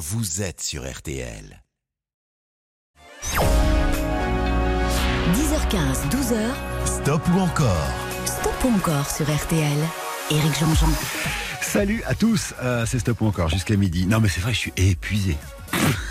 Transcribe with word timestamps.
vous 0.00 0.40
êtes 0.40 0.62
sur 0.62 0.90
RTL. 0.90 1.62
10h15, 5.34 6.08
12h. 6.08 6.38
Stop 6.86 7.20
ou 7.28 7.38
encore? 7.38 7.90
Stop 8.24 8.64
ou 8.64 8.68
encore 8.76 9.10
sur 9.10 9.26
RTL. 9.26 9.76
Éric 10.30 10.58
Jean-Jean. 10.58 10.88
Salut 11.60 12.02
à 12.06 12.14
tous, 12.14 12.54
euh, 12.62 12.86
c'est 12.86 12.98
Stop 12.98 13.20
ou 13.20 13.26
encore 13.26 13.50
jusqu'à 13.50 13.76
midi. 13.76 14.06
Non 14.06 14.20
mais 14.20 14.30
c'est 14.30 14.40
vrai, 14.40 14.54
je 14.54 14.58
suis 14.58 14.72
épuisé. 14.78 15.36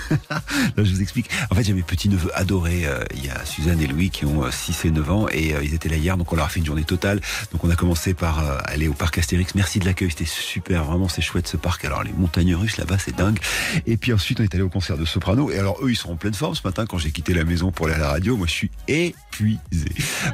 je 0.78 0.82
vous 0.82 1.02
explique. 1.02 1.30
En 1.50 1.56
fait, 1.56 1.64
j'ai 1.64 1.74
mes 1.74 1.84
petits-neveux 1.84 2.32
adorés. 2.38 2.86
Euh, 2.86 3.04
il 3.16 3.26
y 3.26 3.30
a 3.30 3.46
Suzanne 3.46 3.80
et 3.82 3.88
Louis 3.88 4.10
qui 4.10 4.26
ont 4.26 4.50
6 4.50 4.86
euh, 4.86 4.88
et 4.88 4.92
9 4.92 5.12
ans 5.12 5.28
et 5.32 5.54
euh, 5.54 5.64
ils 5.64 5.74
étaient 5.74 5.90
là 5.90 5.98
hier, 5.98 6.18
donc 6.18 6.32
on 6.32 6.36
leur 6.36 6.46
a 6.46 6.50
fait 6.50 6.60
une 6.60 6.66
journée 6.66 6.84
totale. 6.84 7.22
Donc 7.52 7.64
on 7.64 7.70
a 7.70 7.76
commencé 7.76 8.14
par 8.14 8.40
aller 8.66 8.88
au 8.88 8.94
parc 8.94 9.18
Astérix. 9.18 9.56
Merci 9.56 9.80
de 9.80 9.86
l'accueil, 9.86 10.10
c'était 10.10 10.26
super. 10.26 10.84
Vraiment, 10.84 11.08
c'est 11.08 11.22
chouette 11.22 11.48
ce 11.48 11.58
parc. 11.58 11.86
Alors 11.86 12.04
les 12.04 12.14
montagnes 12.14 12.56
russes 12.56 12.78
là-bas, 12.78 12.98
c'est 12.98 13.16
dingue. 13.16 13.40
Et 13.86 13.98
puis 13.98 14.14
ensuite, 14.14 14.40
on 14.40 14.44
est 14.44 14.54
allé 14.54 14.64
au 14.64 14.70
concert 14.70 14.98
de 14.98 15.06
Soprano. 15.06 15.52
Et 15.52 15.58
alors 15.58 15.78
eux, 15.84 15.92
ils 15.92 15.96
sont 15.96 16.12
en 16.12 16.16
pleine 16.16 16.34
forme 16.34 16.56
ce 16.56 16.62
matin. 16.64 16.86
Quand 16.86 16.98
j'ai 16.98 17.12
quitté 17.12 17.34
la 17.34 17.44
maison 17.44 17.72
pour 17.72 17.88
aller 17.88 17.96
à 17.96 18.00
la 18.00 18.10
radio, 18.10 18.38
moi, 18.38 18.48
je 18.48 18.54
suis 18.54 18.72
épuisé. 18.88 19.60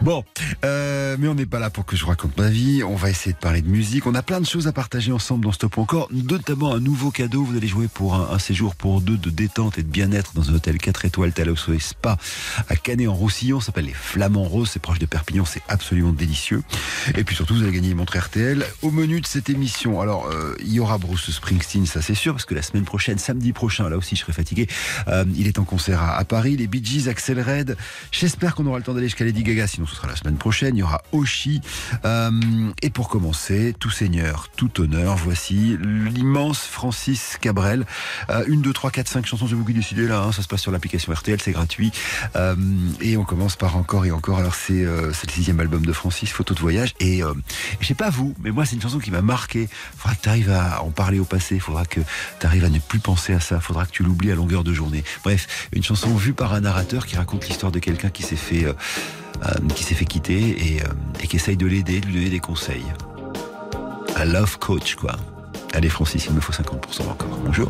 Bon, 0.01 0.23
mais 0.63 1.27
on 1.27 1.35
n'est 1.35 1.45
pas 1.45 1.59
là 1.59 1.69
pour 1.69 1.85
que 1.85 1.95
je 1.95 2.05
raconte 2.05 2.37
ma 2.37 2.49
vie. 2.49 2.83
On 2.83 2.95
va 2.95 3.09
essayer 3.09 3.33
de 3.33 3.37
parler 3.37 3.61
de 3.61 3.69
musique. 3.69 4.05
On 4.07 4.15
a 4.15 4.21
plein 4.21 4.39
de 4.39 4.45
choses 4.45 4.67
à 4.67 4.71
partager 4.71 5.11
ensemble 5.11 5.45
dans 5.45 5.51
Stop 5.51 5.77
encore. 5.77 6.09
Notamment 6.11 6.73
un 6.73 6.79
nouveau 6.79 7.11
cadeau. 7.11 7.43
Vous 7.43 7.55
allez 7.55 7.67
jouer 7.67 7.87
pour 7.87 8.15
un, 8.15 8.29
un 8.31 8.39
séjour 8.39 8.75
pour 8.75 9.01
deux 9.01 9.14
de 9.17 9.29
détente 9.29 9.77
et 9.77 9.83
de 9.83 9.87
bien-être 9.87 10.33
dans 10.33 10.49
un 10.49 10.53
hôtel 10.53 10.77
4 10.77 11.05
étoiles 11.05 11.33
Talos 11.33 11.55
et 11.73 11.79
Spa 11.79 12.17
à 12.69 12.75
Canet-en-Roussillon. 12.75 13.59
Ça 13.59 13.67
s'appelle 13.67 13.85
les 13.85 13.93
Flamands 13.93 14.43
Roses. 14.43 14.69
C'est 14.73 14.81
proche 14.81 14.99
de 14.99 15.05
Perpignan. 15.05 15.45
C'est 15.45 15.63
absolument 15.67 16.13
délicieux. 16.13 16.63
Et 17.15 17.23
puis 17.23 17.35
surtout, 17.35 17.55
vous 17.55 17.63
allez 17.63 17.71
gagner 17.71 17.89
une 17.89 17.97
montre 17.97 18.17
RTL. 18.17 18.65
Au 18.81 18.91
menu 18.91 19.21
de 19.21 19.27
cette 19.27 19.49
émission, 19.49 20.01
alors, 20.01 20.27
euh, 20.27 20.55
il 20.59 20.73
y 20.73 20.79
aura 20.79 20.97
Bruce 20.97 21.29
Springsteen, 21.29 21.85
ça 21.85 22.01
c'est 22.01 22.15
sûr, 22.15 22.33
parce 22.33 22.45
que 22.45 22.55
la 22.55 22.61
semaine 22.61 22.85
prochaine, 22.85 23.17
samedi 23.17 23.53
prochain, 23.53 23.89
là 23.89 23.97
aussi, 23.97 24.15
je 24.15 24.21
serai 24.21 24.33
fatigué. 24.33 24.67
Euh, 25.07 25.25
il 25.35 25.47
est 25.47 25.59
en 25.59 25.63
concert 25.63 26.01
à, 26.01 26.23
Paris. 26.25 26.57
Les 26.57 26.67
Bee 26.67 26.83
Gees, 26.83 27.07
Axel 27.07 27.39
Red. 27.41 27.77
J'espère 28.11 28.55
qu'on 28.55 28.65
aura 28.65 28.77
le 28.77 28.83
temps 28.83 28.93
d'aller 28.93 29.07
jusqu'à 29.07 29.25
Lady 29.25 29.43
Gaga, 29.43 29.67
sinon 29.67 29.87
ce 29.87 29.95
sera 29.95 30.07
la 30.07 30.15
semaine 30.15 30.37
prochaine. 30.37 30.75
Il 30.75 30.79
y 30.79 30.83
aura 30.83 31.01
Oshi. 31.11 31.61
Euh, 32.03 32.31
et 32.81 32.89
pour 32.89 33.09
commencer, 33.09 33.75
tout 33.79 33.91
seigneur, 33.91 34.49
tout 34.55 34.81
honneur, 34.81 35.15
voici 35.17 35.77
l'immense 35.81 36.59
Francis 36.59 37.37
Cabrel. 37.39 37.85
une, 38.47 38.61
deux, 38.61 38.73
trois, 38.73 38.91
quatre, 39.05 39.13
cinq 39.13 39.25
chansons, 39.27 39.45
je 39.45 39.55
vous 39.55 39.63
décider 39.71 40.07
là. 40.07 40.23
Hein. 40.23 40.31
ça 40.31 40.41
se 40.41 40.47
passe 40.47 40.61
sur 40.61 40.71
l'application 40.71 41.13
RTL, 41.13 41.39
c'est 41.41 41.51
gratuit. 41.51 41.91
Euh, 42.35 42.55
et 43.01 43.17
on 43.17 43.23
commence 43.23 43.55
par 43.55 43.77
encore 43.77 44.05
et 44.05 44.11
encore. 44.11 44.39
Alors 44.39 44.55
c'est 44.55 44.83
euh, 44.83 45.07
le 45.07 45.31
sixième 45.31 45.59
album 45.59 45.85
de 45.85 45.93
Francis, 45.93 46.31
Photo 46.31 46.53
de 46.53 46.59
voyage. 46.59 46.93
Et 46.99 47.23
euh, 47.23 47.33
je 47.79 47.85
sais 47.87 47.93
pas 47.93 48.09
vous, 48.09 48.33
mais 48.41 48.51
moi 48.51 48.65
c'est 48.65 48.75
une 48.75 48.81
chanson 48.81 48.99
qui 48.99 49.11
m'a 49.11 49.21
marqué. 49.21 49.69
Faudra 49.97 50.15
que 50.15 50.21
tu 50.21 50.29
arrives 50.29 50.51
à 50.51 50.81
en 50.81 50.89
parler 50.89 51.19
au 51.19 51.25
passé. 51.25 51.59
Faudra 51.59 51.85
que 51.85 51.99
tu 52.39 52.45
arrives 52.45 52.65
à 52.65 52.69
ne 52.69 52.79
plus 52.79 52.99
penser 52.99 53.33
à 53.33 53.39
ça. 53.39 53.59
Faudra 53.59 53.85
que 53.85 53.91
tu 53.91 54.03
l'oublies 54.03 54.31
à 54.31 54.35
longueur 54.35 54.63
de 54.63 54.73
journée. 54.73 55.03
Bref, 55.23 55.69
une 55.71 55.83
chanson 55.83 56.15
vue 56.15 56.33
par 56.33 56.53
un 56.53 56.61
narrateur 56.61 57.05
qui 57.05 57.15
raconte 57.15 57.47
l'histoire 57.47 57.71
de 57.71 57.79
quelqu'un 57.79 58.09
qui 58.09 58.23
s'est 58.23 58.35
fait 58.35 58.65
qui 59.75 59.83
s'est 59.83 59.95
fait 59.95 60.05
quitter 60.05 60.39
et, 60.39 60.81
et 61.21 61.27
qui 61.27 61.35
essaye 61.35 61.57
de 61.57 61.67
l'aider, 61.67 61.99
de 61.99 62.07
lui 62.07 62.13
donner 62.13 62.29
des 62.29 62.39
conseils. 62.39 62.85
Un 64.15 64.25
love 64.25 64.57
coach 64.57 64.95
quoi. 64.95 65.17
Allez 65.73 65.89
Francis, 65.89 66.25
il 66.27 66.33
me 66.33 66.39
faut 66.39 66.53
50% 66.53 67.01
encore. 67.09 67.37
Bonjour. 67.45 67.69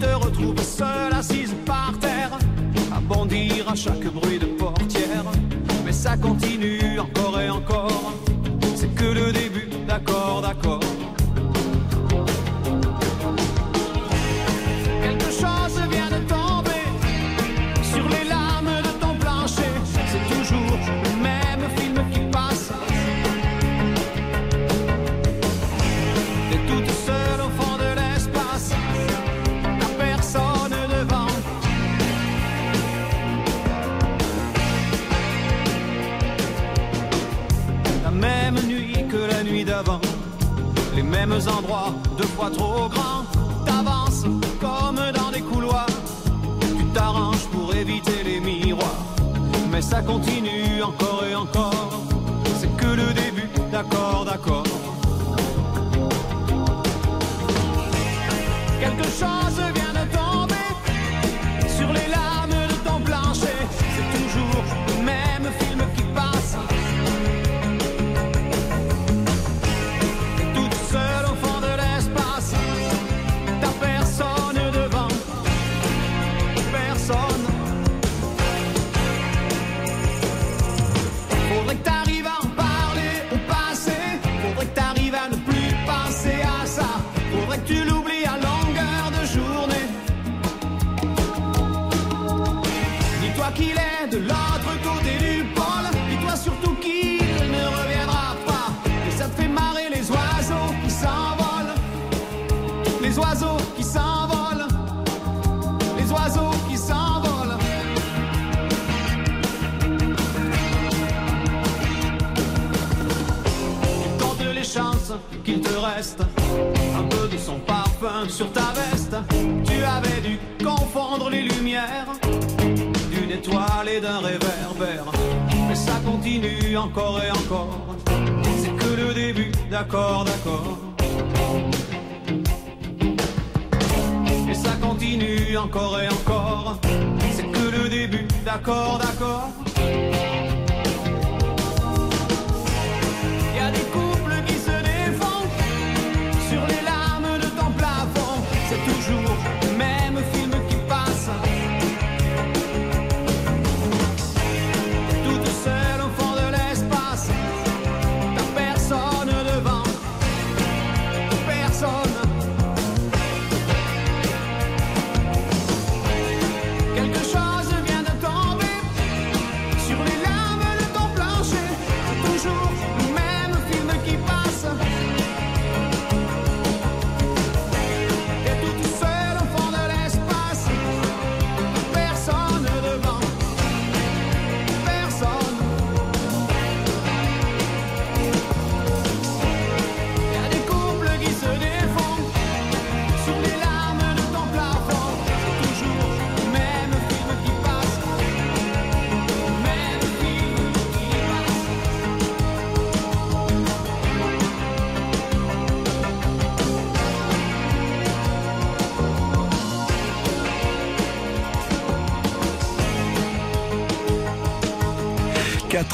te 0.00 0.14
retrouves 0.14 0.62
seule 0.62 1.12
assise 1.12 1.54
par 1.66 1.92
terre, 2.00 2.38
à 2.94 3.00
bondir 3.00 3.68
à 3.68 3.74
chaque 3.74 4.04
bruit 4.12 4.38
de 4.38 4.46
portière. 4.46 5.24
Mais 5.84 5.92
ça 5.92 6.16
continue 6.16 6.79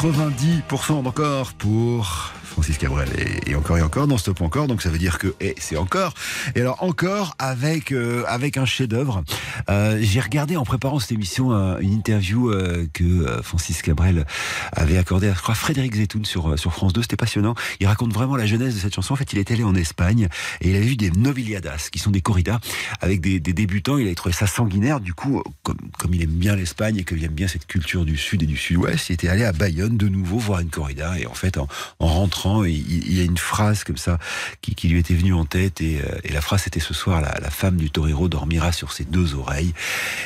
90% 0.07 1.03
d'encore 1.03 1.53
pour 1.55 2.33
Et, 3.47 3.55
encore 3.57 3.79
et 3.79 3.83
encore 3.83 4.07
dans 4.07 4.17
Stop 4.17 4.41
Encore. 4.41 4.69
Donc 4.69 4.81
ça 4.81 4.91
veut 4.91 4.99
dire 4.99 5.19
que 5.19 5.35
et 5.41 5.55
c'est 5.59 5.77
encore. 5.77 6.15
Et 6.55 6.61
alors 6.61 6.83
encore 6.83 7.35
avec 7.39 7.91
euh, 7.91 8.25
avec 8.29 8.57
un 8.57 8.65
chef-d'œuvre. 8.65 9.25
Euh, 9.69 9.99
J'ai 10.01 10.21
regardé 10.21 10.57
en 10.57 10.65
préparant 10.65 11.01
cette 11.01 11.13
émission 11.13 11.53
euh, 11.53 11.79
une 11.81 11.93
interview 11.93 12.53
que 12.93 13.43
Francis 13.43 13.83
Cabrel 13.83 14.25
avait 14.73 14.99
accordée 14.99 15.29
à 15.29 15.35
je 15.35 15.41
crois, 15.41 15.55
Frédéric 15.55 15.97
Zetoun 15.97 16.25
sur 16.25 16.59
sur 16.59 16.73
France 16.73 16.93
2. 16.93 17.03
C'était 17.03 17.17
passionnant. 17.17 17.55
Il 17.81 17.87
raconte 17.87 18.13
vraiment 18.13 18.37
la 18.37 18.47
jeunesse 18.47 18.75
de 18.75 18.81
cette 18.81 18.95
chanson. 18.95 19.15
En 19.15 19.17
fait, 19.17 19.33
il 19.33 19.39
est 19.39 19.51
allé 19.51 19.65
en 19.65 19.75
Espagne 19.75 20.29
et 20.61 20.71
il 20.71 20.77
avait 20.77 20.87
vu 20.87 20.97
des 20.97 21.11
nobiliadas 21.11 21.89
qui 21.91 21.99
sont 21.99 22.11
des 22.11 22.21
corridas 22.21 22.61
avec 23.01 23.21
des, 23.21 23.41
débutants. 23.41 23.99
Il 23.99 24.07
avait 24.07 24.15
trouvé 24.15 24.33
ça 24.33 24.47
sanguinaire. 24.47 25.01
Du 25.01 25.13
coup, 25.13 25.43
comme 25.63 25.79
comme 25.99 26.15
il 26.15 26.23
aime 26.23 26.31
bien 26.31 26.55
l'Espagne 26.55 26.99
et 26.99 27.05
qu'il 27.05 27.23
aime 27.25 27.33
bien 27.33 27.49
cette 27.49 27.67
culture 27.67 28.05
du 28.05 28.17
sud 28.17 28.43
et 28.45 28.47
du 28.47 28.57
sud-ouest, 28.57 29.11
il 29.11 29.15
était 29.15 29.29
allé 29.29 29.45
à 29.45 29.53
Bayonne 29.53 29.97
de 29.97 30.09
nouveau 30.09 30.39
voir 30.39 30.61
une 30.61 30.71
corrida 30.71 31.19
et 31.19 31.27
en 31.27 31.35
fait 31.35 31.59
en, 31.59 31.67
en 31.99 32.07
rentrant 32.07 32.65
il, 32.65 32.76
y 32.79 33.21
a 33.21 33.25
une 33.25 33.39
phrase 33.39 33.85
comme 33.85 33.97
ça 33.97 34.19
qui, 34.61 34.89
lui 34.89 35.01
était 35.01 35.15
venue 35.15 35.35
en 35.35 35.45
tête 35.45 35.81
et, 35.81 36.01
euh, 36.01 36.33
la 36.33 36.41
phrase 36.41 36.63
c'était 36.63 36.81
ce 36.81 36.95
soir 36.95 37.21
la, 37.21 37.51
femme 37.51 37.77
du 37.77 37.91
torero 37.91 38.29
dormira 38.29 38.73
sur 38.73 38.93
ses 38.93 39.05
deux 39.05 39.35
oreilles 39.35 39.73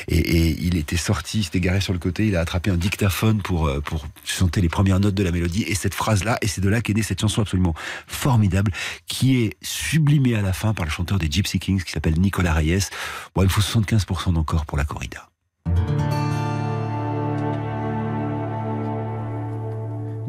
et, 0.07 0.55
il 0.59 0.77
était 0.77 0.97
sorti, 0.97 1.39
il 1.39 1.43
s'était 1.43 1.59
garé 1.59 1.81
sur 1.81 1.93
le 1.93 1.99
côté, 1.99 2.27
il 2.27 2.35
a 2.35 2.41
attrapé 2.41 2.69
un 2.69 2.77
dictaphone 2.77 3.41
pour 3.41 3.67
euh, 3.67 3.79
pour 3.79 4.07
chanter 4.23 4.61
les 4.61 4.69
premières 4.69 4.99
notes 4.99 5.15
de 5.15 5.23
la 5.23 5.31
mélodie 5.31 5.63
et 5.63 5.75
cette 5.75 5.93
phrase 5.93 6.23
là 6.23 6.37
et 6.41 6.47
c'est 6.47 6.61
de 6.61 6.69
là 6.69 6.81
qu'est 6.81 6.93
née 6.93 7.03
cette 7.03 7.21
chanson 7.21 7.41
absolument 7.41 7.75
formidable 8.07 8.71
qui 9.07 9.43
est 9.43 9.57
sublimée 9.61 10.35
à 10.35 10.41
la 10.41 10.53
fin 10.53 10.73
par 10.73 10.85
le 10.85 10.91
chanteur 10.91 11.19
des 11.19 11.29
Gypsy 11.29 11.59
Kings 11.59 11.83
qui 11.83 11.91
s'appelle 11.91 12.19
Nicolas 12.19 12.53
Reyes. 12.53 12.89
Bon, 13.35 13.43
il 13.43 13.49
faut 13.49 13.61
75% 13.61 14.33
d'encore 14.33 14.65
pour 14.65 14.77
la 14.77 14.85
corrida. 14.85 15.29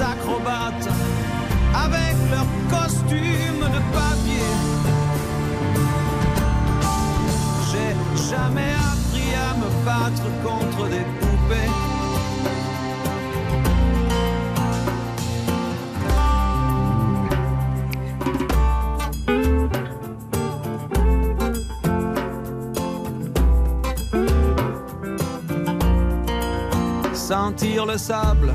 acrobates 0.00 0.88
avec 1.74 2.16
leurs 2.30 2.52
costumes 2.68 3.60
de 3.60 3.80
papier. 3.94 4.52
J'ai 7.70 7.92
jamais 8.30 8.72
appris 8.90 9.30
à 9.34 9.54
me 9.54 9.68
battre 9.84 10.26
contre 10.42 10.88
des 10.88 11.04
poupées. 11.20 11.70
Sentir 27.14 27.86
le 27.86 27.98
sable 27.98 28.54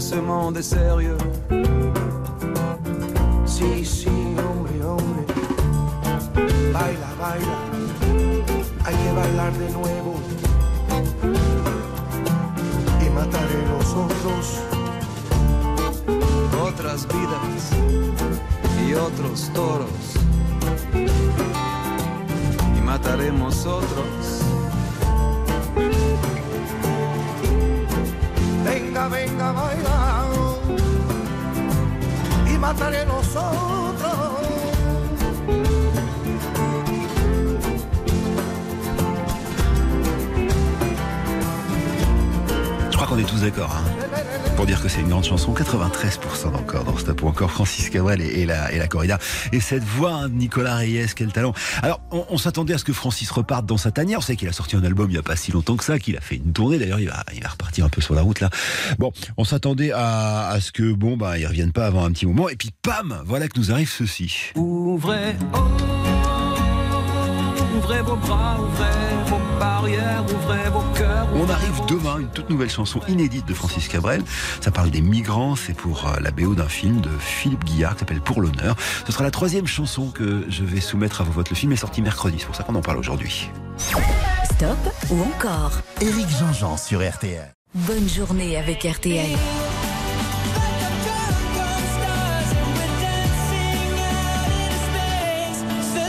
Que 0.00 0.06
ce 0.06 0.14
monde 0.14 0.56
est 0.56 0.62
sérieux 0.62 1.18
Si, 3.44 3.84
si, 3.84 4.08
hombre, 4.08 4.70
hombre. 4.82 5.22
Baila, 6.72 7.10
baila. 7.20 7.58
Hay 8.86 8.94
que 9.02 9.12
bailar 9.18 9.52
de 9.62 9.68
nuevo. 9.78 10.12
Y 13.04 13.10
mataré 13.10 13.60
los 13.72 13.88
otros. 14.06 14.46
Otras 16.68 17.06
vidas 17.06 17.62
y 18.86 18.94
otros 18.94 19.50
toros. 19.52 20.06
Y 22.76 22.80
mataremos 22.80 23.66
otros. 23.66 24.59
Mataré 32.60 33.04
los 33.06 33.36
otros. 33.36 34.50
est 43.18 43.24
tous 43.24 43.40
d'accord. 43.42 43.76
Hein. 43.76 43.84
Pour 44.56 44.66
dire 44.66 44.80
que 44.80 44.88
c'est 44.88 45.00
une 45.00 45.08
grande 45.08 45.24
chanson, 45.24 45.52
93% 45.52 46.54
encore 46.54 46.84
dans 46.84 46.96
Stop 46.96 47.22
ou 47.22 47.28
encore 47.28 47.50
Francis 47.50 47.90
Cabrel 47.90 48.20
et, 48.20 48.46
la, 48.46 48.72
et 48.72 48.78
la 48.78 48.86
corrida. 48.86 49.18
Et 49.52 49.60
cette 49.60 49.82
voix 49.82 50.12
hein, 50.12 50.28
de 50.28 50.34
Nicolas 50.34 50.76
Reyes, 50.76 51.06
quel 51.16 51.32
talent. 51.32 51.52
Alors, 51.82 51.99
on, 52.10 52.38
s'attendait 52.38 52.74
à 52.74 52.78
ce 52.78 52.84
que 52.84 52.92
Francis 52.92 53.30
reparte 53.30 53.66
dans 53.66 53.76
sa 53.76 53.90
tanière. 53.90 54.18
On 54.18 54.22
sait 54.22 54.36
qu'il 54.36 54.48
a 54.48 54.52
sorti 54.52 54.76
un 54.76 54.84
album 54.84 55.08
il 55.10 55.14
n'y 55.14 55.18
a 55.18 55.22
pas 55.22 55.36
si 55.36 55.52
longtemps 55.52 55.76
que 55.76 55.84
ça, 55.84 55.98
qu'il 55.98 56.16
a 56.16 56.20
fait 56.20 56.36
une 56.36 56.52
tournée. 56.52 56.78
D'ailleurs, 56.78 57.00
il 57.00 57.08
va, 57.08 57.24
repartir 57.48 57.84
un 57.84 57.88
peu 57.88 58.00
sur 58.00 58.14
la 58.14 58.22
route 58.22 58.40
là. 58.40 58.50
Bon, 58.98 59.12
on 59.36 59.44
s'attendait 59.44 59.92
à, 59.92 60.56
ce 60.60 60.72
que, 60.72 60.92
bon, 60.92 61.16
bah, 61.16 61.38
il 61.38 61.46
revienne 61.46 61.72
pas 61.72 61.86
avant 61.86 62.04
un 62.04 62.12
petit 62.12 62.26
moment. 62.26 62.48
Et 62.48 62.56
puis, 62.56 62.70
pam, 62.82 63.22
voilà 63.26 63.48
que 63.48 63.58
nous 63.58 63.72
arrive 63.72 63.90
ceci. 63.90 64.52
Ouvrez 67.76 68.02
vos 68.02 68.16
bras, 68.16 68.58
ouvrez 68.60 69.30
vos 69.30 69.58
barrières, 69.58 70.24
ouvrez 70.24 70.70
vos 70.70 70.82
cœurs. 70.96 71.28
On 71.34 71.48
arrive 71.48 71.80
demain, 71.88 72.18
une 72.20 72.30
toute 72.30 72.50
nouvelle 72.50 72.70
chanson 72.70 73.00
inédite 73.08 73.46
de 73.46 73.54
Francis 73.54 73.88
Cabrel. 73.88 74.22
Ça 74.60 74.70
parle 74.70 74.90
des 74.90 75.00
migrants, 75.00 75.56
c'est 75.56 75.74
pour 75.74 76.06
euh, 76.06 76.20
la 76.20 76.30
BO 76.30 76.54
d'un 76.54 76.68
film 76.68 77.00
de 77.00 77.10
Philippe 77.18 77.64
Guillard 77.64 77.94
qui 77.94 78.00
s'appelle 78.00 78.20
Pour 78.20 78.40
l'honneur. 78.40 78.76
Ce 79.06 79.12
sera 79.12 79.24
la 79.24 79.30
troisième 79.30 79.66
chanson 79.66 80.10
que 80.10 80.44
je 80.48 80.64
vais 80.64 80.80
soumettre 80.80 81.20
à 81.20 81.24
vos 81.24 81.32
votes. 81.32 81.50
Le 81.50 81.56
film 81.56 81.72
est 81.72 81.76
sorti 81.76 82.02
mercredi, 82.02 82.36
c'est 82.38 82.46
pour 82.46 82.56
ça 82.56 82.62
qu'on 82.62 82.74
en 82.74 82.82
parle 82.82 82.98
aujourd'hui. 82.98 83.50
Stop 84.44 84.78
ou 85.10 85.22
encore 85.22 85.72
Éric 86.00 86.28
Jean-Jean 86.38 86.76
sur 86.76 87.00
RTL. 87.00 87.54
Bonne 87.74 88.08
journée 88.08 88.56
avec 88.56 88.82
RTL. 88.82 89.30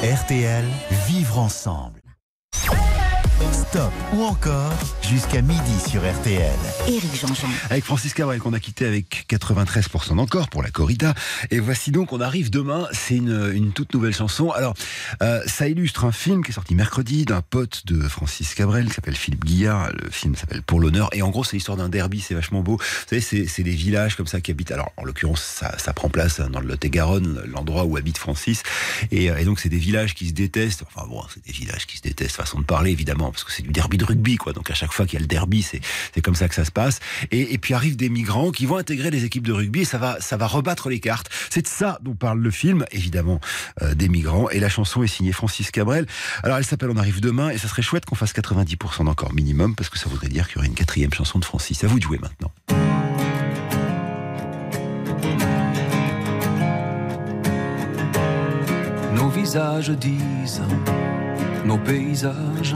RTL, 0.03 0.65
vivre 1.21 1.37
ensemble. 1.37 2.01
Stop 3.71 3.93
ou 4.11 4.23
encore 4.23 4.73
jusqu'à 5.01 5.41
midi 5.41 5.79
sur 5.89 6.01
RTL. 6.01 6.51
Éric 6.89 7.15
Jean-Jean. 7.15 7.47
Avec 7.69 7.85
Francis 7.85 8.13
Cabrel 8.13 8.39
qu'on 8.39 8.51
a 8.51 8.59
quitté 8.59 8.85
avec 8.85 9.25
93% 9.29 10.17
d'encore 10.17 10.49
pour 10.49 10.61
la 10.61 10.69
corrida. 10.69 11.13
Et 11.51 11.59
voici 11.59 11.91
donc, 11.91 12.11
on 12.11 12.19
arrive 12.19 12.49
demain. 12.49 12.89
C'est 12.91 13.15
une, 13.15 13.49
une, 13.53 13.71
toute 13.71 13.93
nouvelle 13.93 14.13
chanson. 14.13 14.51
Alors, 14.51 14.73
euh, 15.23 15.41
ça 15.45 15.69
illustre 15.69 16.03
un 16.03 16.11
film 16.11 16.43
qui 16.43 16.51
est 16.51 16.53
sorti 16.53 16.75
mercredi 16.75 17.23
d'un 17.23 17.41
pote 17.41 17.85
de 17.85 18.01
Francis 18.09 18.53
Cabrel 18.55 18.87
qui 18.87 18.93
s'appelle 18.93 19.15
Philippe 19.15 19.45
Guillard. 19.45 19.89
Le 19.93 20.09
film 20.09 20.35
s'appelle 20.35 20.63
Pour 20.63 20.81
l'honneur. 20.81 21.07
Et 21.13 21.21
en 21.21 21.29
gros, 21.29 21.45
c'est 21.45 21.55
l'histoire 21.55 21.77
d'un 21.77 21.87
derby. 21.87 22.19
C'est 22.19 22.35
vachement 22.35 22.63
beau. 22.63 22.75
Vous 22.75 23.19
savez, 23.21 23.21
c'est 23.21 23.63
des 23.63 23.71
villages 23.71 24.17
comme 24.17 24.27
ça 24.27 24.41
qui 24.41 24.51
habitent. 24.51 24.71
Alors, 24.71 24.91
en 24.97 25.05
l'occurrence, 25.05 25.41
ça, 25.41 25.77
ça, 25.77 25.93
prend 25.93 26.09
place 26.09 26.41
dans 26.41 26.59
le 26.59 26.67
Lot-et-Garonne, 26.67 27.43
l'endroit 27.47 27.85
où 27.85 27.95
habite 27.95 28.17
Francis. 28.17 28.63
Et, 29.11 29.27
et 29.27 29.45
donc, 29.45 29.61
c'est 29.61 29.69
des 29.69 29.77
villages 29.77 30.13
qui 30.13 30.27
se 30.27 30.33
détestent. 30.33 30.83
Enfin 30.93 31.07
bon, 31.07 31.23
c'est 31.33 31.45
des 31.45 31.53
villages 31.53 31.87
qui 31.87 31.95
se 31.95 32.01
détestent, 32.01 32.35
façon 32.35 32.59
de 32.59 32.65
parler 32.65 32.91
évidemment, 32.91 33.31
parce 33.31 33.45
que 33.45 33.51
c'est 33.51 33.60
du 33.61 33.71
derby 33.71 33.97
de 33.97 34.05
rugby, 34.05 34.37
quoi. 34.37 34.53
Donc 34.53 34.69
à 34.69 34.73
chaque 34.73 34.91
fois 34.91 35.05
qu'il 35.05 35.15
y 35.15 35.17
a 35.17 35.21
le 35.21 35.27
derby, 35.27 35.61
c'est 35.61 36.21
comme 36.21 36.35
ça 36.35 36.47
que 36.47 36.55
ça 36.55 36.65
se 36.65 36.71
passe. 36.71 36.99
Et, 37.31 37.53
et, 37.53 37.57
puis 37.57 37.73
arrivent 37.73 37.97
des 37.97 38.09
migrants 38.09 38.51
qui 38.51 38.65
vont 38.65 38.77
intégrer 38.77 39.11
les 39.11 39.25
équipes 39.25 39.45
de 39.45 39.53
rugby 39.53 39.81
et 39.81 39.85
ça 39.85 39.97
va 39.97 40.17
ça 40.19 40.37
va 40.37 40.47
rebattre 40.47 40.89
les 40.89 40.99
cartes. 40.99 41.29
C'est 41.49 41.63
de 41.63 41.67
ça 41.67 41.99
dont 42.01 42.15
parle 42.15 42.39
le 42.39 42.51
film, 42.51 42.85
évidemment, 42.91 43.39
euh, 43.81 43.93
des 43.95 44.09
migrants. 44.09 44.49
Et 44.49 44.59
la 44.59 44.69
chanson 44.69 45.03
est 45.03 45.07
signée 45.07 45.31
Francis 45.31 45.71
Cabrel. 45.71 46.05
Alors 46.43 46.57
elle 46.57 46.65
s'appelle 46.65 46.89
On 46.89 46.97
arrive 46.97 47.21
demain 47.21 47.49
et 47.49 47.57
ça 47.57 47.67
serait 47.67 47.81
chouette 47.81 48.05
qu'on 48.05 48.15
fasse 48.15 48.33
90% 48.33 49.05
d'encore 49.05 49.33
minimum 49.33 49.75
parce 49.75 49.89
que 49.89 49.99
ça 49.99 50.09
voudrait 50.09 50.29
dire 50.29 50.47
qu'il 50.47 50.57
y 50.57 50.59
aurait 50.59 50.67
une 50.67 50.75
quatrième 50.75 51.13
chanson 51.13 51.39
de 51.39 51.45
Francis. 51.45 51.83
À 51.83 51.87
vous 51.87 51.99
de 51.99 52.03
jouer 52.03 52.19
maintenant. 52.19 52.51
Nos 59.15 59.29
visages 59.29 59.89
disent, 59.89 60.61
nos 61.65 61.77
paysages 61.77 62.75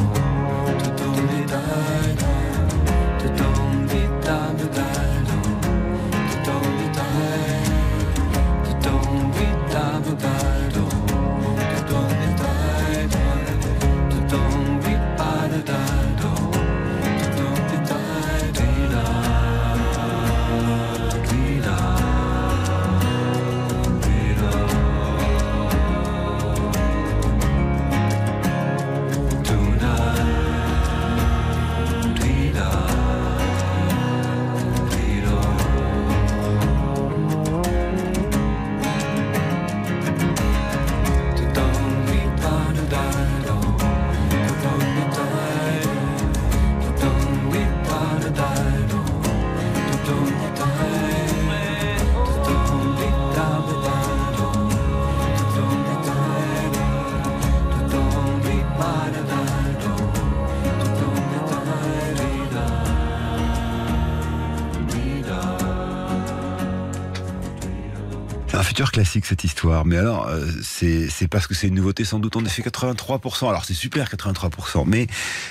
Mais 69.91 69.97
alors 69.97 70.29
euh, 70.29 70.47
c'est 70.63 71.27
parce 71.29 71.47
que 71.47 71.53
c'est 71.53 71.67
une 71.67 71.75
nouveauté 71.75 72.05
sans 72.05 72.19
doute. 72.19 72.37
On 72.37 72.45
a 72.45 72.49
fait 72.49 72.61
83%. 72.61 73.49
Alors 73.49 73.65
c'est 73.65 73.73
super 73.73 74.07
83%, 74.09 74.85
mais 74.87 75.07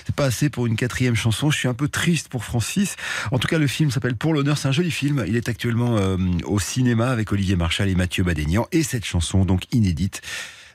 c'est 0.06 0.14
pas 0.14 0.24
assez 0.24 0.48
pour 0.48 0.66
une 0.66 0.76
quatrième 0.76 1.14
chanson. 1.14 1.50
Je 1.50 1.58
suis 1.58 1.68
un 1.68 1.74
peu 1.74 1.88
triste 1.88 2.28
pour 2.28 2.42
Francis. 2.42 2.96
En 3.32 3.38
tout 3.38 3.48
cas, 3.48 3.58
le 3.58 3.66
film 3.66 3.90
s'appelle 3.90 4.16
Pour 4.16 4.32
l'honneur. 4.32 4.56
C'est 4.56 4.68
un 4.68 4.72
joli 4.72 4.90
film. 4.90 5.22
Il 5.28 5.36
est 5.36 5.50
actuellement 5.50 5.98
euh, 5.98 6.16
au 6.44 6.58
cinéma 6.58 7.10
avec 7.10 7.30
Olivier 7.32 7.56
Marchal 7.56 7.90
et 7.90 7.94
Mathieu 7.94 8.24
Badénian. 8.24 8.66
Et 8.72 8.82
cette 8.82 9.04
chanson, 9.04 9.44
donc 9.44 9.64
inédite, 9.72 10.22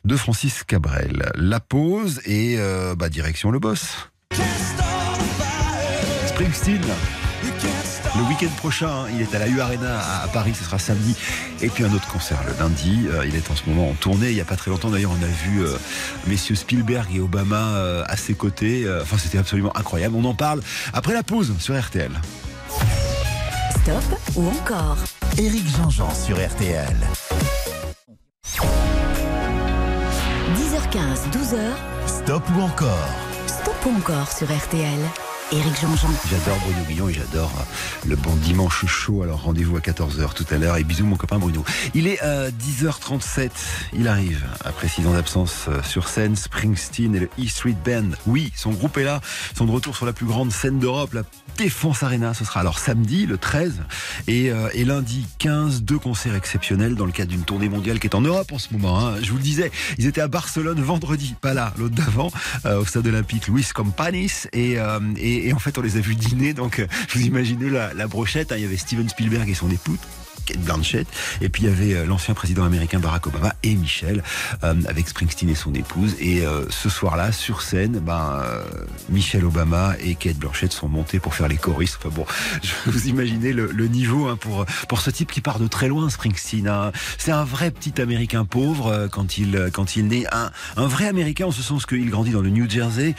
de 0.05 0.15
Francis 0.15 0.63
Cabrel. 0.63 1.31
La 1.33 1.59
pause 1.59 2.21
et 2.25 2.57
euh, 2.59 2.93
bah, 2.93 3.09
direction 3.09 3.49
le 3.49 3.57
boss. 3.57 4.09
Springsteen. 6.27 6.81
Le 8.15 8.21
week-end 8.29 8.53
prochain, 8.57 9.05
il 9.13 9.21
est 9.21 9.35
à 9.35 9.39
la 9.39 9.47
U 9.47 9.59
Arena 9.59 9.99
à 10.23 10.27
Paris, 10.27 10.53
ce 10.57 10.63
sera 10.63 10.79
samedi. 10.79 11.15
Et 11.61 11.67
puis 11.67 11.83
un 11.83 11.93
autre 11.93 12.07
concert 12.07 12.39
le 12.47 12.53
lundi. 12.57 13.07
Euh, 13.09 13.25
il 13.27 13.35
est 13.35 13.51
en 13.51 13.55
ce 13.55 13.67
moment 13.67 13.89
en 13.89 13.93
tournée. 13.93 14.29
Il 14.29 14.35
n'y 14.35 14.41
a 14.41 14.45
pas 14.45 14.55
très 14.55 14.71
longtemps 14.71 14.89
d'ailleurs, 14.89 15.11
on 15.11 15.23
a 15.23 15.27
vu 15.27 15.63
euh, 15.63 15.77
messieurs 16.27 16.55
Spielberg 16.55 17.13
et 17.13 17.19
Obama 17.19 17.75
euh, 17.75 18.03
à 18.07 18.15
ses 18.15 18.33
côtés. 18.33 18.85
Enfin, 19.01 19.17
c'était 19.17 19.37
absolument 19.37 19.75
incroyable. 19.75 20.15
On 20.17 20.25
en 20.25 20.33
parle 20.33 20.61
après 20.93 21.13
la 21.13 21.23
pause 21.23 21.53
sur 21.59 21.79
RTL. 21.79 22.11
Stop 23.71 24.19
ou 24.35 24.47
encore? 24.47 24.97
Éric 25.37 25.67
Jean-Jean 25.75 26.13
sur 26.15 26.37
RTL. 26.37 26.95
10h15, 30.55 31.31
12h. 31.31 32.23
Stop 32.23 32.43
ou 32.55 32.61
encore? 32.61 33.09
Stop 33.47 33.75
ou 33.85 33.97
encore 33.97 34.31
sur 34.31 34.47
RTL. 34.47 34.99
Éric 35.51 35.79
Jean-Jean. 35.79 36.09
J'adore 36.29 36.57
Bruno 36.61 36.79
Guillon 36.87 37.09
et 37.09 37.13
j'adore 37.13 37.51
euh, 37.59 38.07
le 38.09 38.15
bon 38.15 38.35
dimanche 38.37 38.83
chaud. 38.87 39.21
Alors 39.21 39.43
rendez-vous 39.43 39.77
à 39.77 39.79
14h 39.79 40.33
tout 40.33 40.45
à 40.49 40.57
l'heure 40.57 40.75
et 40.77 40.83
bisous 40.83 41.05
mon 41.05 41.17
copain 41.17 41.37
Bruno. 41.37 41.63
Il 41.93 42.07
est 42.07 42.19
euh, 42.23 42.49
10h37, 42.49 43.51
il 43.93 44.07
arrive 44.07 44.43
après 44.65 44.87
6 44.87 45.05
ans 45.05 45.13
d'absence 45.13 45.65
euh, 45.69 45.83
sur 45.83 46.07
scène. 46.07 46.35
Springsteen 46.35 47.15
et 47.15 47.19
le 47.19 47.29
E 47.39 47.47
Street 47.47 47.75
Band. 47.85 48.09
Oui, 48.25 48.51
son 48.55 48.71
groupe 48.71 48.97
est 48.97 49.03
là, 49.03 49.21
sont 49.55 49.65
de 49.65 49.71
retour 49.71 49.95
sur 49.95 50.07
la 50.07 50.13
plus 50.13 50.25
grande 50.25 50.51
scène 50.51 50.79
d'Europe, 50.79 51.13
la 51.13 51.21
Défense 51.57 52.01
Arena. 52.01 52.33
Ce 52.33 52.43
sera 52.43 52.61
alors 52.61 52.79
samedi 52.79 53.27
le 53.27 53.37
13 53.37 53.83
et, 54.27 54.51
et 54.73 54.83
lundi 54.83 55.25
15, 55.37 55.83
deux 55.83 55.97
concerts 55.99 56.35
exceptionnels 56.35 56.95
dans 56.95 57.05
le 57.05 57.13
cadre 57.13 57.31
d'une 57.31 57.43
tournée 57.43 57.69
mondiale 57.69 57.99
qui 57.99 58.07
est 58.07 58.15
en 58.15 58.19
Europe 58.21 58.51
en 58.51 58.57
ce 58.59 58.73
moment. 58.73 58.99
hein. 58.99 59.15
Je 59.21 59.31
vous 59.31 59.37
le 59.37 59.43
disais, 59.43 59.71
ils 59.97 60.05
étaient 60.05 60.19
à 60.19 60.27
Barcelone 60.27 60.81
vendredi, 60.81 61.33
pas 61.39 61.53
là, 61.53 61.73
l'autre 61.77 61.95
d'avant, 61.95 62.29
au 62.65 62.83
stade 62.83 63.07
olympique 63.07 63.47
Luis 63.47 63.67
Campanis 63.73 64.47
et, 64.51 64.77
euh, 64.79 64.99
et, 65.15 65.34
et 65.35 65.53
en 65.53 65.59
fait 65.59 65.77
on 65.77 65.81
les 65.81 65.97
a 65.97 65.99
vus 65.99 66.15
dîner. 66.15 66.53
Donc 66.53 66.79
euh, 66.79 66.87
vous 67.13 67.21
imaginez 67.21 67.69
la, 67.69 68.07
brochette. 68.07 68.51
hein. 68.51 68.55
Il 68.57 68.63
y 68.63 68.65
avait 68.65 68.77
Steven 68.77 69.07
Spielberg 69.09 69.49
et 69.49 69.53
son 69.53 69.69
épouse. 69.69 69.99
Kate 70.45 70.59
Blanchett, 70.59 71.07
et 71.41 71.49
puis 71.49 71.63
il 71.63 71.69
y 71.69 71.71
avait 71.71 71.93
euh, 71.93 72.05
l'ancien 72.05 72.33
président 72.33 72.63
américain 72.63 72.99
Barack 72.99 73.27
Obama 73.27 73.53
et 73.63 73.75
Michel, 73.75 74.23
euh, 74.63 74.73
avec 74.87 75.07
Springsteen 75.07 75.49
et 75.49 75.55
son 75.55 75.73
épouse. 75.73 76.15
Et 76.19 76.45
euh, 76.45 76.65
ce 76.69 76.89
soir-là, 76.89 77.31
sur 77.31 77.61
scène, 77.61 77.99
ben, 77.99 78.41
Michel 79.09 79.45
Obama 79.45 79.93
et 79.99 80.15
Kate 80.15 80.37
Blanchett 80.37 80.71
sont 80.71 80.87
montés 80.87 81.19
pour 81.19 81.35
faire 81.35 81.47
les 81.47 81.57
choristes. 81.57 81.97
Enfin 81.99 82.13
bon, 82.15 82.25
vous 82.85 83.07
imaginez 83.07 83.53
le, 83.53 83.87
niveau 83.87 84.27
hein, 84.27 84.37
pour, 84.39 84.65
pour 84.87 85.01
ce 85.01 85.09
type 85.09 85.31
qui 85.31 85.41
part 85.41 85.59
de 85.59 85.67
très 85.67 85.87
loin, 85.87 86.09
Springsteen. 86.09 86.67
hein. 86.67 86.91
C'est 87.17 87.31
un 87.31 87.43
vrai 87.43 87.71
petit 87.71 88.01
américain 88.01 88.45
pauvre 88.45 89.07
quand 89.11 89.37
il, 89.37 89.69
quand 89.73 89.95
il 89.95 90.07
naît. 90.07 90.25
Un, 90.31 90.51
un 90.77 90.87
vrai 90.87 91.07
américain 91.07 91.45
en 91.47 91.51
ce 91.51 91.61
sens 91.61 91.85
qu'il 91.85 92.09
grandit 92.09 92.31
dans 92.31 92.41
le 92.41 92.49
New 92.49 92.69
Jersey, 92.69 93.15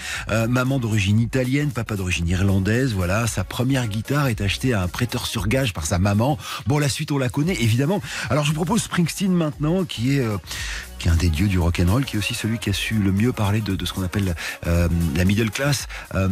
maman 0.48 0.78
d'origine 0.78 1.20
italienne, 1.20 1.70
papa 1.70 1.96
d'origine 1.96 2.28
irlandaise. 2.28 2.92
Voilà, 2.94 3.26
sa 3.26 3.44
première 3.44 3.86
guitare 3.88 4.28
est 4.28 4.40
achetée 4.40 4.72
à 4.72 4.82
un 4.82 4.88
prêteur 4.88 5.26
sur 5.26 5.48
gage 5.48 5.72
par 5.72 5.86
sa 5.86 5.98
maman. 5.98 6.38
Bon, 6.66 6.78
la 6.78 6.88
suite, 6.88 7.12
on 7.12 7.15
la 7.18 7.28
connaît 7.28 7.56
évidemment. 7.60 8.00
Alors, 8.30 8.44
je 8.44 8.50
vous 8.50 8.56
propose 8.56 8.82
Springsteen 8.82 9.32
maintenant, 9.32 9.84
qui 9.84 10.16
est 10.16 10.20
euh, 10.20 10.36
qui 10.98 11.08
est 11.08 11.10
un 11.10 11.16
des 11.16 11.28
dieux 11.28 11.48
du 11.48 11.58
rock 11.58 11.80
and 11.80 11.90
roll, 11.90 12.04
qui 12.04 12.16
est 12.16 12.18
aussi 12.18 12.34
celui 12.34 12.58
qui 12.58 12.70
a 12.70 12.72
su 12.72 12.94
le 12.94 13.12
mieux 13.12 13.32
parler 13.32 13.60
de, 13.60 13.84
ce 13.84 13.92
qu'on 13.92 14.02
appelle 14.02 14.34
euh, 14.66 14.88
la 15.16 15.24
middle 15.24 15.50
class. 15.50 15.86
Euh, 16.14 16.28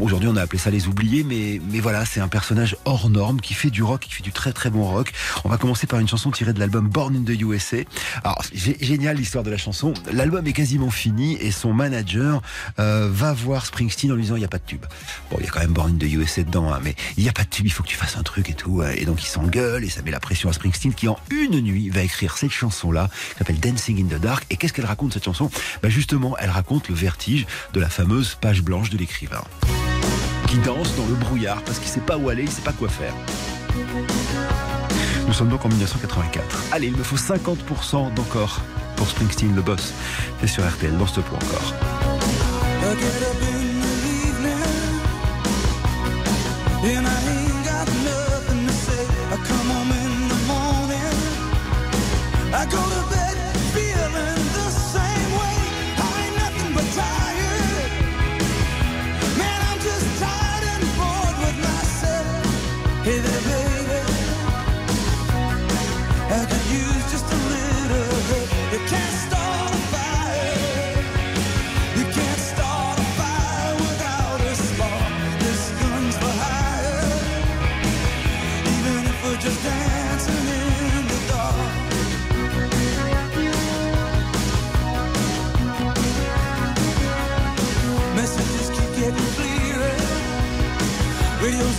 Aujourd'hui, 0.00 0.28
on 0.28 0.36
a 0.36 0.42
appelé 0.42 0.58
ça 0.58 0.70
les 0.70 0.86
oubliés, 0.86 1.24
mais 1.24 1.60
mais 1.70 1.80
voilà, 1.80 2.04
c'est 2.04 2.20
un 2.20 2.28
personnage 2.28 2.76
hors 2.84 3.10
norme 3.10 3.40
qui 3.40 3.54
fait 3.54 3.70
du 3.70 3.82
rock, 3.82 4.00
qui 4.02 4.12
fait 4.12 4.22
du 4.22 4.32
très 4.32 4.52
très 4.52 4.70
bon 4.70 4.84
rock. 4.84 5.12
On 5.44 5.48
va 5.48 5.56
commencer 5.58 5.86
par 5.86 5.98
une 6.00 6.08
chanson 6.08 6.30
tirée 6.30 6.52
de 6.52 6.58
l'album 6.58 6.88
Born 6.88 7.16
in 7.16 7.22
the 7.24 7.40
USA. 7.40 7.78
Alors, 8.24 8.42
génial 8.52 9.16
l'histoire 9.16 9.44
de 9.44 9.50
la 9.50 9.56
chanson. 9.56 9.94
L'album 10.12 10.46
est 10.46 10.52
quasiment 10.52 10.90
fini 10.90 11.36
et 11.40 11.50
son 11.50 11.72
manager 11.72 12.42
euh, 12.78 13.08
va 13.12 13.32
voir 13.32 13.66
Springsteen 13.66 14.12
en 14.12 14.14
lui 14.14 14.22
disant 14.22 14.36
il 14.36 14.42
y 14.42 14.44
a 14.44 14.48
pas 14.48 14.58
de 14.58 14.66
tube. 14.66 14.84
Bon, 15.30 15.36
il 15.40 15.44
y 15.44 15.48
a 15.48 15.50
quand 15.50 15.60
même 15.60 15.72
Born 15.72 15.92
in 15.94 15.98
the 15.98 16.10
USA 16.12 16.42
dedans, 16.42 16.72
hein, 16.72 16.80
mais 16.82 16.94
il 17.16 17.24
y 17.24 17.28
a 17.28 17.32
pas 17.32 17.44
de 17.44 17.48
tube, 17.48 17.66
il 17.66 17.72
faut 17.72 17.82
que 17.82 17.88
tu 17.88 17.96
fasses 17.96 18.16
un 18.16 18.22
truc 18.22 18.50
et 18.50 18.54
tout. 18.54 18.82
Et 18.82 19.04
donc 19.04 19.22
il 19.22 19.26
s'engueule 19.26 19.84
et 19.84 19.90
ça 19.90 20.02
met 20.02 20.10
la 20.10 20.20
pression 20.20 20.48
à 20.48 20.52
Springsteen 20.52 20.94
qui 20.94 21.08
en 21.08 21.18
une 21.30 21.60
nuit 21.60 21.90
va 21.90 22.02
écrire 22.02 22.36
cette 22.36 22.50
chanson-là 22.50 23.08
qui 23.32 23.38
s'appelle 23.38 23.60
Dancing 23.60 23.89
in 23.98 24.16
the 24.16 24.20
Dark. 24.20 24.46
Et 24.50 24.56
qu'est-ce 24.56 24.72
qu'elle 24.72 24.86
raconte 24.86 25.12
cette 25.14 25.24
chanson? 25.24 25.50
Bah 25.82 25.88
Justement, 25.88 26.36
elle 26.38 26.50
raconte 26.50 26.88
le 26.88 26.94
vertige 26.94 27.46
de 27.72 27.80
la 27.80 27.88
fameuse 27.88 28.36
page 28.40 28.62
blanche 28.62 28.90
de 28.90 28.98
l'écrivain 28.98 29.44
qui 30.50 30.58
danse 30.58 30.96
dans 30.96 31.06
le 31.06 31.14
brouillard 31.14 31.62
parce 31.62 31.78
qu'il 31.78 31.88
sait 31.88 32.00
pas 32.00 32.16
où 32.16 32.28
aller, 32.28 32.42
il 32.42 32.50
sait 32.50 32.62
pas 32.62 32.72
quoi 32.72 32.88
faire. 32.88 33.14
Nous 35.28 35.32
sommes 35.32 35.48
donc 35.48 35.64
en 35.64 35.68
1984. 35.68 36.64
Allez, 36.72 36.88
il 36.88 36.96
me 36.96 37.04
faut 37.04 37.16
50% 37.16 38.14
d'encore 38.14 38.60
pour 38.96 39.08
Springsteen, 39.08 39.54
le 39.54 39.62
boss. 39.62 39.94
C'est 40.40 40.48
sur 40.48 40.68
RTL, 40.68 40.96
dans 40.98 41.06
ce 41.06 41.20
point 41.20 41.38
encore. 41.38 41.74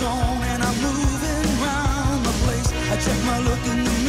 On 0.04 0.42
and 0.42 0.64
I'm 0.64 0.82
moving 0.82 1.62
around 1.62 2.24
the 2.24 2.32
place. 2.44 2.72
I 2.90 2.98
check 2.98 3.24
my 3.24 3.38
look 3.40 3.64
in 3.68 3.84
the 3.84 4.01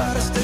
gotta 0.00 0.20
stay 0.22 0.39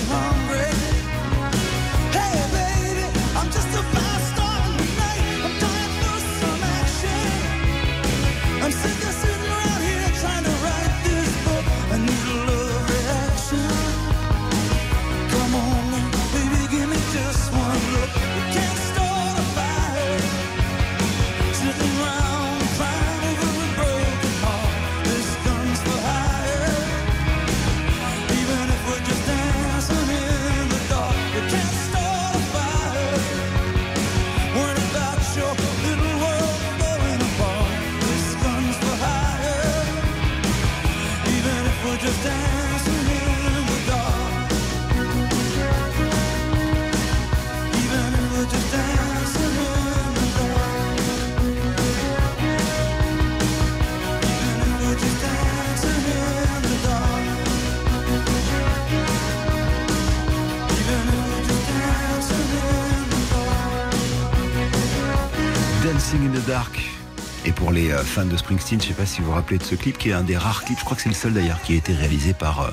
Je 68.58 68.74
ne 68.74 68.80
sais 68.80 68.94
pas 68.94 69.06
si 69.06 69.20
vous 69.20 69.26
vous 69.26 69.32
rappelez 69.32 69.58
de 69.58 69.62
ce 69.62 69.74
clip, 69.74 69.98
qui 69.98 70.10
est 70.10 70.12
un 70.12 70.22
des 70.22 70.36
rares 70.36 70.64
clips, 70.64 70.78
je 70.78 70.84
crois 70.84 70.96
que 70.96 71.02
c'est 71.02 71.08
le 71.08 71.14
seul 71.14 71.34
d'ailleurs, 71.34 71.60
qui 71.62 71.74
a 71.74 71.76
été 71.76 71.92
réalisé 71.92 72.32
par 72.32 72.60
euh, 72.62 72.70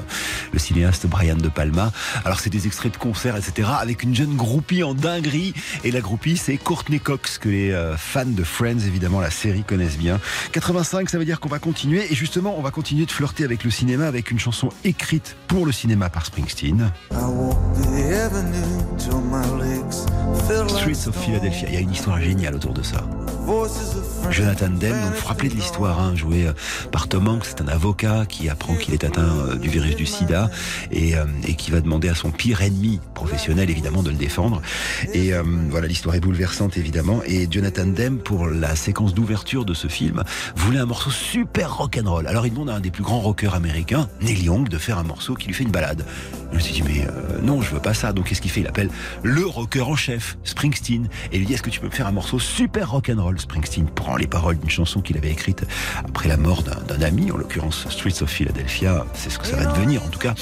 le 0.51 0.59
cinéaste 0.63 1.05
Brian 1.07 1.35
De 1.35 1.49
Palma. 1.49 1.91
Alors 2.25 2.39
c'est 2.39 2.49
des 2.49 2.65
extraits 2.67 2.93
de 2.93 2.97
concerts, 2.97 3.35
etc., 3.35 3.69
avec 3.79 4.03
une 4.03 4.15
jeune 4.15 4.35
groupie 4.35 4.83
en 4.83 4.93
dinguerie. 4.93 5.53
Et 5.83 5.91
la 5.91 6.01
groupie, 6.01 6.37
c'est 6.37 6.57
Courtney 6.57 6.99
Cox, 6.99 7.37
que 7.37 7.49
les 7.49 7.71
euh, 7.71 7.97
fans 7.97 8.25
de 8.25 8.43
Friends, 8.43 8.79
évidemment, 8.87 9.19
la 9.19 9.31
série 9.31 9.63
connaissent 9.63 9.97
bien. 9.97 10.19
85, 10.53 11.09
ça 11.09 11.17
veut 11.17 11.25
dire 11.25 11.39
qu'on 11.39 11.49
va 11.49 11.59
continuer. 11.59 12.11
Et 12.11 12.15
justement, 12.15 12.57
on 12.57 12.61
va 12.61 12.71
continuer 12.71 13.05
de 13.05 13.11
flirter 13.11 13.43
avec 13.43 13.63
le 13.63 13.69
cinéma, 13.69 14.07
avec 14.07 14.31
une 14.31 14.39
chanson 14.39 14.69
écrite 14.83 15.35
pour 15.47 15.65
le 15.65 15.71
cinéma 15.71 16.09
par 16.09 16.25
Springsteen. 16.25 16.91
I 17.11 17.15
walk 17.15 17.57
the 17.75 18.13
avenue 18.13 18.97
till 18.97 19.19
my 19.19 19.45
legs 19.59 20.05
feel 20.47 20.63
like 20.63 20.69
Streets 20.69 21.07
of 21.07 21.15
Philadelphia. 21.15 21.67
Il 21.69 21.73
y 21.73 21.77
a 21.77 21.81
une 21.81 21.91
histoire 21.91 22.19
géniale 22.19 22.55
autour 22.55 22.73
de 22.73 22.81
ça. 22.81 23.03
Jonathan 24.29 24.69
Demme, 24.69 25.01
donc 25.01 25.13
vous 25.15 25.27
rappelez 25.27 25.49
de 25.49 25.55
l'histoire, 25.55 25.99
hein, 25.99 26.15
joué 26.15 26.47
euh, 26.47 26.53
par 26.91 27.07
Tom 27.07 27.27
Hanks, 27.27 27.45
c'est 27.45 27.61
un 27.61 27.67
avocat 27.67 28.25
qui 28.27 28.49
apprend 28.49 28.75
qu'il 28.75 28.93
est 28.93 29.03
atteint 29.03 29.21
euh, 29.21 29.55
du 29.55 29.69
virus 29.69 29.95
du 29.95 30.05
sida 30.05 30.49
et, 30.91 31.15
euh, 31.15 31.25
et 31.47 31.55
qui 31.55 31.71
va 31.71 31.81
demander 31.81 32.09
à 32.09 32.15
son 32.15 32.31
pire 32.31 32.61
ennemi 32.61 32.99
professionnel 33.13 33.69
évidemment 33.69 34.03
de 34.03 34.09
le 34.09 34.15
défendre. 34.15 34.61
Et 35.13 35.33
euh, 35.33 35.43
voilà, 35.69 35.87
l'histoire 35.87 36.15
est 36.15 36.19
bouleversante 36.19 36.77
évidemment. 36.77 37.21
Et 37.25 37.47
Jonathan 37.49 37.85
Demme, 37.85 38.17
pour 38.17 38.47
la 38.47 38.75
séquence 38.75 39.13
d'ouverture 39.13 39.65
de 39.65 39.73
ce 39.73 39.87
film, 39.87 40.23
voulait 40.55 40.79
un 40.79 40.85
morceau 40.85 41.11
super 41.11 41.77
rock'n'roll. 41.77 42.27
Alors 42.27 42.45
il 42.45 42.51
demande 42.51 42.69
à 42.69 42.75
un 42.75 42.79
des 42.79 42.91
plus 42.91 43.03
grands 43.03 43.19
rockers 43.19 43.55
américains, 43.55 44.09
Neil 44.21 44.43
Young, 44.43 44.69
de 44.69 44.77
faire 44.77 44.97
un 44.97 45.03
morceau 45.03 45.35
qui 45.35 45.47
lui 45.47 45.53
fait 45.53 45.63
une 45.63 45.71
balade. 45.71 46.05
Je 46.51 46.57
me 46.57 46.61
suis 46.61 46.73
dit, 46.73 46.83
mais 46.83 47.07
euh, 47.07 47.41
non, 47.41 47.61
je 47.61 47.71
veux 47.71 47.79
pas 47.79 47.93
ça. 47.93 48.13
Donc 48.13 48.27
qu'est-ce 48.27 48.41
qu'il 48.41 48.51
fait? 48.51 48.61
Il 48.61 48.67
appelle 48.67 48.89
le 49.23 49.45
rocker 49.45 49.81
en 49.81 49.95
chef, 49.95 50.37
Springsteen, 50.43 51.09
et 51.31 51.35
il 51.35 51.39
lui 51.39 51.45
dit, 51.47 51.53
est-ce 51.53 51.63
que 51.63 51.69
tu 51.69 51.79
peux 51.79 51.87
me 51.87 51.91
faire 51.91 52.07
un 52.07 52.11
morceau 52.11 52.39
super 52.39 52.91
rock'n'roll? 52.91 53.39
Springsteen 53.39 53.87
prend 53.87 54.15
les 54.15 54.27
paroles 54.27 54.57
d'une 54.59 54.69
chanson 54.69 55.01
qu'il 55.01 55.17
avait 55.17 55.31
écrite 55.31 55.65
après 55.97 56.29
la 56.29 56.37
mort 56.37 56.63
d'un 56.63 57.01
ami, 57.01 57.31
en 57.31 57.37
l'occurrence 57.37 57.87
Streets 57.89 58.21
of 58.21 58.29
Philadelphia, 58.29 59.05
c'est 59.13 59.29
ce 59.29 59.39
que 59.39 59.47
ça 59.47 59.55
va 59.55 59.65
devenir 59.65 60.03
en 60.03 60.07
tout 60.09 60.19
cas. 60.19 60.35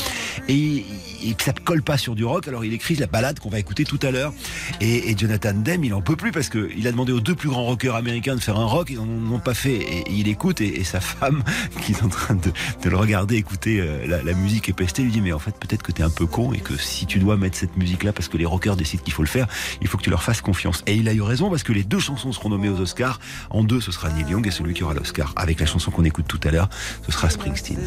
Et, 0.48 0.86
et 1.24 1.36
ça 1.40 1.54
ne 1.54 1.60
colle 1.60 1.82
pas 1.84 1.98
sur 1.98 2.16
du 2.16 2.26
rock, 2.26 2.48
alors 2.48 2.66
il 2.66 2.74
écrit 2.74 2.96
la 2.96 3.08
balade 3.08 3.40
qu'on 3.40 3.50
va 3.50 3.60
écouter 3.60 3.86
tout 3.86 4.00
à 4.02 4.12
l'heure. 4.12 4.34
Et, 4.80 5.10
et 5.12 5.18
Jonathan 5.18 5.54
Demme, 5.54 5.84
il 5.84 5.94
en 5.94 6.02
peut 6.02 6.16
plus 6.16 6.32
parce 6.32 6.50
qu'il 6.50 6.88
a 6.88 6.92
demandé 6.92 7.12
aux 7.12 7.20
deux 7.20 7.36
plus 7.36 7.50
grands 7.50 7.64
rockers 7.64 7.96
américains 7.96 8.36
de 8.36 8.40
faire 8.40 8.58
un 8.58 8.66
rock, 8.66 8.90
ils 8.90 8.98
n'en 8.98 9.36
ont 9.36 9.40
pas 9.40 9.54
fait. 9.54 9.76
Et, 9.76 10.04
il 10.10 10.28
écoute, 10.28 10.62
et, 10.62 10.80
et 10.80 10.84
sa 10.84 11.00
femme, 11.00 11.44
qui 11.82 11.94
est 11.94 12.04
en 12.04 12.10
train 12.10 12.36
de, 12.36 12.52
de 12.84 12.90
le 12.90 12.98
regarder 12.98 13.36
écouter 13.36 13.80
euh, 13.80 14.06
la, 14.08 14.24
la 14.24 14.34
musique 14.34 14.70
et 14.70 14.74
pester, 14.74 15.04
lui 15.04 15.12
dit 15.12 15.22
Mais 15.22 15.34
en 15.34 15.40
fait, 15.40 15.56
peut-être 15.58 15.84
que 15.84 15.92
t'es 15.92 16.04
un 16.04 16.10
peu 16.10 16.26
con 16.26 16.54
et 16.54 16.60
que 16.60 16.78
si 16.78 17.06
tu 17.06 17.20
dois 17.20 17.38
mettre 17.38 17.58
cette 17.58 17.78
musique-là 17.78 18.14
parce 18.14 18.28
que 18.28 18.38
les 18.38 18.46
rockers 18.46 18.76
décident 18.76 19.04
qu'il 19.04 19.14
faut 19.14 19.24
le 19.24 19.28
faire, 19.28 19.48
il 19.82 19.88
faut 19.88 19.98
que 19.98 20.04
tu 20.04 20.10
leur 20.10 20.24
fasses 20.24 20.42
confiance. 20.42 20.84
Et 20.88 20.96
il 20.96 21.08
a 21.08 21.14
eu 21.14 21.22
raison 21.22 21.50
parce 21.50 21.64
que 21.64 21.74
les 21.74 21.84
deux 21.84 22.00
chansons 22.00 22.32
seront 22.32 22.50
nommées 22.50 22.70
aux 22.70 22.80
Oscars. 22.80 23.20
En 23.50 23.64
deux, 23.64 23.82
ce 23.82 23.92
sera 23.92 24.10
Neil 24.10 24.30
Young 24.30 24.46
et 24.48 24.52
celui 24.52 24.74
qui 24.74 24.84
aura 24.84 24.94
l'Oscar. 24.94 25.34
Avec 25.36 25.60
la 25.60 25.66
chanson 25.66 25.92
qu'on 25.92 26.04
écoute 26.04 26.26
tout 26.28 26.40
à 26.44 26.52
l'heure, 26.52 26.70
ce 27.06 27.12
sera 27.12 27.30
Springsteen. 27.30 27.80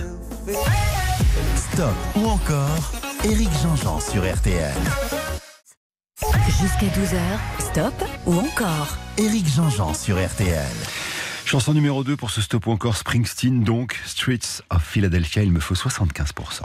Stop 1.57 1.95
ou 2.17 2.27
encore 2.27 2.93
Eric 3.25 3.49
Jean-Jean 3.63 4.01
sur 4.01 4.23
RTL. 4.23 4.75
Jusqu'à 6.47 6.87
12h, 6.87 7.19
stop 7.59 7.95
ou 8.27 8.35
encore 8.39 8.97
Eric 9.19 9.47
Jean-Jean 9.47 9.95
sur 9.95 10.17
RTL. 10.17 10.67
Chanson 11.45 11.75
numéro 11.75 12.05
2 12.05 12.17
pour 12.17 12.31
ce 12.31 12.41
stop 12.41 12.67
ou 12.67 12.71
encore 12.71 12.97
Springsteen, 12.97 13.65
donc 13.65 14.01
Streets 14.07 14.63
of 14.71 14.83
Philadelphia, 14.83 15.43
il 15.43 15.53
me 15.53 15.61
faut 15.61 15.75
75%. 15.75 16.63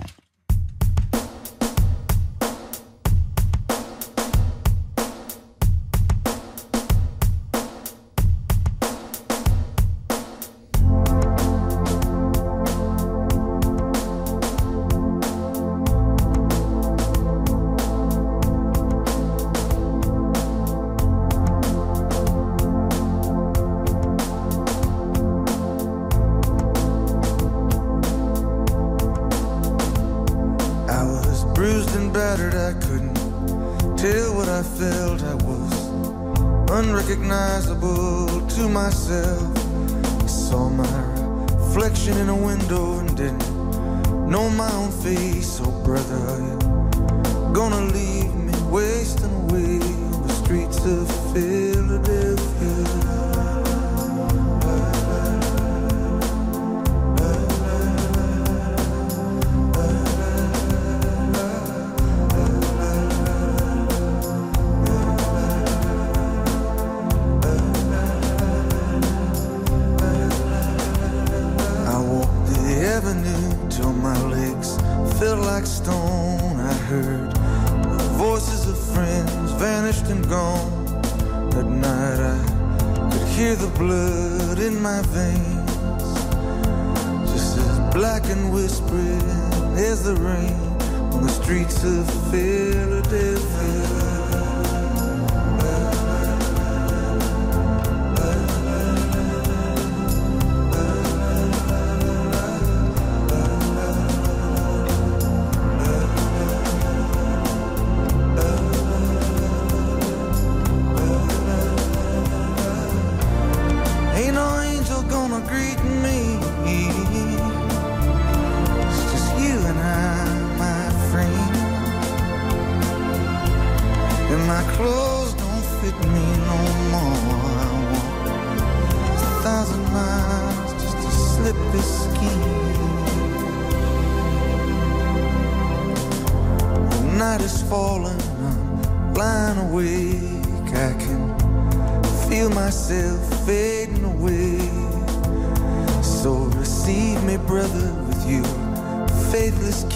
Greet 115.47 115.83
me. 115.83 116.38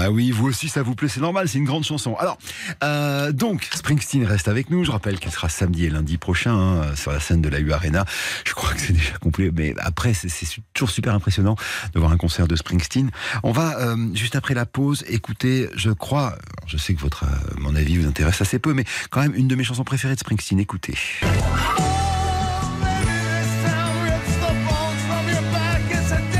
Bah 0.00 0.08
oui, 0.08 0.30
vous 0.30 0.46
aussi, 0.46 0.70
ça 0.70 0.82
vous 0.82 0.94
plaît, 0.94 1.08
c'est 1.08 1.20
normal, 1.20 1.46
c'est 1.46 1.58
une 1.58 1.66
grande 1.66 1.84
chanson. 1.84 2.14
Alors, 2.14 2.38
euh, 2.82 3.32
donc, 3.32 3.68
Springsteen 3.70 4.24
reste 4.24 4.48
avec 4.48 4.70
nous. 4.70 4.82
Je 4.82 4.90
rappelle 4.90 5.18
qu'il 5.20 5.30
sera 5.30 5.50
samedi 5.50 5.84
et 5.84 5.90
lundi 5.90 6.16
prochain 6.16 6.54
hein, 6.54 6.96
sur 6.96 7.12
la 7.12 7.20
scène 7.20 7.42
de 7.42 7.50
la 7.50 7.60
U 7.60 7.70
Arena. 7.70 8.06
Je 8.46 8.54
crois 8.54 8.72
que 8.72 8.80
c'est 8.80 8.94
déjà 8.94 9.18
complet, 9.18 9.50
mais 9.54 9.74
après, 9.78 10.14
c'est 10.14 10.30
toujours 10.72 10.88
super 10.88 11.14
impressionnant 11.14 11.54
de 11.92 12.00
voir 12.00 12.12
un 12.12 12.16
concert 12.16 12.48
de 12.48 12.56
Springsteen. 12.56 13.10
On 13.42 13.52
va, 13.52 13.78
euh, 13.78 14.14
juste 14.14 14.36
après 14.36 14.54
la 14.54 14.64
pause, 14.64 15.04
écouter, 15.06 15.68
je 15.76 15.90
crois, 15.90 16.34
je 16.66 16.78
sais 16.78 16.94
que 16.94 17.00
votre, 17.02 17.24
euh, 17.24 17.58
mon 17.58 17.76
avis 17.76 17.98
vous 17.98 18.08
intéresse 18.08 18.40
assez 18.40 18.58
peu, 18.58 18.72
mais 18.72 18.86
quand 19.10 19.20
même 19.20 19.34
une 19.34 19.48
de 19.48 19.54
mes 19.54 19.64
chansons 19.64 19.84
préférées 19.84 20.14
de 20.14 20.20
Springsteen. 20.20 20.60
Écoutez. 20.60 20.94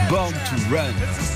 Born 0.09 0.33
to 0.33 0.75
Run. 0.75 1.30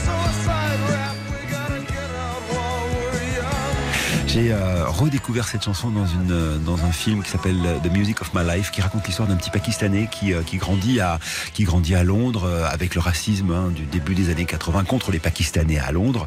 J'ai 4.34 4.50
euh, 4.50 4.88
redécouvert 4.88 5.46
cette 5.46 5.62
chanson 5.62 5.90
dans, 5.90 6.06
une, 6.06 6.32
euh, 6.32 6.58
dans 6.58 6.84
un 6.84 6.90
film 6.90 7.22
qui 7.22 7.30
s'appelle 7.30 7.60
euh, 7.64 7.78
The 7.78 7.92
Music 7.92 8.20
of 8.20 8.34
My 8.34 8.42
Life, 8.44 8.72
qui 8.72 8.80
raconte 8.80 9.06
l'histoire 9.06 9.28
d'un 9.28 9.36
petit 9.36 9.50
Pakistanais 9.50 10.08
qui, 10.10 10.32
qui, 10.44 10.56
grandit 10.56 10.98
à, 10.98 11.20
qui 11.52 11.62
grandit 11.62 11.94
à 11.94 12.02
Londres 12.02 12.50
avec 12.68 12.96
le 12.96 13.00
racisme 13.00 13.52
hein, 13.52 13.70
du 13.70 13.84
début 13.84 14.16
des 14.16 14.30
années 14.30 14.44
80 14.44 14.86
contre 14.86 15.12
les 15.12 15.20
Pakistanais 15.20 15.78
à 15.78 15.92
Londres. 15.92 16.26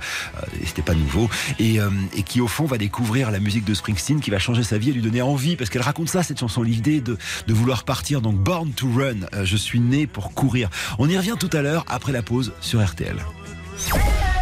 et 0.61 0.65
c'était 0.65 0.83
pas 0.83 0.93
nouveau. 0.93 1.29
Et, 1.59 1.79
et, 2.15 2.23
qui 2.23 2.39
au 2.39 2.47
fond 2.47 2.63
va 2.63 2.77
découvrir 2.77 3.29
la 3.29 3.41
musique 3.41 3.65
de 3.65 3.73
Springsteen 3.73 4.21
qui 4.21 4.31
va 4.31 4.39
changer 4.39 4.63
sa 4.63 4.77
vie 4.77 4.91
et 4.91 4.93
lui 4.93 5.01
donner 5.01 5.21
envie 5.21 5.57
parce 5.57 5.69
qu'elle 5.69 5.81
raconte 5.81 6.07
ça, 6.07 6.23
cette 6.23 6.39
chanson, 6.39 6.63
l'idée 6.63 7.01
de, 7.01 7.17
de 7.45 7.53
vouloir 7.53 7.83
partir. 7.83 8.21
Donc 8.21 8.35
Born 8.35 8.71
to 8.71 8.87
Run, 8.89 9.43
je 9.43 9.57
suis 9.57 9.81
né 9.81 10.07
pour 10.07 10.33
courir. 10.33 10.69
On 10.97 11.09
y 11.09 11.17
revient 11.17 11.35
tout 11.37 11.49
à 11.51 11.61
l'heure 11.61 11.83
après 11.89 12.13
la 12.13 12.21
pause 12.21 12.53
sur 12.61 12.81
RTL. 12.81 13.17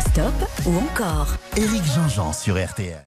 Stop 0.10 0.34
ou 0.66 0.78
encore 0.78 1.28
Éric 1.58 1.84
Jean-Jean 1.84 2.34
sur 2.34 2.56
RTL. 2.64 3.04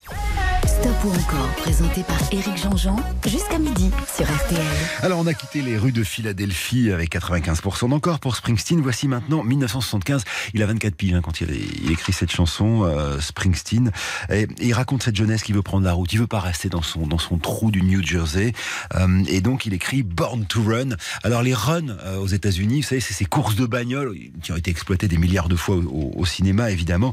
Stop 0.80 1.04
ou 1.06 1.10
encore, 1.10 1.48
présenté 1.56 2.04
par 2.04 2.20
Éric 2.30 2.56
Jean-Jean, 2.56 2.96
jusqu'à 3.26 3.58
midi 3.58 3.90
sur 4.14 4.24
RTL. 4.26 4.60
Alors, 5.02 5.18
on 5.18 5.26
a 5.26 5.34
quitté 5.34 5.60
les 5.60 5.76
rues 5.76 5.90
de 5.90 6.04
Philadelphie 6.04 6.92
avec 6.92 7.10
95% 7.12 7.88
d'encore 7.88 8.20
pour 8.20 8.36
Springsteen. 8.36 8.80
Voici 8.80 9.08
maintenant 9.08 9.42
1975. 9.42 10.22
Il 10.54 10.62
a 10.62 10.66
24 10.66 10.94
piges 10.94 11.14
hein, 11.14 11.20
quand 11.20 11.40
il, 11.40 11.90
écrit 11.90 12.12
cette 12.12 12.30
chanson, 12.30 12.84
euh, 12.84 13.18
Springsteen. 13.18 13.90
Et, 14.30 14.46
il 14.60 14.72
raconte 14.72 15.02
cette 15.02 15.16
jeunesse 15.16 15.42
qui 15.42 15.52
veut 15.52 15.62
prendre 15.62 15.84
la 15.84 15.94
route. 15.94 16.12
Il 16.12 16.20
veut 16.20 16.28
pas 16.28 16.38
rester 16.38 16.68
dans 16.68 16.82
son, 16.82 17.08
dans 17.08 17.18
son 17.18 17.38
trou 17.38 17.72
du 17.72 17.82
New 17.82 18.00
Jersey. 18.00 18.52
Euh, 18.94 19.24
et 19.26 19.40
donc, 19.40 19.66
il 19.66 19.74
écrit 19.74 20.04
Born 20.04 20.44
to 20.44 20.62
Run. 20.62 20.90
Alors, 21.24 21.42
les 21.42 21.54
runs 21.54 21.96
euh, 22.04 22.18
aux 22.18 22.28
États-Unis, 22.28 22.82
vous 22.82 22.86
savez, 22.86 23.00
c'est 23.00 23.14
ces 23.14 23.24
courses 23.24 23.56
de 23.56 23.66
bagnoles 23.66 24.16
qui 24.42 24.52
ont 24.52 24.56
été 24.56 24.70
exploitées 24.70 25.08
des 25.08 25.18
milliards 25.18 25.48
de 25.48 25.56
fois 25.56 25.74
au, 25.74 26.24
cinéma, 26.24 26.70
évidemment. 26.70 27.12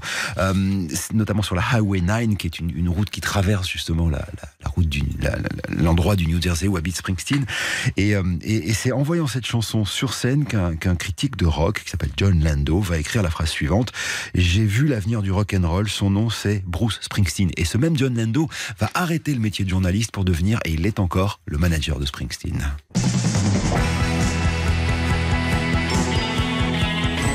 notamment 1.14 1.42
sur 1.42 1.56
la 1.56 1.64
Highway 1.64 2.02
9, 2.02 2.36
qui 2.38 2.46
est 2.46 2.60
une 2.60 2.90
route 2.90 3.10
qui 3.10 3.22
traverse 3.22 3.55
justement 3.64 4.10
la, 4.10 4.26
route 4.66 4.90
du 4.90 5.04
l'endroit 5.70 6.16
du 6.16 6.28
New 6.28 6.42
Jersey 6.42 6.68
où 6.68 6.78
habite 6.78 6.98
Springsteen. 6.98 7.46
Et, 7.98 8.16
euh, 8.16 8.24
c'est 8.74 8.92
en 8.92 9.04
voyant 9.04 9.28
cette 9.28 9.46
chanson 9.46 9.86
sur 9.86 10.14
scène 10.14 10.46
qu'un 10.46 10.96
critique 10.96 11.38
de 11.38 11.46
rock 11.46 11.82
qui 11.84 11.90
s'appelle 11.90 12.12
John 12.18 12.44
Lando 12.44 12.80
va 12.80 12.98
écrire 12.98 13.24
la 13.24 13.30
phrase 13.30 13.50
suivante 13.50 13.92
J'ai 14.34 14.66
vu 14.66 14.88
l'avenir 14.88 15.22
du 15.22 15.32
rock 15.32 15.54
and 15.54 15.68
roll. 15.68 15.90
Son 15.90 16.10
nom 16.10 16.30
c'est 16.30 16.64
Bruce 16.66 17.00
Springsteen. 17.02 17.52
Et 17.58 17.66
ce 17.66 17.78
même 17.78 17.98
John 17.98 18.16
Lando 18.16 18.50
va 18.80 18.90
arrêter 18.94 19.34
le 19.34 19.40
métier 19.40 19.66
de 19.66 19.70
journaliste 19.70 20.12
pour 20.12 20.26
devenir, 20.26 20.60
et 20.66 20.72
il 20.72 20.82
l'est 20.82 21.00
encore, 21.00 21.40
le 21.46 21.58
manager 21.58 22.00
de 22.00 22.06
Springsteen. 22.06 22.72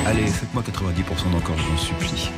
Allez, 0.05 0.27
faites-moi 0.27 0.63
90% 0.63 1.31
d'encore, 1.31 1.57
je 1.57 1.63
vous 1.63 1.73
en 1.73 1.77
supplie. 1.77 2.31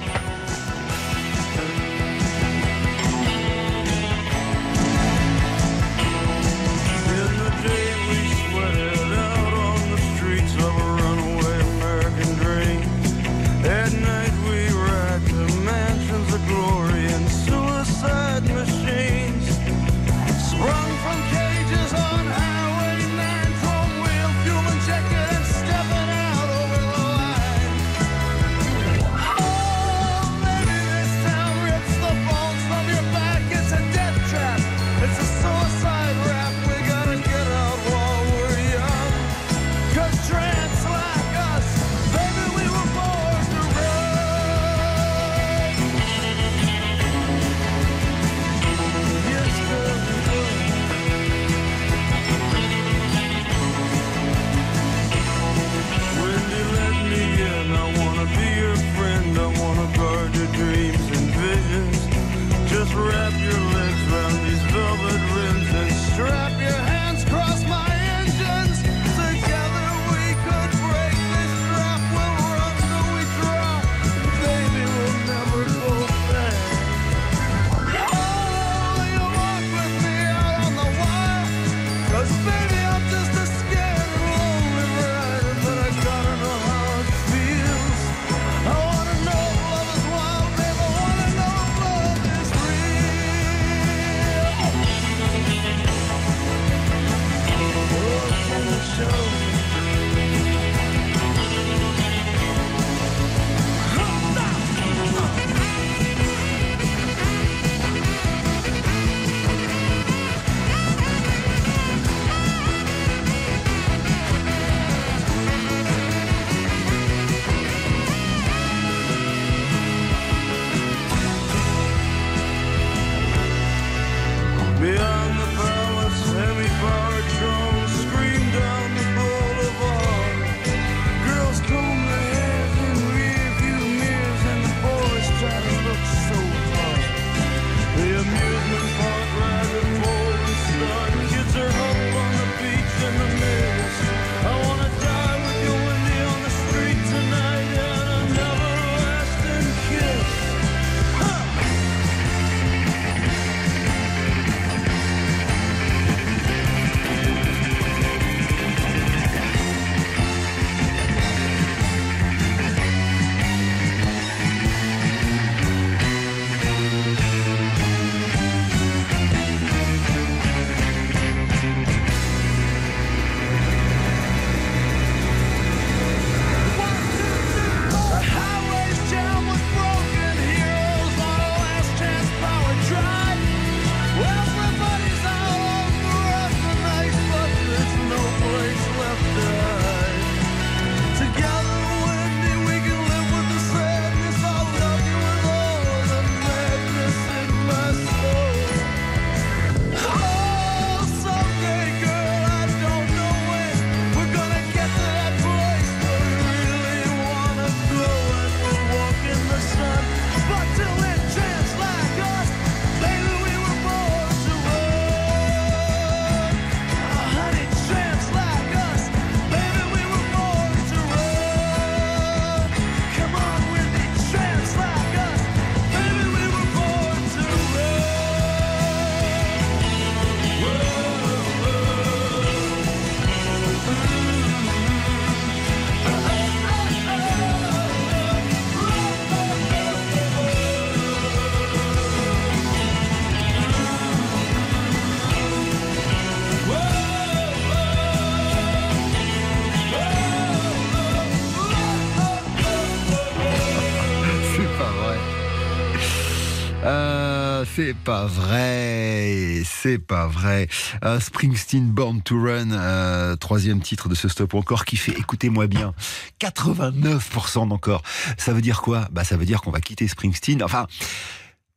C'est 257.86 257.94
pas 257.94 258.26
vrai, 258.28 259.62
c'est 259.66 259.98
pas 259.98 260.28
vrai. 260.28 260.70
Euh, 261.04 261.20
Springsteen 261.20 261.90
Born 261.90 262.22
to 262.22 262.42
Run, 262.42 262.72
euh, 262.72 263.36
troisième 263.36 263.82
titre 263.82 264.08
de 264.08 264.16
ce 264.16 264.30
stop 264.30 264.54
encore 264.54 264.86
qui 264.86 264.96
fait, 264.96 265.12
écoutez-moi 265.12 265.68
bien, 265.68 265.94
89% 266.40 267.68
d'encore. 267.68 268.02
Ça 268.38 268.54
veut 268.54 268.62
dire 268.62 268.82
quoi? 268.82 269.10
Bah 269.12 269.26
ça 269.26 269.36
veut 269.36 269.46
dire 269.46 269.62
qu'on 269.62 269.72
va 269.72 269.82
quitter 269.82 270.08
Springsteen. 270.08 270.64
Enfin. 270.64 270.88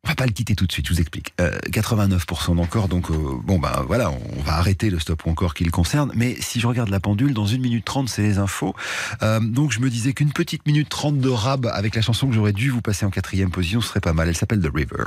On 0.06 0.08
va 0.10 0.14
pas 0.14 0.26
le 0.26 0.30
quitter 0.30 0.54
tout 0.54 0.68
de 0.68 0.72
suite, 0.72 0.86
je 0.86 0.92
vous 0.92 1.00
explique. 1.00 1.34
Euh, 1.40 1.58
89% 1.72 2.54
d'encore, 2.54 2.86
donc 2.86 3.10
euh, 3.10 3.14
bon 3.42 3.58
bah 3.58 3.82
voilà, 3.88 4.12
on 4.12 4.40
va 4.42 4.52
arrêter 4.52 4.88
le 4.88 5.00
stop 5.00 5.26
encore 5.26 5.52
qui 5.52 5.64
le 5.64 5.72
concerne. 5.72 6.12
Mais 6.14 6.36
si 6.38 6.60
je 6.60 6.68
regarde 6.68 6.90
la 6.90 7.00
pendule, 7.00 7.34
dans 7.34 7.44
1 7.44 7.58
minute 7.58 7.84
30, 7.84 8.08
c'est 8.08 8.22
les 8.22 8.38
infos. 8.38 8.76
Euh, 9.24 9.40
donc 9.40 9.72
je 9.72 9.80
me 9.80 9.90
disais 9.90 10.12
qu'une 10.12 10.32
petite 10.32 10.64
minute 10.64 10.88
30 10.88 11.18
de 11.18 11.28
rab 11.28 11.66
avec 11.66 11.96
la 11.96 12.02
chanson 12.02 12.28
que 12.28 12.34
j'aurais 12.34 12.52
dû 12.52 12.70
vous 12.70 12.82
passer 12.82 13.04
en 13.04 13.10
quatrième 13.10 13.50
position, 13.50 13.80
serait 13.80 13.98
pas 13.98 14.12
mal. 14.12 14.28
Elle 14.28 14.36
s'appelle 14.36 14.60
The 14.60 14.70
River. 14.72 15.06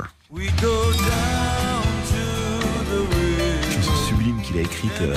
Qu'il 4.50 4.58
a 4.58 4.62
écrite 4.62 5.00
euh, 5.02 5.14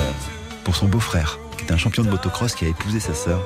pour 0.64 0.76
son 0.76 0.86
beau-frère, 0.86 1.38
qui 1.58 1.64
est 1.64 1.72
un 1.72 1.76
champion 1.76 2.04
de 2.04 2.10
motocross 2.10 2.54
qui 2.54 2.64
a 2.64 2.68
épousé 2.68 3.00
sa 3.00 3.14
sœur 3.14 3.42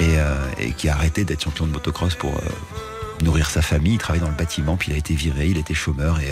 et, 0.00 0.18
euh, 0.18 0.36
qui 0.76 0.88
a 0.88 0.94
arrêté 0.94 1.24
d'être 1.24 1.42
champion 1.42 1.66
de 1.66 1.72
motocross 1.72 2.14
pour 2.14 2.36
euh, 2.36 3.24
nourrir 3.24 3.50
sa 3.50 3.60
famille. 3.60 3.94
Il 3.94 3.98
travaillait 3.98 4.24
dans 4.24 4.30
le 4.30 4.36
bâtiment, 4.36 4.76
puis 4.76 4.92
il 4.92 4.94
a 4.94 4.96
été 4.96 5.14
viré, 5.14 5.48
il 5.48 5.58
était 5.58 5.74
chômeur 5.74 6.20
et 6.20 6.28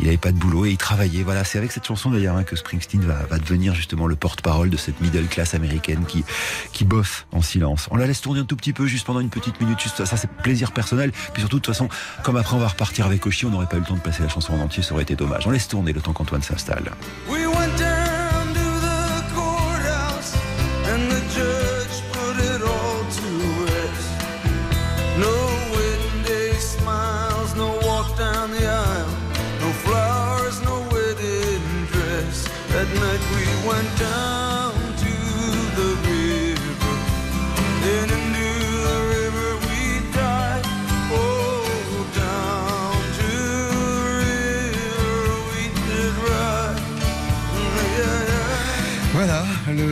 il 0.00 0.04
n'avait 0.04 0.18
pas 0.18 0.32
de 0.32 0.36
boulot 0.36 0.66
et 0.66 0.70
il 0.70 0.76
travaillait. 0.76 1.22
Voilà, 1.22 1.44
c'est 1.44 1.56
avec 1.56 1.72
cette 1.72 1.86
chanson 1.86 2.10
d'ailleurs 2.10 2.36
hein, 2.36 2.44
que 2.44 2.56
Springsteen 2.56 3.00
va, 3.00 3.38
devenir 3.38 3.74
justement 3.74 4.06
le 4.06 4.16
porte-parole 4.16 4.68
de 4.68 4.76
cette 4.76 5.00
middle 5.00 5.26
class 5.26 5.54
américaine 5.54 6.04
qui, 6.06 6.24
qui 6.72 6.86
en 7.32 7.40
silence. 7.40 7.88
On 7.90 7.96
la 7.96 8.06
laisse 8.06 8.20
tourner 8.20 8.40
un 8.40 8.44
tout 8.44 8.56
petit 8.56 8.74
peu, 8.74 8.86
juste 8.86 9.06
pendant 9.06 9.20
une 9.20 9.30
petite 9.30 9.58
minute, 9.62 9.80
juste 9.80 10.04
ça, 10.04 10.16
c'est 10.18 10.30
plaisir 10.30 10.72
personnel. 10.72 11.10
Puis 11.32 11.40
surtout, 11.40 11.56
de 11.56 11.62
toute 11.62 11.74
façon, 11.74 11.88
comme 12.22 12.36
après 12.36 12.54
on 12.54 12.60
va 12.60 12.68
repartir 12.68 13.06
avec 13.06 13.24
Oshi, 13.24 13.46
on 13.46 13.50
n'aurait 13.50 13.66
pas 13.66 13.76
eu 13.76 13.80
le 13.80 13.86
temps 13.86 13.94
de 13.94 14.00
passer 14.00 14.22
la 14.22 14.28
chanson 14.28 14.52
en 14.52 14.60
entier, 14.60 14.82
ça 14.82 14.92
aurait 14.92 15.04
été 15.04 15.16
dommage. 15.16 15.46
On 15.46 15.50
laisse 15.50 15.68
tourner 15.68 15.94
le 15.94 16.02
temps 16.02 16.12
qu'Antoine 16.12 16.42
s'installe. 16.42 16.90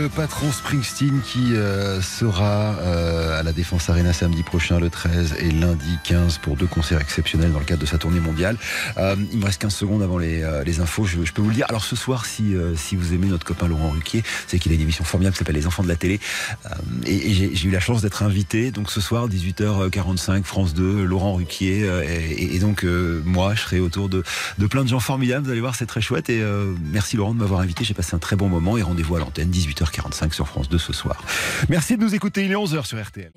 Le 0.08 0.14
patron 0.14 0.50
Springsteen 0.50 1.20
qui 1.20 1.54
euh, 1.54 2.00
sera 2.00 2.76
euh, 2.80 3.38
à 3.38 3.42
la 3.42 3.52
Défense 3.52 3.90
Arena 3.90 4.14
samedi 4.14 4.42
prochain, 4.42 4.80
le 4.80 4.88
13 4.88 5.34
et 5.38 5.50
lundi 5.50 5.98
15 6.04 6.38
pour 6.38 6.56
deux 6.56 6.66
concerts 6.66 7.00
exceptionnels 7.00 7.52
dans 7.52 7.58
le 7.58 7.66
cadre 7.66 7.82
de 7.82 7.86
sa 7.86 7.98
tournée 7.98 8.20
mondiale. 8.20 8.56
Euh, 8.96 9.16
il 9.32 9.38
me 9.38 9.44
reste 9.44 9.60
15 9.60 9.74
secondes 9.74 10.02
avant 10.02 10.16
les, 10.16 10.42
euh, 10.42 10.64
les 10.64 10.80
infos, 10.80 11.04
je, 11.04 11.24
je 11.24 11.32
peux 11.32 11.42
vous 11.42 11.50
le 11.50 11.54
dire. 11.54 11.66
Alors 11.68 11.84
ce 11.84 11.94
soir, 11.94 12.24
si, 12.24 12.54
euh, 12.54 12.74
si 12.74 12.96
vous 12.96 13.12
aimez 13.12 13.26
notre 13.26 13.44
copain 13.44 13.68
Laurent 13.68 13.90
Ruquier, 13.90 14.22
c'est 14.46 14.58
qu'il 14.58 14.72
a 14.72 14.76
une 14.76 14.80
émission 14.80 15.04
formidable 15.04 15.34
qui 15.34 15.40
s'appelle 15.40 15.56
Les 15.56 15.66
Enfants 15.66 15.82
de 15.82 15.88
la 15.88 15.96
télé. 15.96 16.20
Euh, 16.64 16.68
et 17.04 17.28
et 17.28 17.54
j'ai 17.54 17.68
eu 17.68 17.70
la 17.70 17.80
chance 17.80 18.00
d'être 18.00 18.22
invité. 18.22 18.70
Donc 18.70 18.90
ce 18.90 19.02
soir, 19.02 19.28
18h45, 19.28 20.44
France 20.44 20.72
2, 20.72 21.04
Laurent 21.04 21.34
Ruquier. 21.34 21.86
et, 22.06 22.54
et 22.54 22.58
donc 22.60 22.84
moi, 23.24 23.54
je 23.54 23.60
serai 23.60 23.80
autour 23.80 24.08
de, 24.08 24.22
de 24.58 24.66
plein 24.66 24.84
de 24.84 24.88
gens 24.88 25.00
formidables. 25.00 25.44
Vous 25.44 25.50
allez 25.50 25.60
voir, 25.60 25.74
c'est 25.74 25.86
très 25.86 26.00
chouette. 26.00 26.30
Et 26.30 26.42
merci 26.90 27.16
Laurent 27.16 27.34
de 27.34 27.40
m'avoir 27.40 27.60
invité. 27.60 27.84
J'ai 27.84 27.94
passé 27.94 28.14
un 28.14 28.18
très 28.18 28.36
bon 28.36 28.48
moment. 28.48 28.78
Et 28.78 28.82
rendez-vous 28.82 29.16
à 29.16 29.18
l'antenne, 29.18 29.50
18h45 29.50 29.97
sur 30.32 30.46
France 30.48 30.68
2 30.68 30.78
ce 30.78 30.92
soir. 30.92 31.22
Merci 31.68 31.96
de 31.96 32.02
nous 32.02 32.14
écouter. 32.14 32.44
Il 32.44 32.52
est 32.52 32.56
11h 32.56 32.86
sur 32.86 33.02
RTL. 33.02 33.32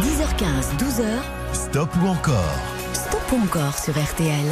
10h15, 0.00 0.76
12h, 0.78 1.04
Stop 1.52 1.90
ou 2.02 2.06
encore? 2.06 2.58
Stop 2.92 3.32
ou 3.32 3.44
encore 3.44 3.78
sur 3.78 3.94
RTL. 3.94 4.46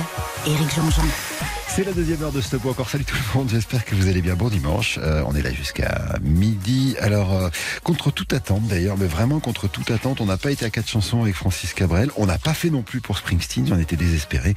Éric 0.47 0.75
Jean-Jean. 0.75 1.60
La 1.87 1.93
deuxième 1.93 2.23
heure 2.23 2.33
de 2.33 2.43
Stop 2.43 2.67
encore. 2.67 2.91
Salut 2.91 3.05
tout 3.05 3.17
le 3.17 3.39
monde, 3.39 3.49
j'espère 3.49 3.87
que 3.87 3.95
vous 3.95 4.07
allez 4.07 4.21
bien. 4.21 4.35
Bon 4.35 4.49
dimanche, 4.49 4.99
Euh, 5.03 5.23
on 5.27 5.35
est 5.35 5.41
là 5.41 5.51
jusqu'à 5.51 6.19
midi. 6.21 6.95
Alors, 7.01 7.33
euh, 7.35 7.49
contre 7.83 8.11
toute 8.11 8.35
attente 8.35 8.67
d'ailleurs, 8.67 8.99
mais 8.99 9.07
vraiment 9.07 9.41
contre 9.41 9.67
toute 9.67 9.91
attente, 9.91 10.21
on 10.21 10.27
n'a 10.27 10.37
pas 10.37 10.51
été 10.51 10.67
à 10.67 10.71
quatre 10.71 10.89
chansons 10.89 11.23
avec 11.23 11.35
Francis 11.35 11.73
Cabrel. 11.73 12.11
On 12.17 12.27
n'a 12.27 12.37
pas 12.37 12.53
fait 12.53 12.69
non 12.69 12.83
plus 12.83 13.01
pour 13.01 13.17
Springsteen, 13.17 13.67
j'en 13.67 13.79
étais 13.79 13.97
désespéré. 13.97 14.55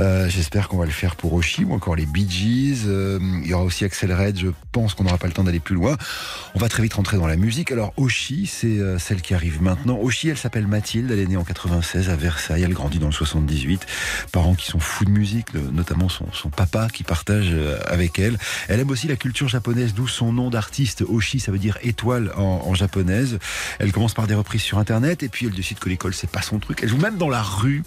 Euh, 0.00 0.28
j'espère 0.28 0.68
qu'on 0.68 0.76
va 0.76 0.84
le 0.84 0.90
faire 0.90 1.16
pour 1.16 1.32
Oshi 1.32 1.64
ou 1.64 1.72
encore 1.72 1.96
les 1.96 2.04
Bee 2.04 2.28
Gees. 2.28 2.84
Il 2.84 3.46
y 3.46 3.54
aura 3.54 3.64
aussi 3.64 3.86
Axel 3.86 4.12
Red, 4.12 4.38
je 4.38 4.48
pense 4.70 4.92
qu'on 4.92 5.04
n'aura 5.04 5.18
pas 5.18 5.28
le 5.28 5.32
temps 5.32 5.44
d'aller 5.44 5.60
plus 5.60 5.76
loin. 5.76 5.96
On 6.54 6.58
va 6.58 6.68
très 6.68 6.82
vite 6.82 6.94
rentrer 6.94 7.16
dans 7.16 7.26
la 7.26 7.36
musique. 7.36 7.72
Alors, 7.72 7.94
Oshi, 7.96 8.46
c'est 8.46 8.78
celle 8.98 9.22
qui 9.22 9.32
arrive 9.32 9.62
maintenant. 9.62 9.98
Oshi, 9.98 10.28
elle 10.28 10.36
s'appelle 10.36 10.66
Mathilde, 10.66 11.10
elle 11.10 11.20
est 11.20 11.26
née 11.26 11.38
en 11.38 11.44
96 11.44 12.10
à 12.10 12.16
Versailles, 12.16 12.64
elle 12.64 12.74
grandit 12.74 12.98
dans 12.98 13.06
le 13.06 13.12
78. 13.12 13.86
Parents 14.30 14.54
qui 14.54 14.66
sont 14.66 14.78
fous 14.78 15.06
de 15.06 15.10
musique, 15.10 15.54
notamment 15.54 16.10
son, 16.10 16.26
son 16.32 16.50
papa 16.50 16.65
qui 16.92 17.04
partage 17.04 17.48
euh, 17.52 17.78
avec 17.86 18.18
elle. 18.18 18.38
Elle 18.68 18.80
aime 18.80 18.90
aussi 18.90 19.06
la 19.08 19.16
culture 19.16 19.48
japonaise, 19.48 19.94
d'où 19.94 20.06
son 20.08 20.32
nom 20.32 20.50
d'artiste. 20.50 21.02
Oshi, 21.08 21.40
ça 21.40 21.52
veut 21.52 21.58
dire 21.58 21.78
étoile 21.82 22.32
en, 22.36 22.62
en 22.66 22.74
japonaise. 22.74 23.38
Elle 23.78 23.92
commence 23.92 24.14
par 24.14 24.26
des 24.26 24.34
reprises 24.34 24.62
sur 24.62 24.78
Internet 24.78 25.22
et 25.22 25.28
puis 25.28 25.46
elle 25.46 25.52
décide 25.54 25.78
que 25.78 25.88
l'école, 25.88 26.12
c'est 26.12 26.30
pas 26.30 26.42
son 26.42 26.58
truc. 26.58 26.80
Elle 26.82 26.88
joue 26.88 26.98
même 26.98 27.16
dans 27.16 27.28
la 27.28 27.42
rue. 27.42 27.82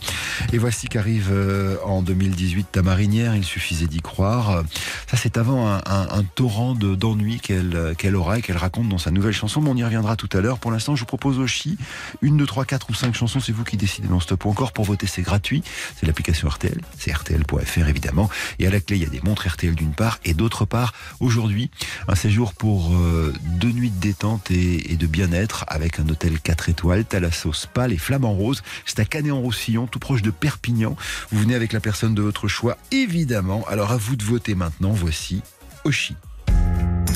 Et 0.53 0.57
voici 0.57 0.87
qu'arrive 0.87 1.29
euh, 1.31 1.75
en 1.85 2.01
2018 2.01 2.67
Ta 2.71 2.81
marinière, 2.81 3.35
il 3.35 3.43
suffisait 3.43 3.87
d'y 3.87 4.01
croire. 4.01 4.63
Ça, 5.09 5.17
c'est 5.17 5.37
avant 5.37 5.67
un, 5.67 6.23
torrent 6.35 6.73
de- 6.73 6.95
d'ennui 6.95 7.39
qu'elle 7.39 7.75
euh, 7.75 7.93
qu'elle 7.93 8.15
aura 8.15 8.39
et 8.39 8.41
qu'elle 8.41 8.57
raconte 8.57 8.89
dans 8.89 8.97
sa 8.97 9.11
nouvelle 9.11 9.33
chanson. 9.33 9.61
Mais 9.61 9.69
on 9.69 9.75
y 9.75 9.83
reviendra 9.83 10.15
tout 10.15 10.29
à 10.33 10.41
l'heure. 10.41 10.59
Pour 10.59 10.71
l'instant, 10.71 10.95
je 10.95 11.01
vous 11.01 11.05
propose 11.05 11.37
Oshi. 11.39 11.77
Une, 12.21 12.37
deux, 12.37 12.45
trois, 12.45 12.65
quatre 12.65 12.89
ou 12.89 12.93
cinq 12.93 13.13
chansons. 13.15 13.39
C'est 13.39 13.51
vous 13.51 13.63
qui 13.63 13.77
décidez 13.77 14.07
dans 14.07 14.19
Stop 14.19 14.45
ou 14.45 14.49
encore. 14.49 14.71
Pour 14.71 14.85
voter, 14.85 15.07
c'est 15.07 15.21
gratuit. 15.21 15.63
C'est 15.99 16.05
l'application 16.05 16.47
RTL. 16.47 16.79
C'est 16.97 17.11
RTL.fr, 17.11 17.87
évidemment. 17.87 18.29
Et 18.59 18.67
à 18.67 18.69
la 18.69 18.79
clé, 18.79 18.97
il 18.97 19.03
y 19.03 19.05
a 19.05 19.09
des 19.09 19.21
montres 19.21 19.47
RTL 19.47 19.73
d'une 19.73 19.93
part. 19.93 20.19
Et 20.25 20.33
d'autre 20.33 20.65
part, 20.65 20.93
aujourd'hui, 21.19 21.71
un 22.07 22.15
séjour 22.15 22.53
pour 22.53 22.93
euh, 22.93 23.33
deux 23.59 23.71
nuits 23.71 23.89
de 23.89 23.99
détente 23.99 24.51
et, 24.51 24.97
de 24.97 25.07
bien-être 25.07 25.65
avec 25.67 25.99
un 25.99 26.07
hôtel 26.09 26.39
4 26.39 26.69
étoiles, 26.69 27.05
Thalasso 27.05 27.53
Spa, 27.53 27.87
les 27.87 27.97
Flamants 27.97 28.33
Roses. 28.33 28.61
C'est 28.85 28.99
à 28.99 29.05
Canet-en-Roussillon, 29.05 29.87
tout 29.87 29.99
proche 29.99 30.21
de 30.21 30.31
Perpignan. 30.31 30.95
Vous 31.31 31.39
venez 31.39 31.55
avec 31.55 31.73
la 31.73 31.79
personne 31.79 32.13
de 32.13 32.21
votre 32.21 32.47
choix, 32.47 32.77
évidemment. 32.91 33.63
Alors 33.69 33.91
à 33.91 33.97
vous 33.97 34.15
de 34.15 34.23
voter 34.23 34.55
maintenant. 34.55 34.91
Voici 34.91 35.41
Oshi. 35.85 36.15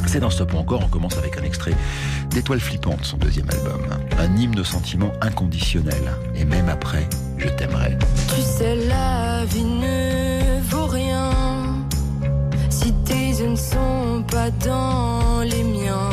C'est 0.08 0.20
dans 0.20 0.30
Stop 0.30 0.54
ou 0.54 0.58
encore, 0.58 0.84
on 0.84 0.90
commence 0.90 1.18
avec 1.18 1.38
un 1.38 1.44
extrait 1.44 1.74
d'Étoile 2.30 2.60
flippante, 2.60 3.04
son 3.04 3.18
deuxième 3.18 3.50
album. 3.50 3.82
Un 4.18 4.38
hymne 4.38 4.54
de 4.54 4.64
sentiment 4.64 5.12
inconditionnel. 5.22 6.14
Et 6.36 6.46
même 6.46 6.70
après, 6.70 7.08
je 7.38 7.48
t'aimerai. 7.50 7.98
Tu 8.36 8.42
sais, 8.42 8.76
la 8.88 9.46
vie 9.46 9.64
dans 14.52 15.42
les 15.42 15.64
miens. 15.64 16.10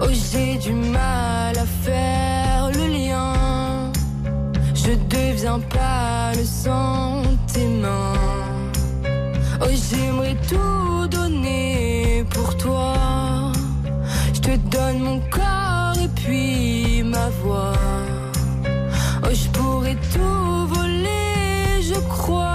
Oh, 0.00 0.08
j'ai 0.10 0.56
du 0.58 0.72
mal 0.72 1.56
à 1.58 1.66
faire 1.84 2.70
le 2.72 2.86
lien. 2.86 3.92
Je 4.74 4.92
deviens 5.08 5.58
pas 5.58 6.32
le 6.34 6.44
sentiment. 6.44 8.12
Oh, 9.60 9.70
j'aimerais 9.88 10.36
tout 10.48 11.08
donner 11.08 12.24
pour 12.30 12.56
toi. 12.56 12.94
Je 14.34 14.40
te 14.40 14.56
donne 14.56 14.98
mon 15.00 15.20
corps 15.30 15.98
et 16.00 16.08
puis 16.08 17.02
ma 17.02 17.28
voix. 17.42 17.72
Oh, 19.24 19.32
je 19.32 19.48
pourrais 19.48 19.98
tout 20.14 20.66
voler, 20.74 21.82
je 21.82 21.98
crois. 22.08 22.52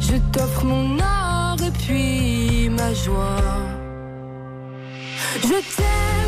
Je 0.00 0.16
t'offre 0.32 0.64
mon 0.64 0.98
art 0.98 1.56
et 1.64 1.70
puis 1.70 2.29
Je 2.92 3.06
t'aime, 5.76 6.19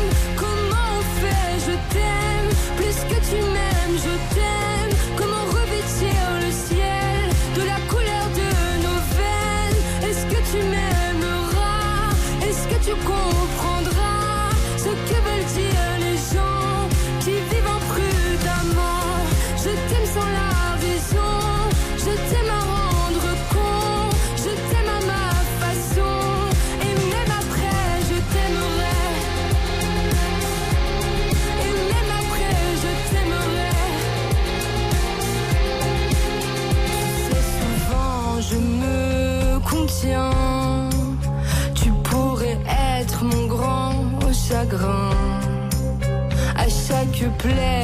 chaque 47.43 47.82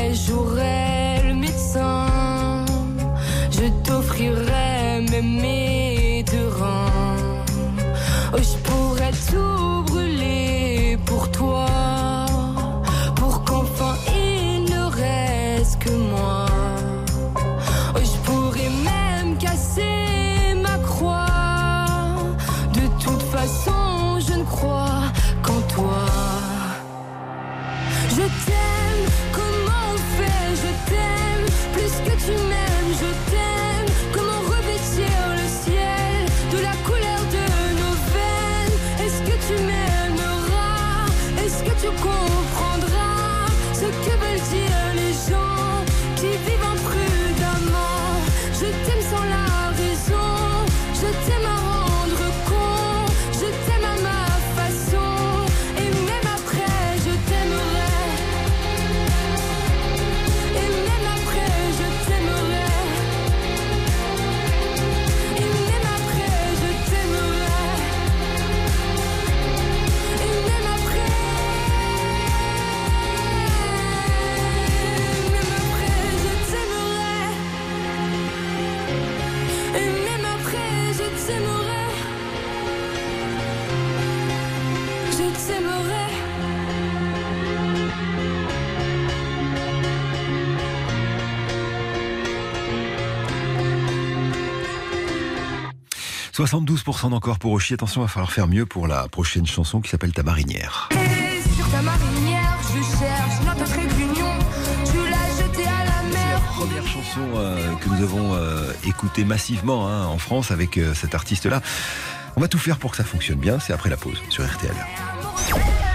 72% 96.39 97.09
d'encore 97.09 97.37
pour 97.37 97.51
Oshi. 97.51 97.73
Attention, 97.73 97.99
il 97.99 98.05
va 98.05 98.07
falloir 98.07 98.31
faire 98.31 98.47
mieux 98.47 98.65
pour 98.65 98.87
la 98.87 99.09
prochaine 99.09 99.45
chanson 99.45 99.81
qui 99.81 99.89
s'appelle 99.89 100.13
Ta 100.13 100.23
marinière. 100.23 100.87
Et 100.91 101.41
sur 101.53 101.69
ta 101.69 101.81
marinière, 101.81 102.57
je 102.63 102.81
cherche 102.97 103.41
notre 103.45 103.65
trait 103.65 103.87
d'union. 103.87 104.31
Tu 104.85 104.97
l'as 105.09 105.43
jeté 105.43 105.67
à 105.67 105.83
la 105.83 106.01
mer. 106.03 106.41
Première 106.55 106.87
chanson 106.87 107.19
euh, 107.35 107.75
que 107.75 107.89
nous 107.89 108.03
avons 108.03 108.35
euh, 108.35 108.71
écoutée 108.87 109.25
massivement 109.25 109.89
hein, 109.89 110.05
en 110.05 110.17
France 110.17 110.51
avec 110.51 110.77
euh, 110.77 110.93
cet 110.93 111.13
artiste-là. 111.13 111.61
On 112.37 112.39
va 112.39 112.47
tout 112.47 112.57
faire 112.57 112.77
pour 112.77 112.91
que 112.91 112.97
ça 112.97 113.03
fonctionne 113.03 113.39
bien. 113.39 113.59
C'est 113.59 113.73
après 113.73 113.89
la 113.89 113.97
pause 113.97 114.21
sur 114.29 114.45
RTL. 114.45 114.71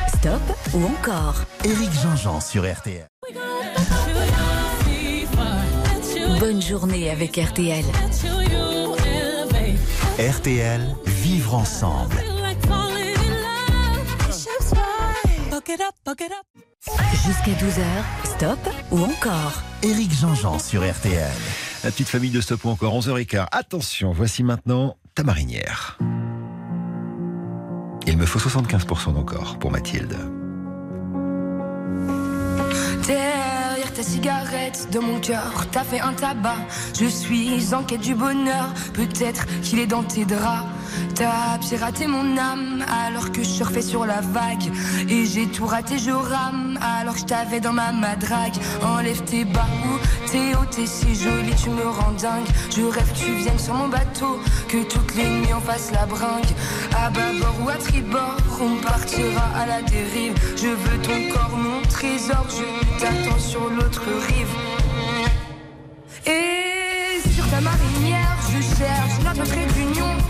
Stop 0.08 0.42
ou 0.74 0.84
encore 0.84 1.36
Éric 1.64 1.90
Jean-Jean 2.02 2.40
sur 2.42 2.70
RTL. 2.70 3.06
Bonne 6.38 6.60
journée 6.60 7.08
avec 7.08 7.38
RTL. 7.38 7.84
RTL, 10.18 10.94
vivre 11.06 11.54
ensemble. 11.56 12.14
Jusqu'à 17.26 17.50
12h, 17.50 17.82
stop 18.22 18.58
ou 18.92 19.00
encore 19.00 19.60
Éric 19.82 20.12
Jean-Jean 20.12 20.60
sur 20.60 20.88
RTL. 20.88 21.32
La 21.82 21.90
petite 21.90 22.06
famille 22.06 22.30
de 22.30 22.40
Stop 22.40 22.64
ou 22.64 22.68
encore 22.68 22.96
11h15. 22.96 23.48
Attention, 23.50 24.12
voici 24.12 24.44
maintenant 24.44 24.96
ta 25.16 25.24
marinière. 25.24 25.98
Il 28.06 28.16
me 28.16 28.24
faut 28.24 28.38
75% 28.38 29.14
d'encore 29.14 29.58
pour 29.58 29.72
Mathilde. 29.72 30.16
Ta 33.94 34.02
cigarette, 34.02 34.88
de 34.90 34.98
mon 34.98 35.20
cœur, 35.20 35.66
t'as 35.70 35.84
fait 35.84 36.00
un 36.00 36.12
tabac. 36.14 36.56
Je 36.98 37.06
suis 37.06 37.72
en 37.74 37.84
quête 37.84 38.00
du 38.00 38.14
bonheur, 38.14 38.72
peut-être 38.92 39.46
qu'il 39.62 39.78
est 39.78 39.86
dans 39.86 40.02
tes 40.02 40.24
draps. 40.24 40.66
T'as 41.14 41.58
piraté 41.58 42.06
mon 42.06 42.36
âme 42.36 42.84
alors 43.06 43.30
que 43.30 43.42
je 43.42 43.48
surfais 43.48 43.82
sur 43.82 44.04
la 44.04 44.20
vague. 44.20 44.72
Et 45.08 45.26
j'ai 45.26 45.46
tout 45.46 45.66
raté, 45.66 45.98
je 45.98 46.10
rame 46.10 46.78
alors 46.82 47.14
que 47.14 47.20
je 47.20 47.26
t'avais 47.26 47.60
dans 47.60 47.72
ma 47.72 47.92
madrague. 47.92 48.54
Enlève 48.82 49.22
tes 49.22 49.44
bas 49.44 49.66
tes 50.34 50.54
hauts, 50.56 50.68
t'es 50.68 50.86
si 50.86 51.14
jolie, 51.14 51.54
tu 51.62 51.70
me 51.70 51.86
rends 51.88 52.16
dingue. 52.20 52.46
Je 52.74 52.82
rêve 52.82 53.12
que 53.12 53.18
tu 53.24 53.32
viennes 53.34 53.58
sur 53.58 53.74
mon 53.74 53.88
bateau, 53.88 54.40
que 54.68 54.82
toutes 54.82 55.14
les 55.14 55.28
nuits 55.28 55.54
on 55.56 55.60
fasse 55.60 55.92
la 55.92 56.06
bringue. 56.06 56.52
À 56.96 57.10
bâbord 57.10 57.54
ou 57.64 57.68
à 57.68 57.76
tribord, 57.76 58.36
on 58.60 58.82
partira 58.82 59.46
à 59.56 59.66
la 59.66 59.82
dérive. 59.82 60.34
Je 60.56 60.68
veux 60.68 60.98
ton 61.02 61.32
corps, 61.32 61.56
mon 61.56 61.82
trésor, 61.88 62.46
je 62.48 62.98
t'attends 62.98 63.38
sur 63.38 63.70
Et 66.26 67.20
sur 67.34 67.48
ta 67.50 67.60
marinière, 67.60 68.36
je 68.50 68.62
cherche 68.76 69.20
notre 69.24 69.44
trait 69.44 69.66
d'union. 69.74 70.23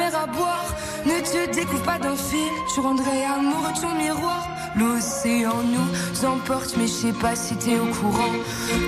À 0.00 0.26
boire. 0.26 0.74
Ne 1.04 1.20
te 1.20 1.54
découvre 1.54 1.82
pas 1.82 1.98
d'un 1.98 2.16
fil, 2.16 2.50
tu 2.72 2.80
rendrais 2.80 3.24
amoureux 3.24 3.72
ton 3.80 3.94
miroir. 3.94 4.48
L'océan 4.74 5.56
nous 5.62 6.26
emporte, 6.26 6.74
mais 6.78 6.86
je 6.86 6.92
sais 6.92 7.12
pas 7.12 7.36
si 7.36 7.54
t'es 7.56 7.78
au 7.78 7.86
courant 8.00 8.32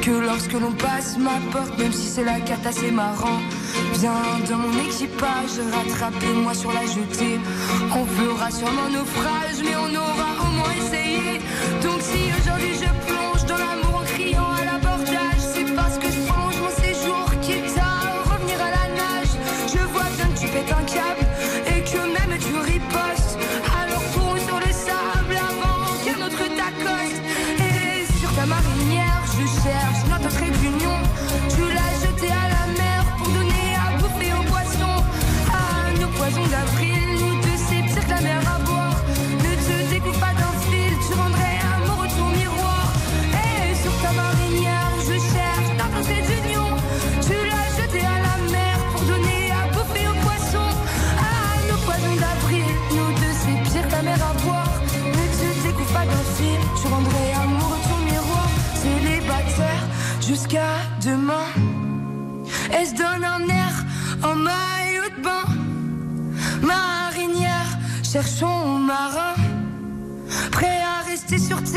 que 0.00 0.10
lorsque 0.12 0.54
l'on 0.54 0.72
passe 0.72 1.18
ma 1.18 1.38
porte, 1.52 1.78
même 1.78 1.92
si 1.92 2.08
c'est 2.08 2.24
la 2.24 2.40
cata, 2.40 2.72
c'est 2.72 2.90
marrant. 2.90 3.40
Viens 3.94 4.12
dans 4.48 4.56
mon 4.56 4.78
équipage, 4.80 5.60
rattrapez-moi 5.72 6.54
sur 6.54 6.72
la 6.72 6.86
jetée. 6.86 7.38
On 7.94 8.06
fera 8.06 8.50
sûrement 8.50 8.88
naufrage, 8.90 9.60
mais 9.62 9.76
on 9.76 9.94
aura 9.94 10.30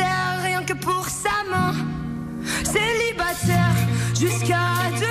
rien 0.04 0.64
que 0.64 0.74
pour 0.74 1.08
sa 1.08 1.43
main. 1.50 1.74
Célibataire 2.64 3.76
jusqu'à 4.14 4.89
demain. 4.95 5.07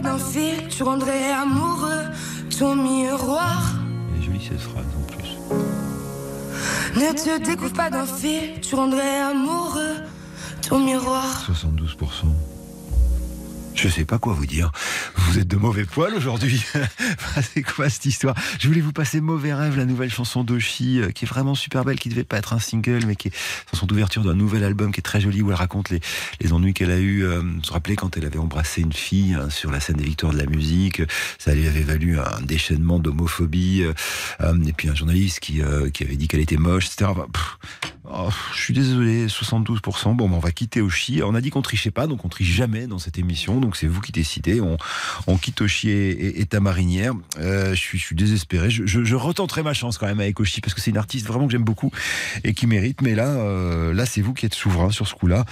Pas 0.00 0.10
d'un 0.10 0.18
fil, 0.18 0.68
tu 0.68 0.82
rendrais 0.84 1.32
amoureux 1.32 2.04
ton 2.56 2.76
miroir. 2.76 3.72
Elle 4.14 4.22
est 4.22 4.26
jolie 4.26 4.48
cette 4.48 4.60
phrase 4.60 4.84
en 4.96 5.02
plus. 5.12 5.30
Ne 6.94 7.12
te 7.12 7.44
découvre 7.44 7.72
pas 7.72 7.90
d'un 7.90 8.06
fil, 8.06 8.60
tu 8.60 8.76
rendrais 8.76 9.18
amoureux 9.18 9.96
ton 10.68 10.78
miroir. 10.78 11.44
72%. 11.48 12.26
Je 13.74 13.88
sais 13.88 14.04
pas 14.04 14.18
quoi 14.18 14.34
vous 14.34 14.46
dire. 14.46 14.70
Vous 15.28 15.38
êtes 15.38 15.48
de 15.48 15.56
mauvais 15.56 15.84
poil 15.84 16.14
aujourd'hui. 16.14 16.64
c'est 17.54 17.62
quoi 17.62 17.90
cette 17.90 18.06
histoire? 18.06 18.34
Je 18.58 18.66
voulais 18.66 18.80
vous 18.80 18.92
passer 18.92 19.20
Mauvais 19.20 19.52
Rêve, 19.52 19.76
la 19.76 19.84
nouvelle 19.84 20.10
chanson 20.10 20.42
d'Oshi, 20.42 21.00
euh, 21.00 21.10
qui 21.10 21.26
est 21.26 21.28
vraiment 21.28 21.54
super 21.54 21.84
belle, 21.84 21.98
qui 21.98 22.08
devait 22.08 22.24
pas 22.24 22.38
être 22.38 22.54
un 22.54 22.58
single, 22.58 23.04
mais 23.06 23.14
qui 23.14 23.28
est 23.28 23.32
chanson 23.70 23.84
d'ouverture 23.84 24.24
d'un 24.24 24.34
nouvel 24.34 24.64
album 24.64 24.90
qui 24.90 25.00
est 25.00 25.02
très 25.02 25.20
joli, 25.20 25.42
où 25.42 25.50
elle 25.50 25.56
raconte 25.56 25.90
les, 25.90 26.00
ennuis 26.52 26.72
qu'elle 26.72 26.90
a 26.90 26.98
eu. 26.98 27.24
Euh, 27.24 27.40
vous 27.40 27.60
vous 27.74 27.94
quand 27.96 28.16
elle 28.16 28.24
avait 28.24 28.38
embrassé 28.38 28.80
une 28.80 28.94
fille 28.94 29.34
hein, 29.34 29.50
sur 29.50 29.70
la 29.70 29.80
scène 29.80 29.96
des 29.96 30.04
victoires 30.04 30.32
de 30.32 30.38
la 30.38 30.46
musique, 30.46 31.02
ça 31.38 31.54
lui 31.54 31.66
avait 31.66 31.82
valu 31.82 32.18
un 32.18 32.40
déchaînement 32.40 32.98
d'homophobie, 32.98 33.82
euh, 33.82 33.92
euh, 34.40 34.64
et 34.66 34.72
puis 34.72 34.88
un 34.88 34.94
journaliste 34.94 35.40
qui, 35.40 35.60
qui 35.92 36.04
avait 36.04 36.16
dit 36.16 36.26
qu'elle 36.26 36.40
était 36.40 36.56
moche, 36.56 36.86
etc. 36.86 37.10
oh, 38.12 38.28
je 38.54 38.60
suis 38.60 38.74
désolé, 38.74 39.26
72%. 39.26 40.14
Bon, 40.16 40.28
ben, 40.28 40.36
on 40.36 40.38
va 40.38 40.50
quitter 40.52 40.80
Oshi. 40.80 41.22
On 41.24 41.34
a 41.34 41.40
dit 41.40 41.50
qu'on 41.50 41.62
trichait 41.62 41.90
pas, 41.90 42.06
donc 42.06 42.24
on 42.24 42.28
triche 42.28 42.48
jamais 42.54 42.86
dans 42.86 42.98
cette 42.98 43.18
émission. 43.18 43.60
Donc 43.60 43.76
c'est 43.76 43.86
vous 43.86 44.00
qui 44.00 44.12
décidez. 44.12 44.60
On, 44.60 44.76
on 45.26 45.36
quitte 45.36 45.60
Oshi 45.60 45.90
et, 45.90 46.10
et- 46.10 46.40
et 46.40 46.46
ta 46.46 46.60
marinière. 46.60 47.12
Euh, 47.38 47.70
je, 47.70 47.80
suis, 47.80 47.98
je 47.98 48.04
suis 48.04 48.16
désespéré. 48.16 48.70
Je, 48.70 48.86
je, 48.86 49.04
je 49.04 49.14
retenterai 49.16 49.62
ma 49.62 49.74
chance 49.74 49.98
quand 49.98 50.06
même 50.06 50.20
avec 50.20 50.38
Oshi 50.40 50.60
parce 50.60 50.74
que 50.74 50.80
c'est 50.80 50.90
une 50.90 50.96
artiste 50.98 51.26
vraiment 51.26 51.46
que 51.46 51.52
j'aime 51.52 51.64
beaucoup 51.64 51.90
et 52.44 52.54
qui 52.54 52.66
mérite. 52.66 53.02
Mais 53.02 53.14
là, 53.14 53.26
euh, 53.28 53.92
là, 53.94 54.06
c'est 54.06 54.20
vous 54.20 54.34
qui 54.34 54.46
êtes 54.46 54.54
souverain 54.54 54.90
sur 54.90 55.06
ce 55.08 55.14
coup-là. 55.14 55.44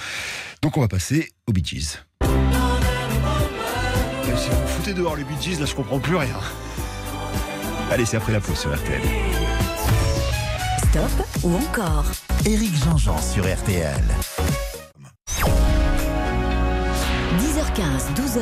Donc 0.63 0.77
on 0.77 0.81
va 0.81 0.89
passer 0.89 1.31
aux 1.47 1.53
Bee 1.53 1.65
Gees. 1.65 1.99
Mais 4.27 4.37
Si 4.37 4.49
vous 4.51 4.67
foutez 4.69 4.95
dehors 4.95 5.17
les 5.17 5.25
Bee 5.25 5.35
Gees, 5.41 5.59
là, 5.61 5.67
je 5.67 5.75
comprends 5.75 5.99
plus 6.01 6.17
rien. 6.17 6.37
Allez, 7.91 8.05
c'est 8.05 8.17
après 8.17 8.33
la 8.33 8.41
pause 8.41 8.59
sur 8.59 8.75
RTL. 8.75 9.01
Stop 10.91 11.27
ou 11.45 11.55
encore 11.55 12.05
Éric 12.45 12.77
Jean-Jean 12.85 13.17
sur 13.21 13.43
RTL. 13.45 14.03
10h15, 17.39 18.15
12h, 18.15 18.41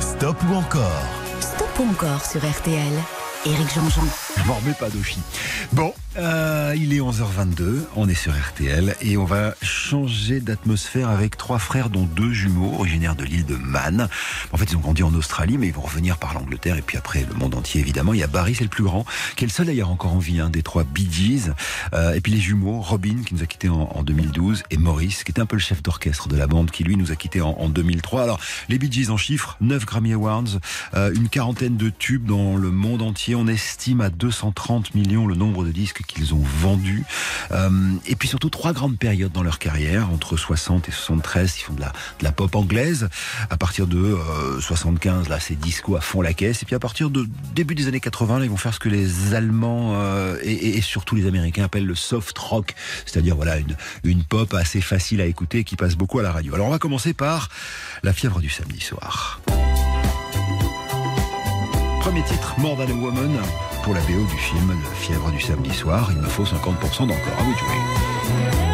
Stop 0.00 0.36
ou 0.50 0.54
encore? 0.54 1.02
Stop 1.40 1.68
ou 1.78 1.90
encore 1.90 2.24
sur 2.24 2.40
RTL. 2.40 2.92
Éric 3.46 3.74
Jean-Jean. 3.74 4.02
Je 4.36 4.42
m'en 4.46 4.54
remets 4.56 4.74
pas 4.74 4.90
d'Oshi. 4.90 5.20
Bon, 5.72 5.92
euh, 6.18 6.74
il 6.76 6.94
est 6.94 7.00
11h22, 7.00 7.82
on 7.94 8.08
est 8.08 8.14
sur 8.14 8.32
RTL 8.32 8.96
et 9.02 9.16
on 9.16 9.24
va 9.24 9.54
changer 9.60 10.40
d'atmosphère 10.40 11.10
avec 11.10 11.36
trois 11.36 11.58
frères 11.58 11.90
dont 11.90 12.04
deux 12.04 12.32
jumeaux 12.32 12.74
originaires 12.78 13.16
de 13.16 13.24
l'île 13.24 13.44
de 13.44 13.56
Man. 13.56 14.08
En 14.52 14.56
fait, 14.56 14.64
ils 14.70 14.76
ont 14.76 14.80
grandi 14.80 15.02
en 15.02 15.12
Australie 15.14 15.58
mais 15.58 15.66
ils 15.66 15.74
vont 15.74 15.82
revenir 15.82 16.16
par 16.16 16.32
l'Angleterre 16.32 16.78
et 16.78 16.82
puis 16.82 16.96
après 16.96 17.26
le 17.28 17.34
monde 17.34 17.54
entier 17.54 17.80
évidemment. 17.80 18.14
Il 18.14 18.20
y 18.20 18.22
a 18.22 18.28
Barry, 18.28 18.54
c'est 18.54 18.64
le 18.64 18.70
plus 18.70 18.84
grand, 18.84 19.04
qui 19.36 19.44
est 19.44 19.46
le 19.46 19.52
seul 19.52 19.66
d'ailleurs 19.66 19.90
encore 19.90 20.14
en 20.14 20.18
vie, 20.18 20.40
un 20.40 20.48
des 20.48 20.62
trois 20.62 20.84
Bee 20.84 21.08
Gees. 21.10 21.52
Euh, 21.92 22.14
et 22.14 22.20
puis 22.20 22.32
les 22.32 22.40
jumeaux, 22.40 22.80
Robin 22.80 23.16
qui 23.26 23.34
nous 23.34 23.42
a 23.42 23.46
quittés 23.46 23.68
en, 23.68 23.90
en 23.94 24.02
2012 24.02 24.62
et 24.70 24.78
Maurice 24.78 25.22
qui 25.22 25.32
était 25.32 25.40
un 25.40 25.46
peu 25.46 25.56
le 25.56 25.62
chef 25.62 25.82
d'orchestre 25.82 26.28
de 26.28 26.36
la 26.36 26.46
bande 26.46 26.70
qui 26.70 26.82
lui 26.84 26.96
nous 26.96 27.12
a 27.12 27.16
quittés 27.16 27.42
en, 27.42 27.50
en 27.50 27.68
2003. 27.68 28.22
Alors 28.22 28.40
les 28.70 28.78
Bee 28.78 28.90
Gees 28.90 29.10
en 29.10 29.18
chiffres, 29.18 29.58
9 29.60 29.84
Grammy 29.84 30.14
Awards, 30.14 30.60
euh, 30.94 31.12
une 31.14 31.28
quarantaine 31.28 31.76
de 31.76 31.90
tubes 31.90 32.24
dans 32.24 32.56
le 32.56 32.70
monde 32.70 33.02
entier. 33.02 33.34
On 33.34 33.46
estime 33.46 34.00
à 34.00 34.08
230 34.08 34.94
millions 34.94 35.26
le 35.26 35.34
nombre 35.34 35.64
de 35.64 35.72
disques 35.72 36.05
qu'ils 36.06 36.34
ont 36.34 36.42
vendus. 36.42 37.04
Euh, 37.52 37.70
et 38.06 38.16
puis 38.16 38.28
surtout 38.28 38.50
trois 38.50 38.72
grandes 38.72 38.98
périodes 38.98 39.32
dans 39.32 39.42
leur 39.42 39.58
carrière, 39.58 40.10
entre 40.10 40.36
60 40.36 40.88
et 40.88 40.92
73, 40.92 41.56
ils 41.58 41.62
font 41.62 41.74
de 41.74 41.82
la, 42.22 42.32
pop 42.32 42.54
anglaise. 42.54 43.08
À 43.50 43.56
partir 43.56 43.86
de 43.86 43.98
euh, 43.98 44.60
75, 44.60 45.28
là, 45.28 45.40
c'est 45.40 45.58
disco 45.58 45.96
à 45.96 46.00
fond 46.00 46.20
la 46.20 46.34
caisse. 46.34 46.62
Et 46.62 46.66
puis 46.66 46.74
à 46.74 46.78
partir 46.78 47.10
de 47.10 47.26
début 47.54 47.74
des 47.74 47.88
années 47.88 48.00
80, 48.00 48.38
là, 48.40 48.44
ils 48.44 48.50
vont 48.50 48.56
faire 48.56 48.74
ce 48.74 48.80
que 48.80 48.88
les 48.88 49.34
Allemands 49.34 49.94
euh, 49.96 50.38
et, 50.42 50.80
surtout 50.80 51.14
les 51.14 51.26
Américains 51.26 51.64
appellent 51.64 51.86
le 51.86 51.94
soft 51.94 52.36
rock, 52.38 52.74
c'est-à-dire 53.06 53.34
voilà 53.34 53.56
une 54.04 54.22
pop 54.24 54.54
assez 54.54 54.80
facile 54.80 55.20
à 55.20 55.26
écouter 55.26 55.64
qui 55.64 55.76
passe 55.76 55.96
beaucoup 55.96 56.18
à 56.18 56.22
la 56.22 56.32
radio. 56.32 56.54
Alors 56.54 56.68
on 56.68 56.70
va 56.70 56.78
commencer 56.78 57.14
par 57.14 57.48
La 58.02 58.12
fièvre 58.12 58.40
du 58.40 58.48
samedi 58.48 58.80
soir. 58.80 59.40
Premier 62.06 62.22
titre, 62.22 62.54
More 62.58 62.80
a 62.80 62.84
Woman, 62.84 63.36
pour 63.82 63.92
la 63.92 64.00
BO 64.02 64.24
du 64.30 64.38
film 64.38 64.72
La 64.80 64.90
fièvre 64.90 65.28
du 65.32 65.40
samedi 65.40 65.74
soir. 65.74 66.08
Il 66.12 66.18
me 66.18 66.28
faut 66.28 66.44
50% 66.44 67.08
d'encore. 67.08 67.16
À 67.36 67.42
vous 67.42 67.52
jouer. 67.52 68.65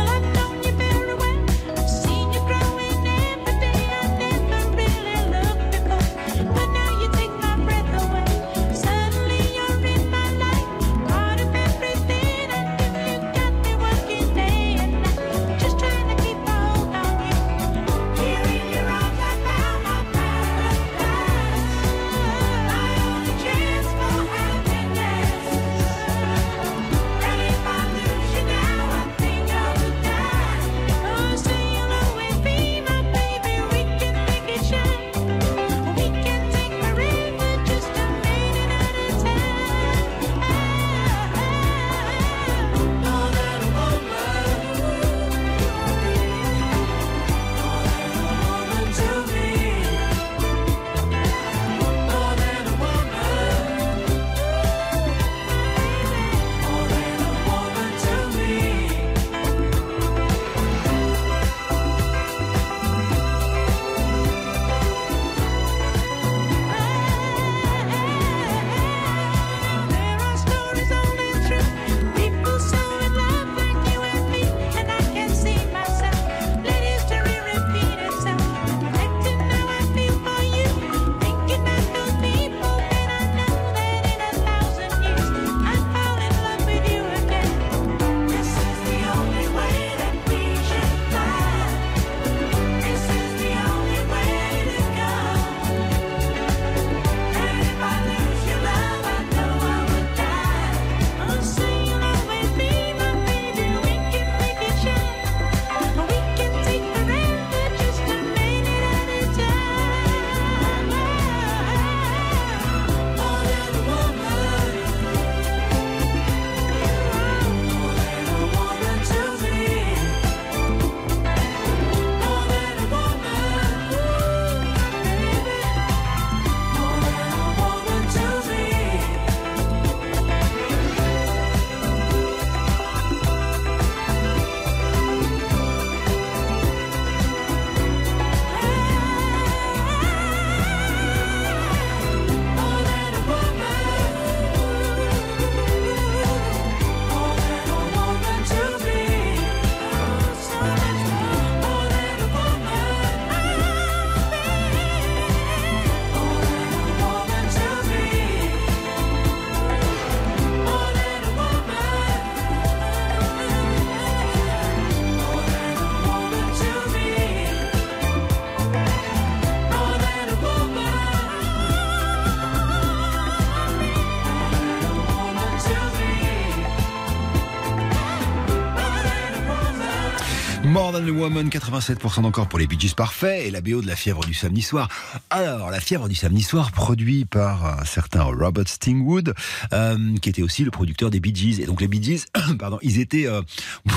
Than 181.03 181.09
Woman, 181.11 181.49
87% 181.49 182.25
encore 182.25 182.49
pour 182.49 182.59
les 182.59 182.67
Bee 182.67 182.79
Gees 182.79 182.95
parfaits 182.95 183.47
et 183.47 183.51
la 183.51 183.61
BO 183.61 183.81
de 183.81 183.87
La 183.87 183.97
Fièvre 183.97 184.25
du 184.25 184.35
Samedi 184.35 184.63
Soir. 184.63 184.89
Alors, 185.31 185.71
La 185.71 185.81
Fièvre 185.81 186.09
du 186.09 186.15
Samedi 186.15 186.43
Soir, 186.43 186.71
produit 186.71 187.25
par 187.25 187.81
un 187.81 187.85
certain 187.85 188.23
Robert 188.23 188.69
Stingwood, 188.69 189.35
euh, 189.73 190.17
qui 190.19 190.29
était 190.29 190.43
aussi 190.43 190.65
le 190.65 190.71
producteur 190.71 191.11
des 191.11 191.19
Bee 191.19 191.35
Gees. 191.35 191.61
Et 191.61 191.67
donc 191.67 191.81
les 191.81 191.89
Bee 191.89 192.03
Gees, 192.03 192.27
pardon, 192.59 192.79
ils 192.83 193.01
étaient, 193.01 193.27
euh, 193.27 193.43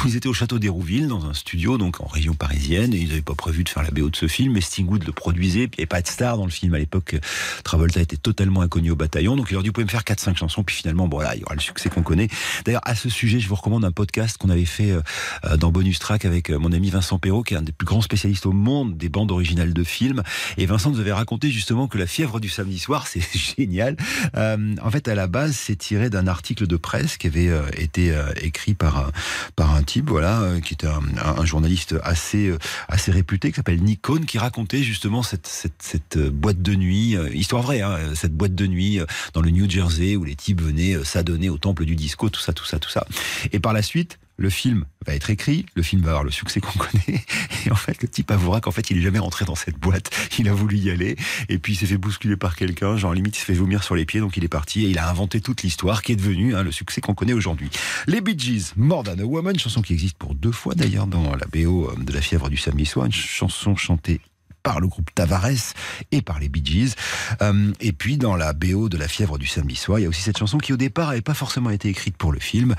ils 0.05 0.15
étaient 0.15 0.29
au 0.29 0.33
château 0.33 0.57
d'Hérouville, 0.57 1.07
dans 1.07 1.25
un 1.25 1.33
studio, 1.33 1.77
donc 1.77 2.01
en 2.01 2.07
région 2.07 2.33
parisienne, 2.33 2.93
et 2.93 2.97
ils 2.97 3.09
n'avaient 3.09 3.21
pas 3.21 3.35
prévu 3.35 3.63
de 3.63 3.69
faire 3.69 3.83
la 3.83 3.91
BO 3.91 4.09
de 4.09 4.15
ce 4.15 4.27
film, 4.27 4.53
mais 4.53 4.61
Stingwood 4.61 5.03
le 5.03 5.11
produisait, 5.11 5.69
avait 5.77 5.85
pas 5.85 6.01
de 6.01 6.07
star 6.07 6.37
dans 6.37 6.45
le 6.45 6.51
film 6.51 6.73
à 6.73 6.79
l'époque. 6.79 7.15
Travolta 7.63 8.01
était 8.01 8.17
totalement 8.17 8.61
inconnu 8.61 8.91
au 8.91 8.95
bataillon, 8.95 9.35
donc 9.35 9.47
il 9.51 9.53
leur 9.53 9.63
dit, 9.63 9.69
vous 9.69 9.73
pouvez 9.73 9.85
me 9.85 9.91
faire 9.91 10.03
4-5 10.03 10.37
chansons, 10.37 10.63
puis 10.63 10.75
finalement, 10.75 11.07
bon, 11.07 11.17
voilà, 11.17 11.35
il 11.35 11.41
y 11.41 11.43
aura 11.43 11.55
le 11.55 11.61
succès 11.61 11.89
qu'on 11.89 12.03
connaît. 12.03 12.29
D'ailleurs, 12.65 12.81
à 12.83 12.95
ce 12.95 13.09
sujet, 13.09 13.39
je 13.39 13.47
vous 13.47 13.55
recommande 13.55 13.85
un 13.85 13.91
podcast 13.91 14.37
qu'on 14.37 14.49
avait 14.49 14.65
fait 14.65 14.91
euh, 14.91 15.57
dans 15.57 15.71
Bonus 15.71 15.99
Track 15.99 16.25
avec 16.25 16.49
mon 16.49 16.71
ami 16.71 16.89
Vincent 16.95 17.19
Perrault, 17.19 17.43
qui 17.43 17.53
est 17.53 17.57
un 17.57 17.61
des 17.61 17.73
plus 17.73 17.85
grands 17.85 17.99
spécialistes 17.99 18.45
au 18.45 18.53
monde 18.53 18.97
des 18.97 19.09
bandes 19.09 19.29
originales 19.29 19.73
de 19.73 19.83
films. 19.83 20.23
Et 20.57 20.65
Vincent 20.65 20.91
nous 20.91 21.01
avait 21.01 21.11
raconté 21.11 21.51
justement 21.51 21.89
que 21.89 21.97
La 21.97 22.07
fièvre 22.07 22.39
du 22.39 22.47
samedi 22.47 22.79
soir, 22.79 23.05
c'est 23.11 23.21
génial. 23.37 23.97
Euh, 24.37 24.75
en 24.81 24.89
fait, 24.91 25.09
à 25.09 25.15
la 25.15 25.27
base, 25.27 25.57
c'est 25.57 25.75
tiré 25.75 26.09
d'un 26.09 26.25
article 26.27 26.67
de 26.67 26.77
presse 26.77 27.17
qui 27.17 27.27
avait 27.27 27.49
euh, 27.49 27.63
été 27.75 28.13
euh, 28.13 28.31
écrit 28.41 28.75
par 28.75 28.97
un, 28.97 29.11
par 29.57 29.75
un 29.75 29.83
type, 29.83 30.09
voilà, 30.09 30.41
qui 30.63 30.73
était 30.73 30.87
un, 30.87 31.45
journaliste 31.45 31.95
assez, 32.03 32.53
assez 32.87 33.11
réputé, 33.11 33.49
qui 33.51 33.57
s'appelle 33.57 33.81
Nikon, 33.83 34.21
qui 34.21 34.37
racontait 34.37 34.81
justement 34.81 35.21
cette, 35.21 35.47
cette, 35.47 36.17
boîte 36.17 36.61
de 36.61 36.75
nuit, 36.75 37.17
histoire 37.33 37.61
vraie, 37.61 37.81
hein, 37.81 37.97
cette 38.15 38.33
boîte 38.33 38.55
de 38.55 38.67
nuit 38.67 38.99
dans 39.33 39.41
le 39.41 39.49
New 39.49 39.69
Jersey 39.69 40.15
où 40.15 40.23
les 40.23 40.35
types 40.35 40.61
venaient 40.61 41.03
s'adonner 41.03 41.49
au 41.49 41.57
temple 41.57 41.83
du 41.85 41.95
disco, 41.95 42.29
tout 42.29 42.39
ça, 42.39 42.53
tout 42.53 42.65
ça, 42.65 42.79
tout 42.79 42.89
ça. 42.89 43.05
Et 43.51 43.59
par 43.59 43.73
la 43.73 43.81
suite, 43.81 44.17
le 44.37 44.49
film 44.49 44.85
va 45.05 45.15
être 45.15 45.29
écrit, 45.29 45.65
le 45.75 45.83
film 45.83 46.01
va 46.01 46.09
avoir 46.09 46.23
le 46.23 46.31
succès 46.31 46.59
qu'on 46.59 46.77
connaît, 46.77 47.23
et 47.65 47.71
en 47.71 47.75
fait, 47.75 48.01
le 48.01 48.07
type 48.07 48.31
avouera 48.31 48.61
qu'en 48.61 48.71
fait, 48.71 48.89
il 48.89 48.97
est 48.97 49.01
jamais 49.01 49.19
rentré 49.19 49.45
dans 49.45 49.55
cette 49.55 49.77
boîte. 49.77 50.11
Il 50.39 50.49
a 50.49 50.53
voulu 50.53 50.77
y 50.77 50.91
aller, 50.91 51.15
et 51.47 51.57
puis 51.57 51.73
il 51.73 51.75
s'est 51.77 51.85
fait 51.85 51.97
bousculer 51.97 52.35
par 52.35 52.55
quelqu'un, 52.55 52.97
genre 52.97 53.13
limite, 53.13 53.37
il 53.37 53.39
s'est 53.39 53.45
fait 53.45 53.53
vomir 53.53 53.83
sur 53.83 53.95
les 53.95 54.05
pieds, 54.05 54.19
donc 54.19 54.35
il 54.35 54.43
est 54.43 54.49
parti, 54.49 54.85
et 54.85 54.89
il 54.89 54.97
a 54.97 55.09
inventé 55.09 55.39
toute 55.39 55.63
l'histoire 55.63 56.01
qui 56.01 56.11
est 56.11 56.15
devenue 56.17 56.55
hein, 56.55 56.63
le 56.63 56.71
succès 56.71 56.99
qu'on 56.99 57.13
connaît 57.13 57.33
aujourd'hui. 57.33 57.69
Les 58.07 58.19
Bee 58.19 58.37
Gees, 58.37 58.73
More 58.75 59.03
Than 59.03 59.19
a 59.19 59.23
Woman, 59.23 59.57
chanson 59.57 59.81
qui 59.81 59.93
existe 59.93 60.17
pour 60.17 60.35
deux 60.35 60.51
fois 60.51 60.75
d'ailleurs 60.75 61.07
dans 61.07 61.35
la 61.35 61.45
BO 61.47 61.91
de 61.97 62.11
la 62.11 62.21
fièvre 62.21 62.49
du 62.49 62.57
samedi 62.57 62.85
soir, 62.85 63.05
une 63.05 63.13
chanson 63.13 63.75
chantée 63.75 64.19
par 64.65 64.81
le 64.81 64.87
groupe 64.87 65.13
Tavares 65.13 65.75
et 66.11 66.21
par 66.21 66.39
les 66.39 66.49
Bee 66.49 66.65
Gees. 66.65 66.95
Euh, 67.41 67.71
et 67.79 67.93
puis 67.93 68.17
dans 68.17 68.35
la 68.35 68.51
BO 68.51 68.89
de 68.89 68.97
La 68.97 69.07
fièvre 69.07 69.37
du 69.37 69.45
samedi 69.45 69.75
soir, 69.75 69.99
il 69.99 70.01
y 70.01 70.05
a 70.05 70.09
aussi 70.09 70.21
cette 70.21 70.39
chanson 70.39 70.57
qui 70.57 70.73
au 70.73 70.77
départ 70.77 71.09
n'avait 71.09 71.21
pas 71.21 71.35
forcément 71.35 71.69
été 71.69 71.87
écrite 71.87 72.17
pour 72.17 72.33
le 72.33 72.39
film, 72.39 72.75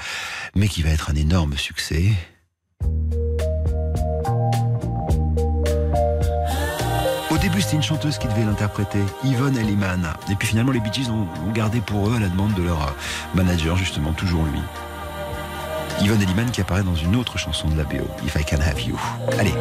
mais 0.57 0.67
qui 0.69 0.83
va 0.83 0.91
être 0.91 1.11
un 1.11 1.15
énorme 1.15 1.57
succès. 1.57 2.11
Au 7.31 7.39
début, 7.39 7.61
c'était 7.61 7.77
une 7.77 7.83
chanteuse 7.83 8.19
qui 8.19 8.27
devait 8.27 8.45
l'interpréter, 8.45 8.99
Yvonne 9.23 9.57
Elliman. 9.57 10.13
Et 10.31 10.35
puis 10.35 10.49
finalement, 10.49 10.73
les 10.73 10.81
Bee 10.81 10.93
Gees 10.93 11.07
l'ont 11.09 11.53
gardé 11.53 11.81
pour 11.81 12.09
eux 12.09 12.17
à 12.17 12.19
la 12.19 12.29
demande 12.29 12.55
de 12.55 12.63
leur 12.63 12.83
euh, 12.83 12.91
manager, 13.35 13.77
justement, 13.77 14.13
toujours 14.13 14.45
lui. 14.45 14.61
Yvonne 16.01 16.23
Elliman 16.23 16.51
qui 16.51 16.61
apparaît 16.61 16.83
dans 16.83 16.95
une 16.95 17.17
autre 17.17 17.39
chanson 17.39 17.69
de 17.69 17.77
la 17.77 17.85
BO, 17.85 18.05
If 18.25 18.37
I 18.37 18.45
Can 18.45 18.61
Have 18.61 18.81
You. 18.81 18.97
Allez. 19.39 19.55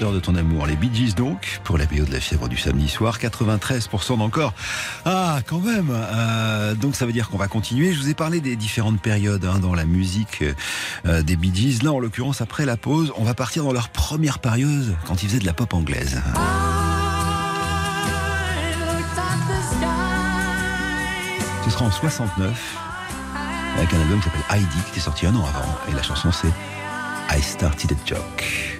De 0.00 0.18
ton 0.18 0.34
amour. 0.34 0.66
Les 0.66 0.76
Bee 0.76 0.90
Gees 0.92 1.14
donc, 1.14 1.60
pour 1.62 1.76
la 1.76 1.84
BO 1.84 2.04
de 2.04 2.12
la 2.12 2.20
fièvre 2.20 2.48
du 2.48 2.56
samedi 2.56 2.88
soir, 2.88 3.18
93% 3.18 4.16
d'encore. 4.16 4.54
Ah, 5.04 5.40
quand 5.46 5.58
même 5.58 5.90
euh, 5.90 6.74
Donc 6.74 6.96
ça 6.96 7.04
veut 7.04 7.12
dire 7.12 7.28
qu'on 7.28 7.36
va 7.36 7.48
continuer. 7.48 7.92
Je 7.92 8.00
vous 8.00 8.08
ai 8.08 8.14
parlé 8.14 8.40
des 8.40 8.56
différentes 8.56 9.00
périodes 9.00 9.44
hein, 9.44 9.58
dans 9.58 9.74
la 9.74 9.84
musique 9.84 10.42
euh, 11.04 11.22
des 11.22 11.36
Bee 11.36 11.54
Gees. 11.54 11.82
Là, 11.82 11.92
en 11.92 11.98
l'occurrence, 11.98 12.40
après 12.40 12.64
la 12.64 12.78
pause, 12.78 13.12
on 13.18 13.24
va 13.24 13.34
partir 13.34 13.62
dans 13.62 13.72
leur 13.72 13.90
première 13.90 14.38
période, 14.38 14.96
quand 15.06 15.22
ils 15.22 15.28
faisaient 15.28 15.38
de 15.38 15.46
la 15.46 15.52
pop 15.52 15.74
anglaise. 15.74 16.18
Ce 21.64 21.70
sera 21.70 21.84
en 21.84 21.90
69, 21.90 22.76
avec 23.76 23.92
un 23.92 24.00
album 24.00 24.18
qui 24.20 24.24
s'appelle 24.24 24.56
Heidi, 24.58 24.82
qui 24.86 24.90
était 24.92 25.00
sorti 25.00 25.26
un 25.26 25.34
an 25.34 25.44
avant. 25.44 25.78
Et 25.90 25.92
la 25.92 26.02
chanson, 26.02 26.32
c'est 26.32 26.52
I 27.36 27.42
Started 27.42 27.92
a 27.92 28.08
Joke. 28.08 28.79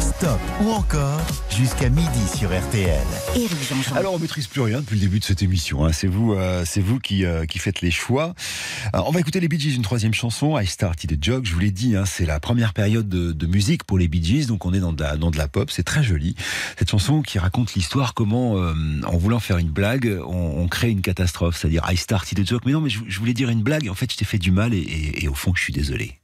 Stop 0.00 0.40
ou 0.62 0.70
encore 0.70 1.20
jusqu'à 1.50 1.88
midi 1.90 2.08
sur 2.36 2.48
RTL. 2.48 2.98
Éric 3.36 3.50
Jean-Jean. 3.68 3.96
Alors 3.96 4.14
on 4.14 4.18
maîtrise 4.18 4.46
plus 4.46 4.60
rien 4.62 4.80
depuis 4.80 4.94
le 4.94 5.00
début 5.02 5.18
de 5.18 5.24
cette 5.24 5.42
émission. 5.42 5.84
hein. 5.84 5.92
C'est 5.92 6.06
vous, 6.06 6.32
euh, 6.32 6.64
c'est 6.66 6.80
vous 6.80 6.98
qui, 6.98 7.24
euh, 7.24 7.44
qui 7.44 7.58
faites 7.58 7.80
les 7.82 7.90
choix. 7.90 8.34
On 8.94 9.10
va 9.10 9.20
écouter 9.20 9.40
les 9.40 9.48
Bee 9.48 9.58
Gees, 9.60 9.74
une 9.76 9.82
troisième 9.82 10.14
chanson, 10.14 10.58
I 10.58 10.66
Started 10.66 11.12
a 11.12 11.16
Joke. 11.20 11.44
Je 11.46 11.52
vous 11.52 11.58
l'ai 11.60 11.70
dit, 11.70 11.96
hein, 11.96 12.04
c'est 12.06 12.24
la 12.26 12.40
première 12.40 12.72
période 12.72 13.08
de, 13.08 13.32
de 13.32 13.46
musique 13.46 13.84
pour 13.84 13.98
les 13.98 14.08
Bee 14.08 14.24
Gees, 14.24 14.46
donc 14.46 14.64
on 14.64 14.72
est 14.72 14.80
dans 14.80 14.92
de 14.92 15.02
la, 15.02 15.16
dans 15.16 15.30
de 15.30 15.36
la 15.36 15.48
pop. 15.48 15.70
C'est 15.70 15.82
très 15.84 16.02
joli. 16.02 16.34
Cette 16.78 16.90
chanson 16.90 17.20
qui 17.22 17.38
raconte 17.38 17.74
l'histoire 17.74 18.14
comment, 18.14 18.56
euh, 18.58 18.74
en 19.06 19.16
voulant 19.18 19.40
faire 19.40 19.58
une 19.58 19.70
blague, 19.70 20.18
on, 20.26 20.62
on 20.62 20.68
crée 20.68 20.90
une 20.90 21.02
catastrophe. 21.02 21.58
C'est-à-dire 21.58 21.84
I 21.90 21.96
Started 21.96 22.38
a 22.40 22.44
Joke. 22.44 22.62
Mais 22.66 22.72
non, 22.72 22.80
mais 22.80 22.90
je, 22.90 23.00
je 23.06 23.18
voulais 23.18 23.34
dire 23.34 23.50
une 23.50 23.62
blague. 23.62 23.88
En 23.90 23.94
fait, 23.94 24.10
je 24.10 24.16
t'ai 24.16 24.24
fait 24.24 24.38
du 24.38 24.50
mal 24.50 24.72
et, 24.74 24.78
et- 24.78 25.24
et 25.24 25.28
au 25.28 25.34
fond, 25.34 25.52
je 25.54 25.62
suis 25.62 25.72
désolé. 25.72 26.18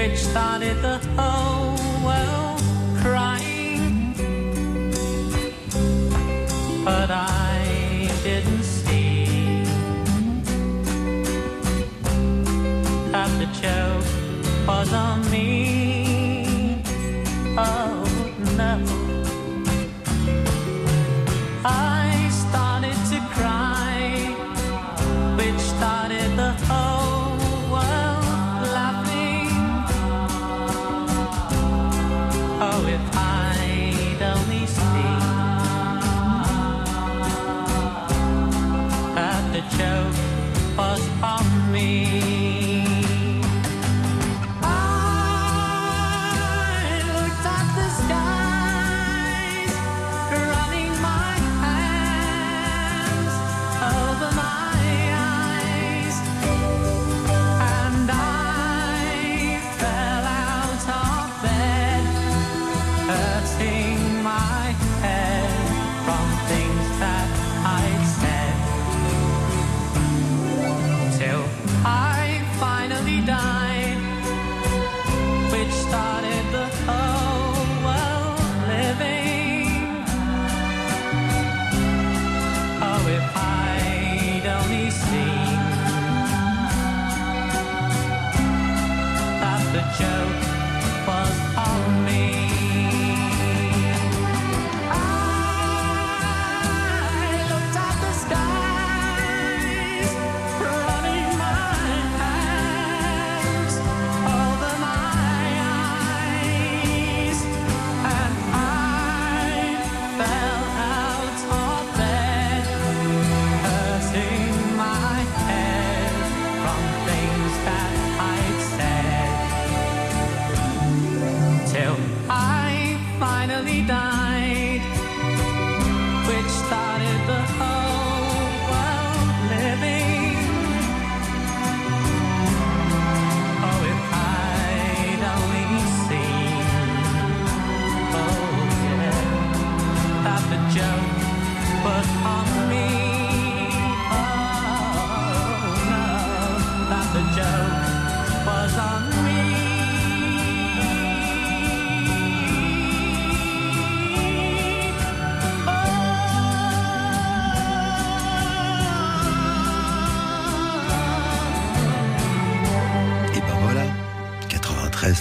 Which 0.00 0.18
started 0.18 0.80
the 0.80 0.98
whole 1.18 1.76
world 2.06 2.62
crying. 3.02 4.14
But 6.86 7.10
I 7.10 8.08
didn't 8.24 8.62
see 8.62 9.62
that 13.12 13.30
the 13.40 13.48
joke 13.62 14.08
was 14.66 14.90
on 14.94 15.30
me. 15.30 16.82
Oh 17.58 18.02
no. 18.56 18.99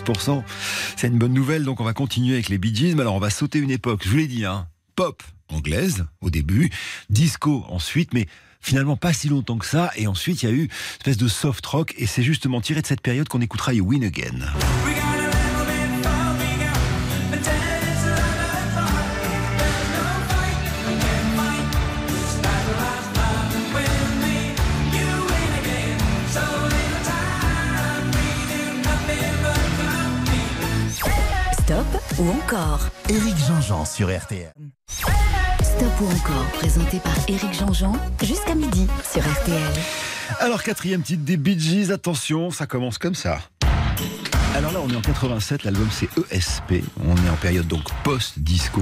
93%. 0.04 0.44
C'est 0.96 1.08
une 1.08 1.18
bonne 1.18 1.34
nouvelle, 1.34 1.64
donc 1.64 1.80
on 1.80 1.84
va 1.84 1.94
continuer 1.94 2.34
avec 2.34 2.50
les 2.50 2.58
Bee. 2.58 2.94
Mais 2.96 3.02
alors 3.02 3.16
on 3.16 3.20
va 3.20 3.30
sauter 3.30 3.60
une 3.60 3.72
époque, 3.72 4.02
je 4.04 4.10
vous 4.10 4.18
l'ai 4.18 4.28
dit, 4.28 4.46
hein, 4.46 4.68
pop 4.96 5.24
anglaise 5.50 6.06
au 6.22 6.30
début, 6.30 6.70
disco 7.10 7.66
ensuite, 7.70 8.14
mais 8.14 8.28
finalement 8.62 8.98
pas 8.98 9.14
si 9.14 9.30
longtemps 9.30 9.58
que 9.58 9.66
ça. 9.66 9.92
Et 9.96 10.08
ensuite 10.08 10.44
il 10.44 10.50
y 10.50 10.52
a 10.52 10.56
eu 10.56 10.64
une 10.64 10.70
espèce 11.00 11.18
de 11.18 11.28
soft 11.28 11.66
rock, 11.66 11.94
et 11.98 12.06
c'est 12.06 12.24
justement 12.24 12.62
tiré 12.62 12.82
de 12.82 12.88
cette 12.88 13.02
période 13.02 13.28
qu'on 13.28 13.42
écoutera 13.42 13.74
You 13.74 13.86
Win 13.86 14.04
Again. 14.04 14.40
Ou 32.20 32.30
encore 32.30 32.82
Éric 33.10 33.36
Jean-Jean 33.48 33.86
sur 33.86 34.16
RTL. 34.16 34.52
Stop 34.90 36.02
ou 36.02 36.06
encore, 36.06 36.46
présenté 36.54 37.00
par 37.00 37.16
Éric 37.28 37.54
Jean-Jean, 37.54 37.94
jusqu'à 38.22 38.56
midi 38.56 38.88
sur 39.10 39.22
RTL. 39.22 39.74
Alors 40.40 40.62
quatrième 40.62 41.02
titre 41.02 41.24
des 41.24 41.38
Bee 41.38 41.58
Gees, 41.58 41.92
attention, 41.92 42.52
ça 42.52 42.68
commence 42.68 42.98
comme 42.98 43.16
ça. 43.16 43.40
Alors 44.56 44.74
là, 44.74 44.80
on 44.84 44.90
est 44.90 44.96
en 44.96 45.02
87, 45.02 45.64
l'album 45.64 45.88
c'est 45.92 46.10
ESP. 46.32 46.84
On 47.06 47.16
est 47.16 47.30
en 47.30 47.36
période 47.36 47.68
donc 47.68 47.84
post-disco. 48.04 48.82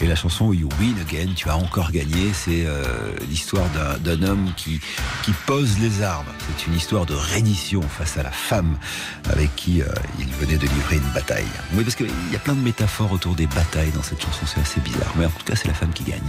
Et 0.00 0.06
la 0.06 0.14
chanson 0.14 0.52
You 0.52 0.68
Win 0.80 0.94
Again, 1.00 1.32
tu 1.36 1.50
as 1.50 1.56
encore 1.56 1.90
gagné, 1.90 2.32
c'est 2.32 2.64
euh, 2.66 2.82
l'histoire 3.28 3.66
d'un- 4.04 4.22
homme 4.22 4.52
qui, 4.56 4.80
qui 5.24 5.32
pose 5.46 5.78
les 5.80 6.02
armes. 6.02 6.26
C'est 6.48 6.66
une 6.66 6.74
histoire 6.74 7.04
de 7.04 7.14
reddition 7.14 7.82
face 7.82 8.16
à 8.16 8.22
la 8.22 8.30
femme 8.30 8.78
avec 9.30 9.54
qui 9.54 9.82
euh, 9.82 9.86
il 10.18 10.26
venait 10.26 10.56
de 10.58 10.66
livrer 10.66 10.96
une 10.96 11.12
bataille. 11.12 11.46
Oui, 11.74 11.84
parce 11.84 11.94
qu'il 11.96 12.10
y 12.32 12.36
a 12.36 12.38
plein 12.38 12.54
de 12.54 12.60
métaphores 12.62 13.12
autour 13.12 13.34
des 13.34 13.46
batailles 13.46 13.90
dans 13.92 14.02
cette 14.02 14.22
chanson, 14.22 14.46
c'est 14.46 14.60
assez 14.60 14.80
bizarre. 14.80 15.12
Mais 15.16 15.26
en 15.26 15.30
tout 15.30 15.44
cas, 15.44 15.54
c'est 15.56 15.68
la 15.68 15.74
femme 15.74 15.92
qui 15.92 16.04
gagne. 16.04 16.20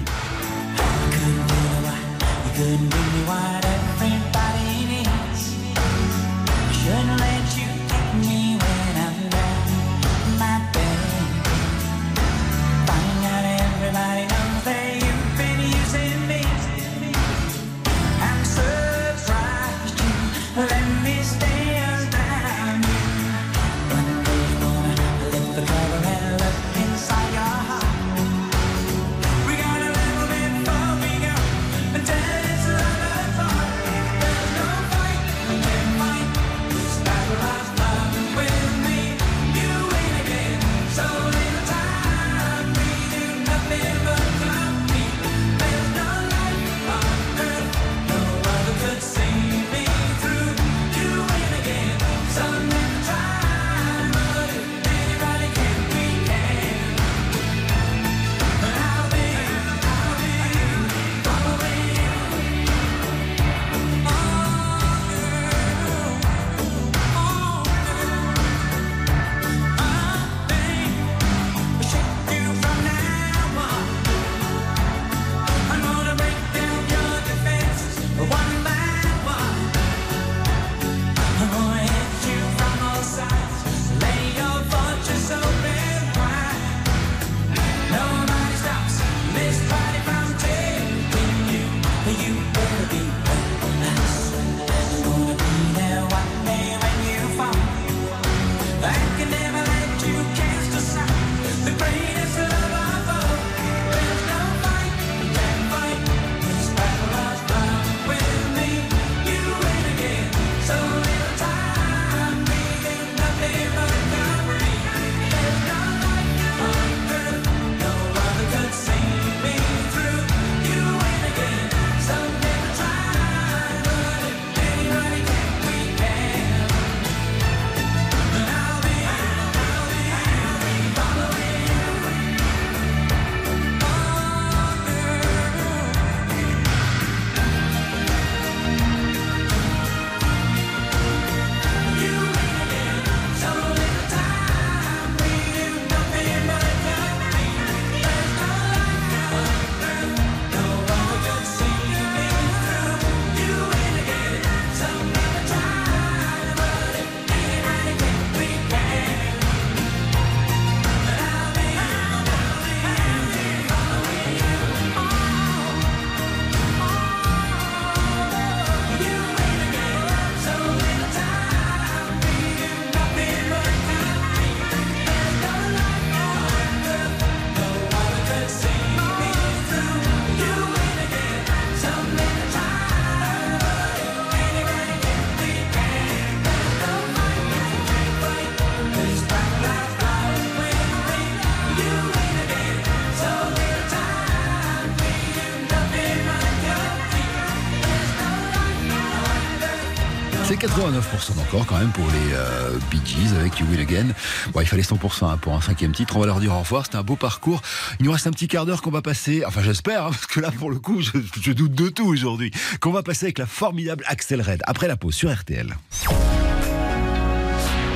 89% 200.89 201.39
encore 201.39 201.65
quand 201.65 201.77
même 201.77 201.91
pour 201.91 202.05
les 202.07 202.33
euh, 202.33 202.77
Bee 202.89 203.01
Gees 203.05 203.35
avec 203.39 203.59
You 203.59 203.65
Will 203.69 203.79
Again. 203.79 204.07
Bon, 204.53 204.61
il 204.61 204.67
fallait 204.67 204.81
100% 204.81 205.25
hein, 205.25 205.37
pour 205.37 205.53
un 205.53 205.61
cinquième 205.61 205.91
titre. 205.91 206.17
On 206.17 206.19
va 206.19 206.25
leur 206.25 206.39
dire 206.39 206.53
au 206.53 206.59
revoir. 206.59 206.85
C'était 206.85 206.97
un 206.97 207.03
beau 207.03 207.15
parcours. 207.15 207.61
Il 207.99 208.05
nous 208.05 208.11
reste 208.11 208.27
un 208.27 208.31
petit 208.31 208.47
quart 208.47 208.65
d'heure 208.65 208.81
qu'on 208.81 208.91
va 208.91 209.01
passer. 209.01 209.43
Enfin, 209.45 209.61
j'espère, 209.61 210.05
hein, 210.05 210.09
parce 210.11 210.25
que 210.25 210.39
là, 210.39 210.51
pour 210.51 210.71
le 210.71 210.79
coup, 210.79 211.01
je, 211.01 211.11
je 211.41 211.51
doute 211.51 211.73
de 211.73 211.89
tout 211.89 212.07
aujourd'hui. 212.07 212.51
Qu'on 212.79 212.91
va 212.91 213.03
passer 213.03 213.27
avec 213.27 213.37
la 213.37 213.45
formidable 213.45 214.03
Axel 214.07 214.41
Red 214.41 214.61
après 214.65 214.87
la 214.87 214.97
pause 214.97 215.15
sur 215.15 215.31
RTL. 215.31 215.75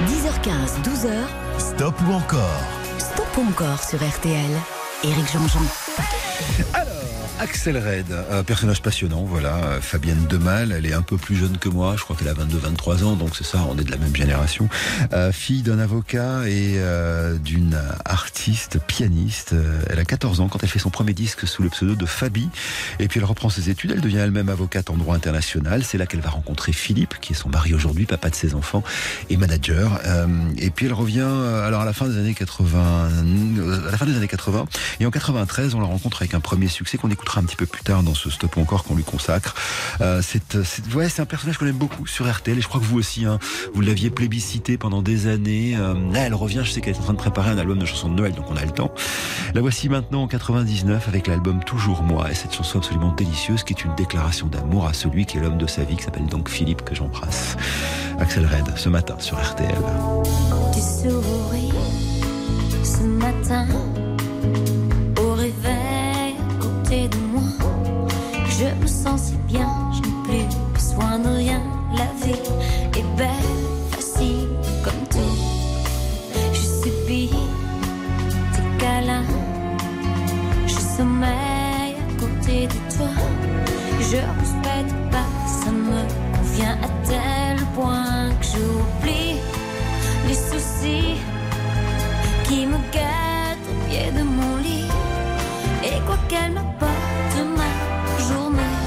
10h15, 0.07 0.83
12h, 0.83 1.75
Stop 1.75 1.95
ou 2.07 2.13
encore? 2.13 2.63
Stop 2.99 3.27
ou 3.37 3.49
encore 3.49 3.83
sur 3.83 3.97
RTL. 3.97 4.51
Éric 5.03 5.31
Jean-Jean. 5.31 6.32
Axel 7.43 7.77
Red, 7.77 8.05
un 8.31 8.43
personnage 8.43 8.81
passionnant, 8.81 9.25
voilà. 9.25 9.81
Fabienne 9.81 10.27
Demal, 10.29 10.71
elle 10.71 10.85
est 10.85 10.93
un 10.93 11.01
peu 11.01 11.17
plus 11.17 11.35
jeune 11.35 11.57
que 11.57 11.67
moi, 11.67 11.95
je 11.97 12.03
crois 12.03 12.15
qu'elle 12.15 12.29
a 12.29 12.33
22-23 12.33 13.03
ans, 13.03 13.15
donc 13.17 13.35
c'est 13.35 13.43
ça, 13.43 13.65
on 13.69 13.77
est 13.77 13.83
de 13.83 13.91
la 13.91 13.97
même 13.97 14.15
génération. 14.15 14.69
Euh, 15.11 15.33
fille 15.33 15.61
d'un 15.61 15.77
avocat 15.77 16.47
et 16.47 16.75
euh, 16.77 17.37
d'une 17.37 17.77
artiste 18.05 18.79
pianiste. 18.87 19.51
Euh, 19.51 19.81
Elle 19.89 19.99
a 19.99 20.05
14 20.05 20.39
ans 20.39 20.47
quand 20.47 20.63
elle 20.63 20.69
fait 20.69 20.79
son 20.79 20.89
premier 20.89 21.13
disque 21.13 21.45
sous 21.45 21.63
le 21.63 21.69
pseudo 21.69 21.95
de 21.95 22.05
Fabi. 22.05 22.47
Et 22.99 23.09
puis 23.09 23.19
elle 23.19 23.25
reprend 23.25 23.49
ses 23.49 23.69
études, 23.69 23.91
elle 23.91 24.01
devient 24.01 24.19
elle-même 24.19 24.47
avocate 24.47 24.89
en 24.89 24.95
droit 24.95 25.13
international. 25.13 25.83
C'est 25.83 25.97
là 25.97 26.05
qu'elle 26.05 26.21
va 26.21 26.29
rencontrer 26.29 26.71
Philippe, 26.71 27.15
qui 27.19 27.33
est 27.33 27.35
son 27.35 27.49
mari 27.49 27.73
aujourd'hui, 27.73 28.05
papa 28.05 28.29
de 28.29 28.35
ses 28.35 28.55
enfants 28.55 28.83
et 29.29 29.35
manager. 29.35 29.99
Et 30.57 30.69
puis 30.69 30.85
elle 30.85 30.93
revient, 30.93 31.27
alors 31.65 31.81
à 31.81 31.85
la 31.85 31.93
fin 31.93 32.07
des 32.07 32.17
années 32.17 32.35
80, 32.35 33.09
euh, 33.59 33.87
à 33.89 33.91
la 33.91 33.97
fin 33.97 34.05
des 34.05 34.15
années 34.15 34.29
80, 34.29 34.65
et 35.01 35.05
en 35.05 35.11
93, 35.11 35.75
on 35.75 35.81
la 35.81 35.87
rencontre 35.87 36.21
avec 36.21 36.33
un 36.33 36.39
premier 36.39 36.69
succès 36.69 36.97
qu'on 36.97 37.11
écoutera 37.11 37.32
un 37.37 37.43
petit 37.43 37.55
peu 37.55 37.65
plus 37.65 37.83
tard 37.83 38.03
dans 38.03 38.13
ce 38.13 38.29
stop 38.29 38.57
encore 38.57 38.83
qu'on 38.83 38.95
lui 38.95 39.03
consacre. 39.03 39.55
Euh, 40.01 40.21
c'est, 40.21 40.57
c'est, 40.63 41.19
un 41.19 41.25
personnage 41.25 41.57
qu'on 41.57 41.67
aime 41.67 41.75
beaucoup 41.75 42.07
sur 42.07 42.31
RTL 42.31 42.57
et 42.57 42.61
je 42.61 42.67
crois 42.67 42.79
que 42.79 42.85
vous 42.85 42.97
aussi, 42.97 43.25
hein, 43.25 43.39
vous 43.73 43.81
l'aviez 43.81 44.09
plébiscité 44.09 44.77
pendant 44.77 45.01
des 45.01 45.27
années. 45.27 45.75
Euh, 45.77 45.93
là, 46.11 46.21
elle 46.21 46.33
revient, 46.33 46.61
je 46.63 46.71
sais 46.71 46.81
qu'elle 46.81 46.95
est 46.95 46.99
en 46.99 47.03
train 47.03 47.13
de 47.13 47.17
préparer 47.17 47.51
un 47.51 47.57
album 47.57 47.79
de 47.79 47.85
chansons 47.85 48.09
de 48.09 48.15
Noël, 48.15 48.33
donc 48.33 48.49
on 48.49 48.55
a 48.55 48.65
le 48.65 48.71
temps. 48.71 48.93
La 49.53 49.61
voici 49.61 49.89
maintenant 49.89 50.23
en 50.23 50.27
99 50.27 51.07
avec 51.07 51.27
l'album 51.27 51.63
Toujours 51.63 52.03
moi 52.03 52.31
et 52.31 52.35
cette 52.35 52.53
chanson 52.53 52.79
absolument 52.79 53.13
délicieuse 53.13 53.63
qui 53.63 53.73
est 53.73 53.83
une 53.83 53.95
déclaration 53.95 54.47
d'amour 54.47 54.87
à 54.87 54.93
celui 54.93 55.25
qui 55.25 55.37
est 55.37 55.41
l'homme 55.41 55.57
de 55.57 55.67
sa 55.67 55.83
vie, 55.83 55.95
qui 55.95 56.03
s'appelle 56.03 56.25
donc 56.25 56.49
Philippe 56.49 56.83
que 56.83 56.95
j'embrasse. 56.95 57.55
Axel 58.19 58.45
Red, 58.45 58.77
ce 58.77 58.89
matin 58.89 59.15
sur 59.19 59.39
RTL. 59.39 59.75
Tu 60.73 60.79
souris 60.79 61.71
ce 62.83 63.03
matin 63.03 63.67
de 67.01 67.17
moi. 67.17 67.41
Je 68.57 68.65
me 68.81 68.87
sens 68.87 69.21
si 69.21 69.35
bien, 69.47 69.69
je 69.93 70.01
n'ai 70.01 70.15
plus 70.23 70.57
besoin 70.73 71.19
de 71.19 71.29
rien. 71.29 71.61
La 71.97 72.07
vie 72.23 72.39
est 72.99 73.17
belle, 73.17 73.61
facile 73.91 74.47
comme 74.83 75.03
tout. 75.09 75.37
Je 76.53 76.61
subis 76.81 77.31
tes 78.53 78.77
câlins, 78.79 79.25
je 80.67 80.79
sommeille 80.97 81.95
à 81.95 82.19
côté 82.19 82.67
de 82.67 82.95
toi. 82.95 83.13
Je 83.99 84.17
respecte 84.41 84.95
pas, 85.11 85.29
ça 85.47 85.71
me 85.71 85.99
convient 86.37 86.77
à 86.83 86.89
tel 87.07 87.65
point 87.75 88.29
que 88.39 88.45
j'oublie 88.51 89.37
les 90.27 90.35
soucis 90.35 91.15
qui 92.45 92.67
me 92.67 92.77
guettent 92.91 93.67
au 93.71 93.89
pied 93.89 94.11
de. 94.11 94.23
Et 94.23 94.32
quoi 96.05 96.17
qu'elle 96.27 96.51
m'apporte 96.51 97.37
ma 97.57 97.71
journée, 98.27 98.77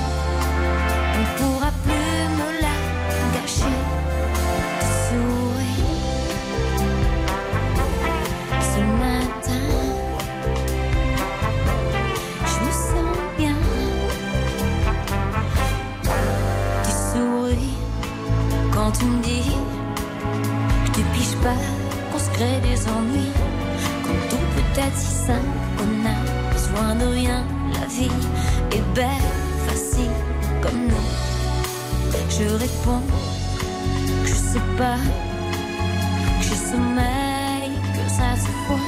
on 1.14 1.20
ne 1.20 1.26
pourra 1.38 1.70
plus 1.84 2.20
me 2.38 2.48
la 2.64 2.76
gâcher. 3.34 3.78
Souris 5.06 5.82
ce 8.72 8.80
matin, 9.02 9.66
je 12.50 12.56
me 12.64 12.70
sens 12.86 13.16
bien. 13.38 13.58
Tu 16.84 16.90
souris 16.90 17.78
quand 18.72 18.90
tu 18.92 19.04
me 19.04 19.22
dis 19.22 19.50
que 20.84 20.90
tu 20.96 21.02
piges 21.14 21.36
pas, 21.42 21.60
qu'on 22.12 22.18
se 22.18 22.30
crée 22.30 22.60
des 22.60 22.88
ennuis. 22.88 23.32
Quand 24.04 24.20
tout 24.30 24.44
peut 24.54 24.80
être 24.80 24.96
si 24.96 25.14
simple, 25.26 25.65
de 26.98 27.06
rien. 27.06 27.44
La 27.72 27.86
vie 27.86 28.10
est 28.72 28.94
belle, 28.94 29.30
facile 29.66 30.10
comme 30.62 30.88
nous. 30.88 31.08
Je 32.28 32.44
réponds 32.54 33.02
que 34.22 34.28
je 34.28 34.34
sais 34.34 34.66
pas, 34.76 34.98
que 36.38 36.44
je 36.44 36.54
sommeil, 36.54 37.70
que 37.94 38.10
ça 38.10 38.36
se 38.36 38.48
voit. 38.66 38.78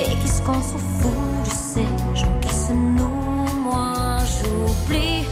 Et 0.00 0.16
qu'est-ce 0.20 0.42
qu'on 0.42 0.54
s'en 0.54 0.78
fout 0.78 1.44
de 1.44 1.50
ces 1.50 2.20
gens 2.20 2.38
qui 2.40 2.54
se 2.54 2.72
nouent 2.72 3.46
Moi 3.62 4.18
j'oublie, 4.32 5.24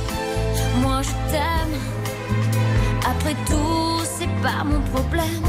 moi 0.82 1.00
je 1.02 1.32
t'aime. 1.32 1.76
Après 3.04 3.34
tout, 3.46 4.00
c'est 4.04 4.32
pas 4.42 4.62
mon 4.64 4.80
problème. 4.92 5.44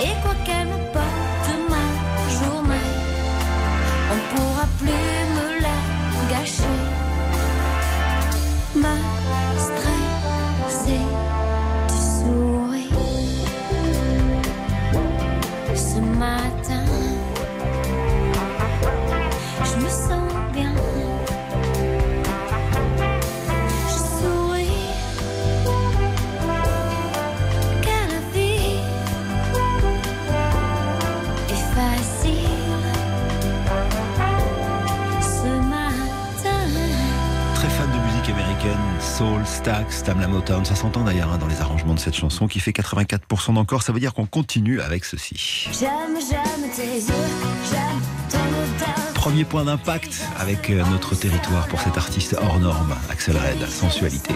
Et 0.00 0.14
quoi 0.22 0.34
qu'elle 0.44 0.68
me 0.68 0.78
porte 0.92 1.48
ma 1.68 1.86
journée, 2.38 2.88
on 4.12 4.36
pourra 4.36 4.57
Stax, 39.78 40.02
Tamla 40.02 40.26
Motown, 40.26 40.64
ça 40.64 40.74
s'entend 40.74 41.04
d'ailleurs 41.04 41.30
hein, 41.30 41.38
dans 41.38 41.46
les 41.46 41.60
arrangements 41.60 41.94
de 41.94 42.00
cette 42.00 42.16
chanson 42.16 42.48
qui 42.48 42.58
fait 42.58 42.72
84% 42.72 43.54
d'encore, 43.54 43.84
ça 43.84 43.92
veut 43.92 44.00
dire 44.00 44.12
qu'on 44.12 44.26
continue 44.26 44.80
avec 44.80 45.04
ceci. 45.04 45.68
J'aime, 45.78 46.18
j'aime 46.18 46.70
tes 46.74 46.96
yeux, 46.96 47.14
j'aime 47.70 48.00
ton. 48.28 48.38
Premier 49.14 49.44
point 49.44 49.64
d'impact 49.64 50.20
avec 50.36 50.70
euh, 50.70 50.82
notre 50.90 51.14
territoire 51.14 51.68
pour 51.68 51.80
cet 51.80 51.96
artiste 51.96 52.36
hors 52.40 52.58
norme, 52.58 52.92
Axel 53.08 53.36
Red, 53.36 53.68
sensualité. 53.68 54.34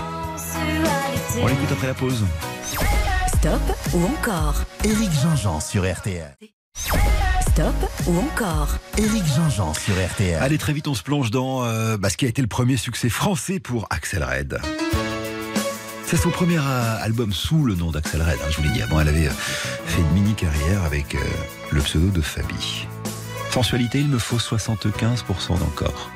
On 1.40 1.46
l'écoute 1.48 1.72
après 1.72 1.88
la 1.88 1.94
pause. 1.94 2.24
Stop 3.26 3.62
ou 3.94 4.04
encore? 4.04 4.62
Éric 4.84 5.10
Jean-Jean 5.22 5.58
sur 5.58 5.92
RTL. 5.92 6.36
Stop 6.76 7.74
ou 8.06 8.16
encore? 8.16 8.76
Éric 8.96 9.24
Jean-Jean 9.24 9.74
sur 9.74 9.94
RTL. 9.94 10.40
Allez, 10.40 10.58
très 10.58 10.72
vite, 10.72 10.86
on 10.86 10.94
se 10.94 11.02
plonge 11.02 11.32
dans 11.32 11.64
euh, 11.64 11.96
bah, 11.96 12.10
ce 12.10 12.16
qui 12.16 12.26
a 12.26 12.28
été 12.28 12.42
le 12.42 12.48
premier 12.48 12.76
succès 12.76 13.08
français 13.08 13.58
pour 13.58 13.88
Axel 13.90 14.22
Red. 14.22 14.60
C'est 16.12 16.18
son 16.18 16.28
premier 16.28 16.58
euh, 16.58 16.96
album 17.00 17.32
sous 17.32 17.64
le 17.64 17.74
nom 17.74 17.90
d'Axel 17.90 18.20
Red. 18.20 18.34
hein, 18.34 18.46
je 18.50 18.58
vous 18.58 18.64
l'ai 18.64 18.68
dit 18.68 18.82
avant, 18.82 19.00
elle 19.00 19.08
avait 19.08 19.28
euh, 19.28 19.32
fait 19.86 20.02
une 20.02 20.10
mini 20.10 20.34
carrière 20.34 20.84
avec 20.84 21.14
euh, 21.14 21.18
le 21.70 21.80
pseudo 21.80 22.08
de 22.08 22.20
Fabi. 22.20 22.86
Sensualité, 23.50 24.00
il 24.00 24.08
me 24.08 24.18
faut 24.18 24.36
75% 24.36 25.58
d'encore. 25.58 26.10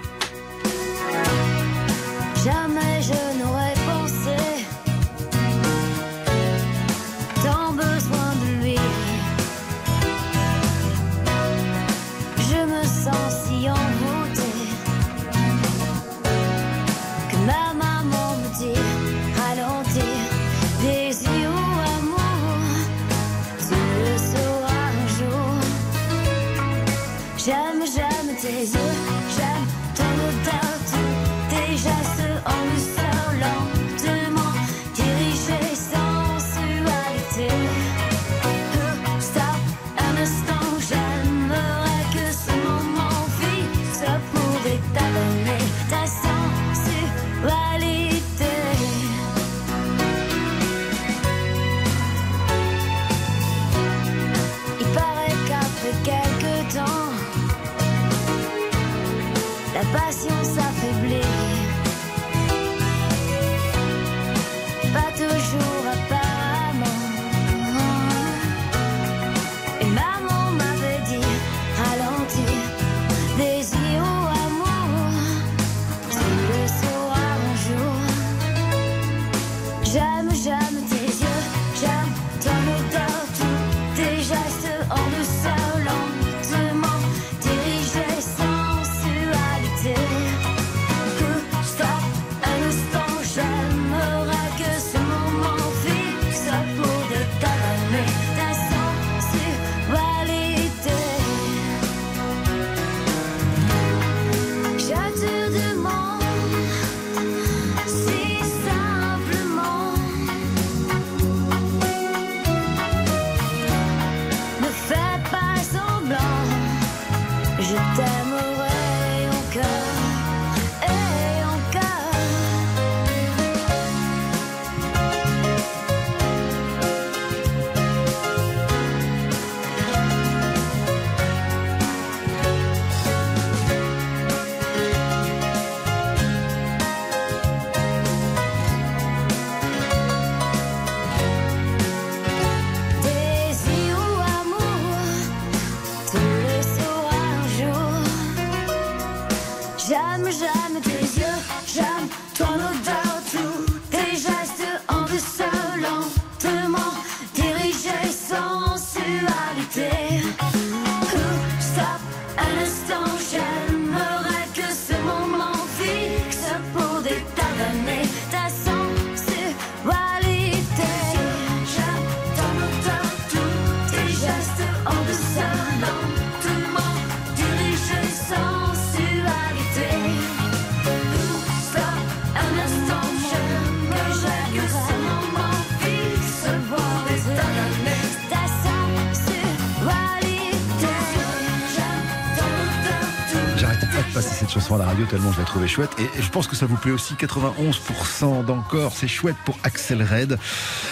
Je 195.32 195.38
la 195.38 195.44
trouvais 195.44 195.68
chouette. 195.68 195.90
Et 195.98 196.22
je 196.22 196.28
pense 196.30 196.46
que 196.46 196.56
ça 196.56 196.66
vous 196.66 196.76
plaît 196.76 196.92
aussi. 196.92 197.14
91% 197.14 198.44
d'encore, 198.44 198.92
c'est 198.92 199.08
chouette 199.08 199.36
pour 199.44 199.58
Axel 199.62 200.02
Red. 200.02 200.38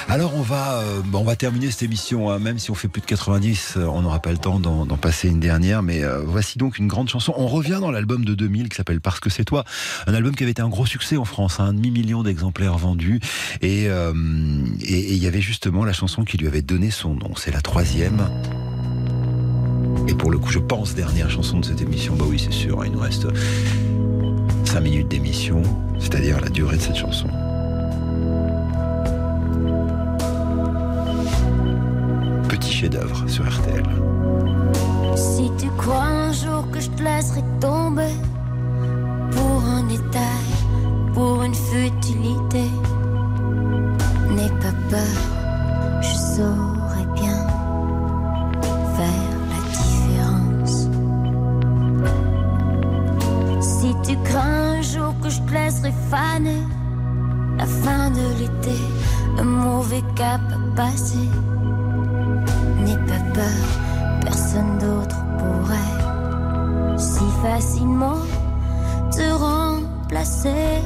Alors 0.09 0.35
on 0.35 0.43
va, 0.43 0.79
euh, 0.79 1.03
on 1.13 1.25
va 1.25 1.37
terminer 1.37 1.71
cette 1.71 1.83
émission, 1.83 2.31
hein. 2.31 2.39
même 2.39 2.59
si 2.59 2.71
on 2.71 2.75
fait 2.75 2.89
plus 2.89 3.01
de 3.01 3.07
90, 3.07 3.75
euh, 3.77 3.87
on 3.87 4.03
n'aura 4.03 4.21
pas 4.21 4.33
le 4.33 4.39
temps 4.39 4.59
d'en 4.59 4.87
passer 4.97 5.29
une 5.29 5.41
dernière. 5.41 5.83
Mais 5.83 6.05
euh, 6.05 6.23
voici 6.25 6.59
donc 6.59 6.79
une 6.79 6.89
grande 6.89 7.09
chanson. 7.09 7.35
On 7.37 7.47
revient 7.47 7.79
dans 7.81 7.91
l'album 7.91 8.25
de 8.25 8.35
2000 8.35 8.69
qui 8.69 8.77
s'appelle 8.77 9.01
Parce 9.01 9.21
que 9.21 9.31
c'est 9.31 9.45
toi, 9.45 9.65
un 10.07 10.15
album 10.15 10.35
qui 10.35 10.43
avait 10.43 10.53
été 10.53 10.63
un 10.63 10.69
gros 10.69 10.87
succès 10.87 11.17
en 11.17 11.25
France, 11.25 11.61
hein. 11.61 11.67
un 11.67 11.75
demi 11.75 11.91
million 11.91 12.23
d'exemplaires 12.23 12.79
vendus. 12.79 13.21
Et 13.61 13.85
il 13.85 15.17
y 15.17 15.27
avait 15.27 15.41
justement 15.41 15.85
la 15.85 15.93
chanson 15.93 16.25
qui 16.25 16.39
lui 16.39 16.47
avait 16.47 16.63
donné 16.63 16.91
son 16.91 17.15
nom. 17.15 17.33
C'est 17.37 17.53
la 17.53 17.61
troisième. 17.61 18.29
Et 20.09 20.15
pour 20.15 20.31
le 20.31 20.39
coup, 20.39 20.51
je 20.51 20.59
pense, 20.59 20.95
dernière 20.95 21.31
chanson 21.31 21.61
de 21.61 21.65
cette 21.65 21.81
émission, 21.81 22.15
bah 22.15 22.25
oui, 22.29 22.39
c'est 22.39 22.53
sûr, 22.53 22.81
hein, 22.81 22.85
il 22.87 22.93
nous 22.93 23.01
reste 23.01 23.27
5 24.75 24.81
minutes 24.81 25.07
d'émission, 25.07 25.63
c'est-à-dire 26.01 26.41
la 26.41 26.49
durée 26.49 26.77
de 26.77 26.83
cette 26.83 26.97
chanson. 26.97 27.29
Petit 32.49 32.73
chef-d'œuvre 32.73 33.25
sur 33.29 33.49
RTL. 33.49 33.85
Si 35.15 35.49
tu 35.59 35.69
crois 35.79 36.03
un 36.03 36.33
jour 36.33 36.69
que 36.73 36.81
je 36.81 36.91
te 36.91 37.05
laisserai 37.05 37.45
tomber 37.61 38.15
pour 39.31 39.63
un 39.63 39.85
détail, 39.85 40.51
pour 41.13 41.45
une 41.45 41.55
futilité, 41.55 42.65
n'aie 44.35 44.59
pas 44.61 44.75
peur, 44.91 46.03
je 46.03 46.17
saurai 46.35 46.64
laisserai 55.55 55.93
faner 56.11 56.63
la 57.57 57.67
fin 57.67 58.11
de 58.11 58.25
l'été, 58.39 58.79
un 59.39 59.45
mauvais 59.45 60.03
cap 60.17 60.41
à 60.57 60.77
passer. 60.77 61.29
N'aie 62.83 63.03
pas 63.11 63.23
peur, 63.33 63.67
personne 64.23 64.79
d'autre 64.79 65.17
pourrait 65.39 65.95
si 66.99 67.25
facilement 67.43 68.21
te 69.13 69.27
remplacer. 69.33 70.83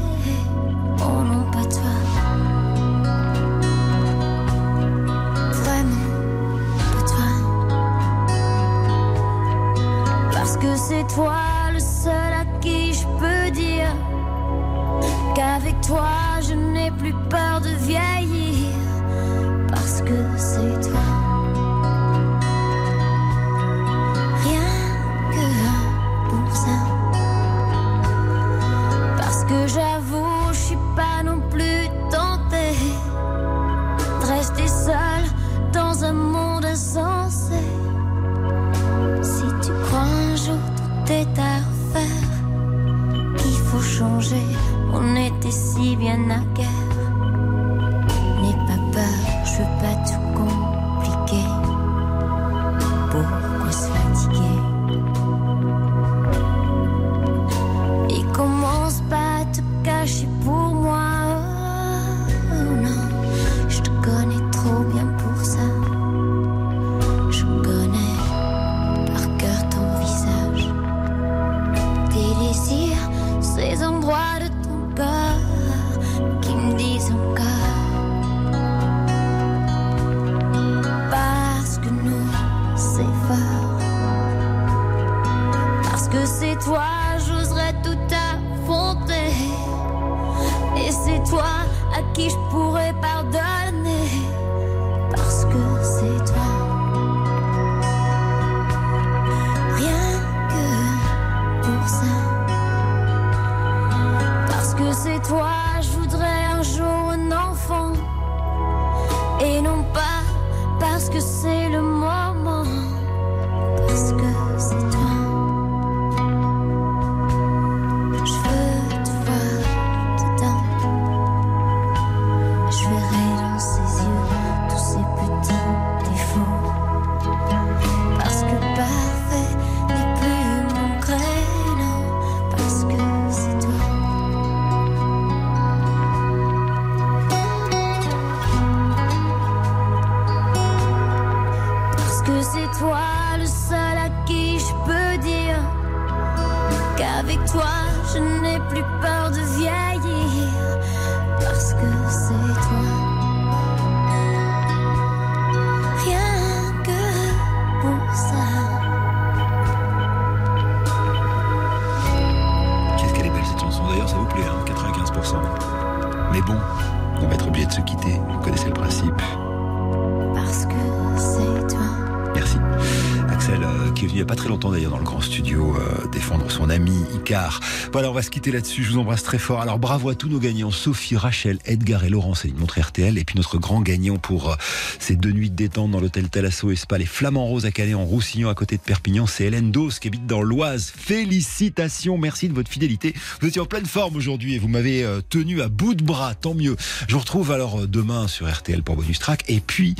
Là-dessus. 178.50 178.84
Je 178.84 178.92
vous 178.92 178.98
embrasse 178.98 179.22
très 179.22 179.38
fort. 179.38 179.60
Alors 179.60 179.78
bravo 179.78 180.08
à 180.08 180.14
tous 180.14 180.28
nos 180.28 180.38
gagnants 180.38 180.70
Sophie, 180.70 181.16
Rachel, 181.16 181.58
Edgar 181.64 182.04
et 182.04 182.08
Laurent. 182.08 182.34
C'est 182.34 182.48
une 182.48 182.56
montre 182.56 182.80
RTL. 182.80 183.18
Et 183.18 183.24
puis 183.24 183.36
notre 183.36 183.58
grand 183.58 183.80
gagnant 183.80 184.16
pour 184.16 184.50
euh, 184.50 184.54
ces 184.98 185.16
deux 185.16 185.32
nuits 185.32 185.50
de 185.50 185.56
détente 185.56 185.90
dans 185.90 186.00
l'hôtel 186.00 186.28
Talasso 186.28 186.70
et 186.70 186.76
Spa, 186.76 186.98
les 186.98 187.06
Flamands 187.06 187.46
Roses 187.46 187.66
à 187.66 187.70
Calais 187.70 187.94
en 187.94 188.04
Roussillon 188.04 188.48
à 188.48 188.54
côté 188.54 188.76
de 188.76 188.82
Perpignan. 188.82 189.26
C'est 189.26 189.44
Hélène 189.44 189.70
Dos 189.70 189.90
qui 190.00 190.08
habite 190.08 190.26
dans 190.26 190.42
l'Oise. 190.42 190.92
Félicitations. 190.96 192.18
Merci 192.18 192.48
de 192.48 192.54
votre 192.54 192.70
fidélité. 192.70 193.14
Vous 193.40 193.48
étiez 193.48 193.60
en 193.60 193.66
pleine 193.66 193.86
forme 193.86 194.16
aujourd'hui 194.16 194.54
et 194.54 194.58
vous 194.58 194.68
m'avez 194.68 195.04
euh, 195.04 195.20
tenu 195.28 195.62
à 195.62 195.68
bout 195.68 195.94
de 195.94 196.04
bras. 196.04 196.34
Tant 196.34 196.54
mieux. 196.54 196.76
Je 197.06 197.14
vous 197.14 197.20
retrouve 197.20 197.50
alors 197.52 197.80
euh, 197.80 197.86
demain 197.86 198.28
sur 198.28 198.50
RTL 198.50 198.82
pour 198.82 198.96
Bonus 198.96 199.18
Track. 199.18 199.44
Et 199.48 199.60
puis, 199.60 199.94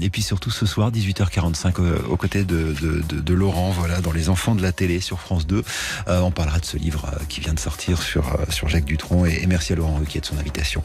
et 0.00 0.10
puis 0.10 0.22
surtout 0.22 0.50
ce 0.50 0.66
soir, 0.66 0.90
18h45 0.90 1.80
euh, 1.80 1.98
aux 2.08 2.16
côtés 2.16 2.44
de, 2.44 2.74
de, 2.80 3.20
de, 3.20 3.34
Laurent, 3.34 3.70
voilà, 3.70 4.00
dans 4.00 4.12
Les 4.12 4.28
Enfants 4.28 4.54
de 4.54 4.62
la 4.62 4.72
télé 4.72 5.00
sur 5.00 5.20
France 5.20 5.46
2. 5.46 5.62
Euh, 6.08 6.20
on 6.20 6.30
parlera 6.30 6.58
de 6.58 6.64
ce 6.64 6.76
livre 6.76 7.10
qui 7.28 7.40
vient 7.40 7.54
de 7.54 7.58
sortir 7.58 7.67
sur, 7.76 8.34
euh, 8.34 8.44
sur 8.50 8.68
Jacques 8.68 8.84
Dutronc 8.84 9.26
et, 9.26 9.42
et 9.42 9.46
merci 9.46 9.72
à 9.72 9.76
Laurent 9.76 9.96
Ruquier 9.96 10.20
de 10.20 10.26
son 10.26 10.38
invitation. 10.38 10.82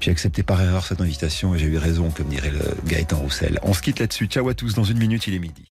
J'ai 0.00 0.10
accepté 0.10 0.42
par 0.42 0.60
erreur 0.60 0.84
cette 0.84 1.00
invitation 1.00 1.54
et 1.54 1.58
j'ai 1.58 1.66
eu 1.66 1.78
raison, 1.78 2.10
comme 2.10 2.26
dirait 2.26 2.50
le 2.50 2.76
Gaëtan 2.86 3.16
Roussel. 3.16 3.58
On 3.62 3.74
se 3.74 3.82
quitte 3.82 4.00
là-dessus. 4.00 4.26
Ciao 4.26 4.48
à 4.48 4.54
tous. 4.54 4.74
Dans 4.74 4.84
une 4.84 4.98
minute, 4.98 5.26
il 5.26 5.34
est 5.34 5.38
midi. 5.38 5.71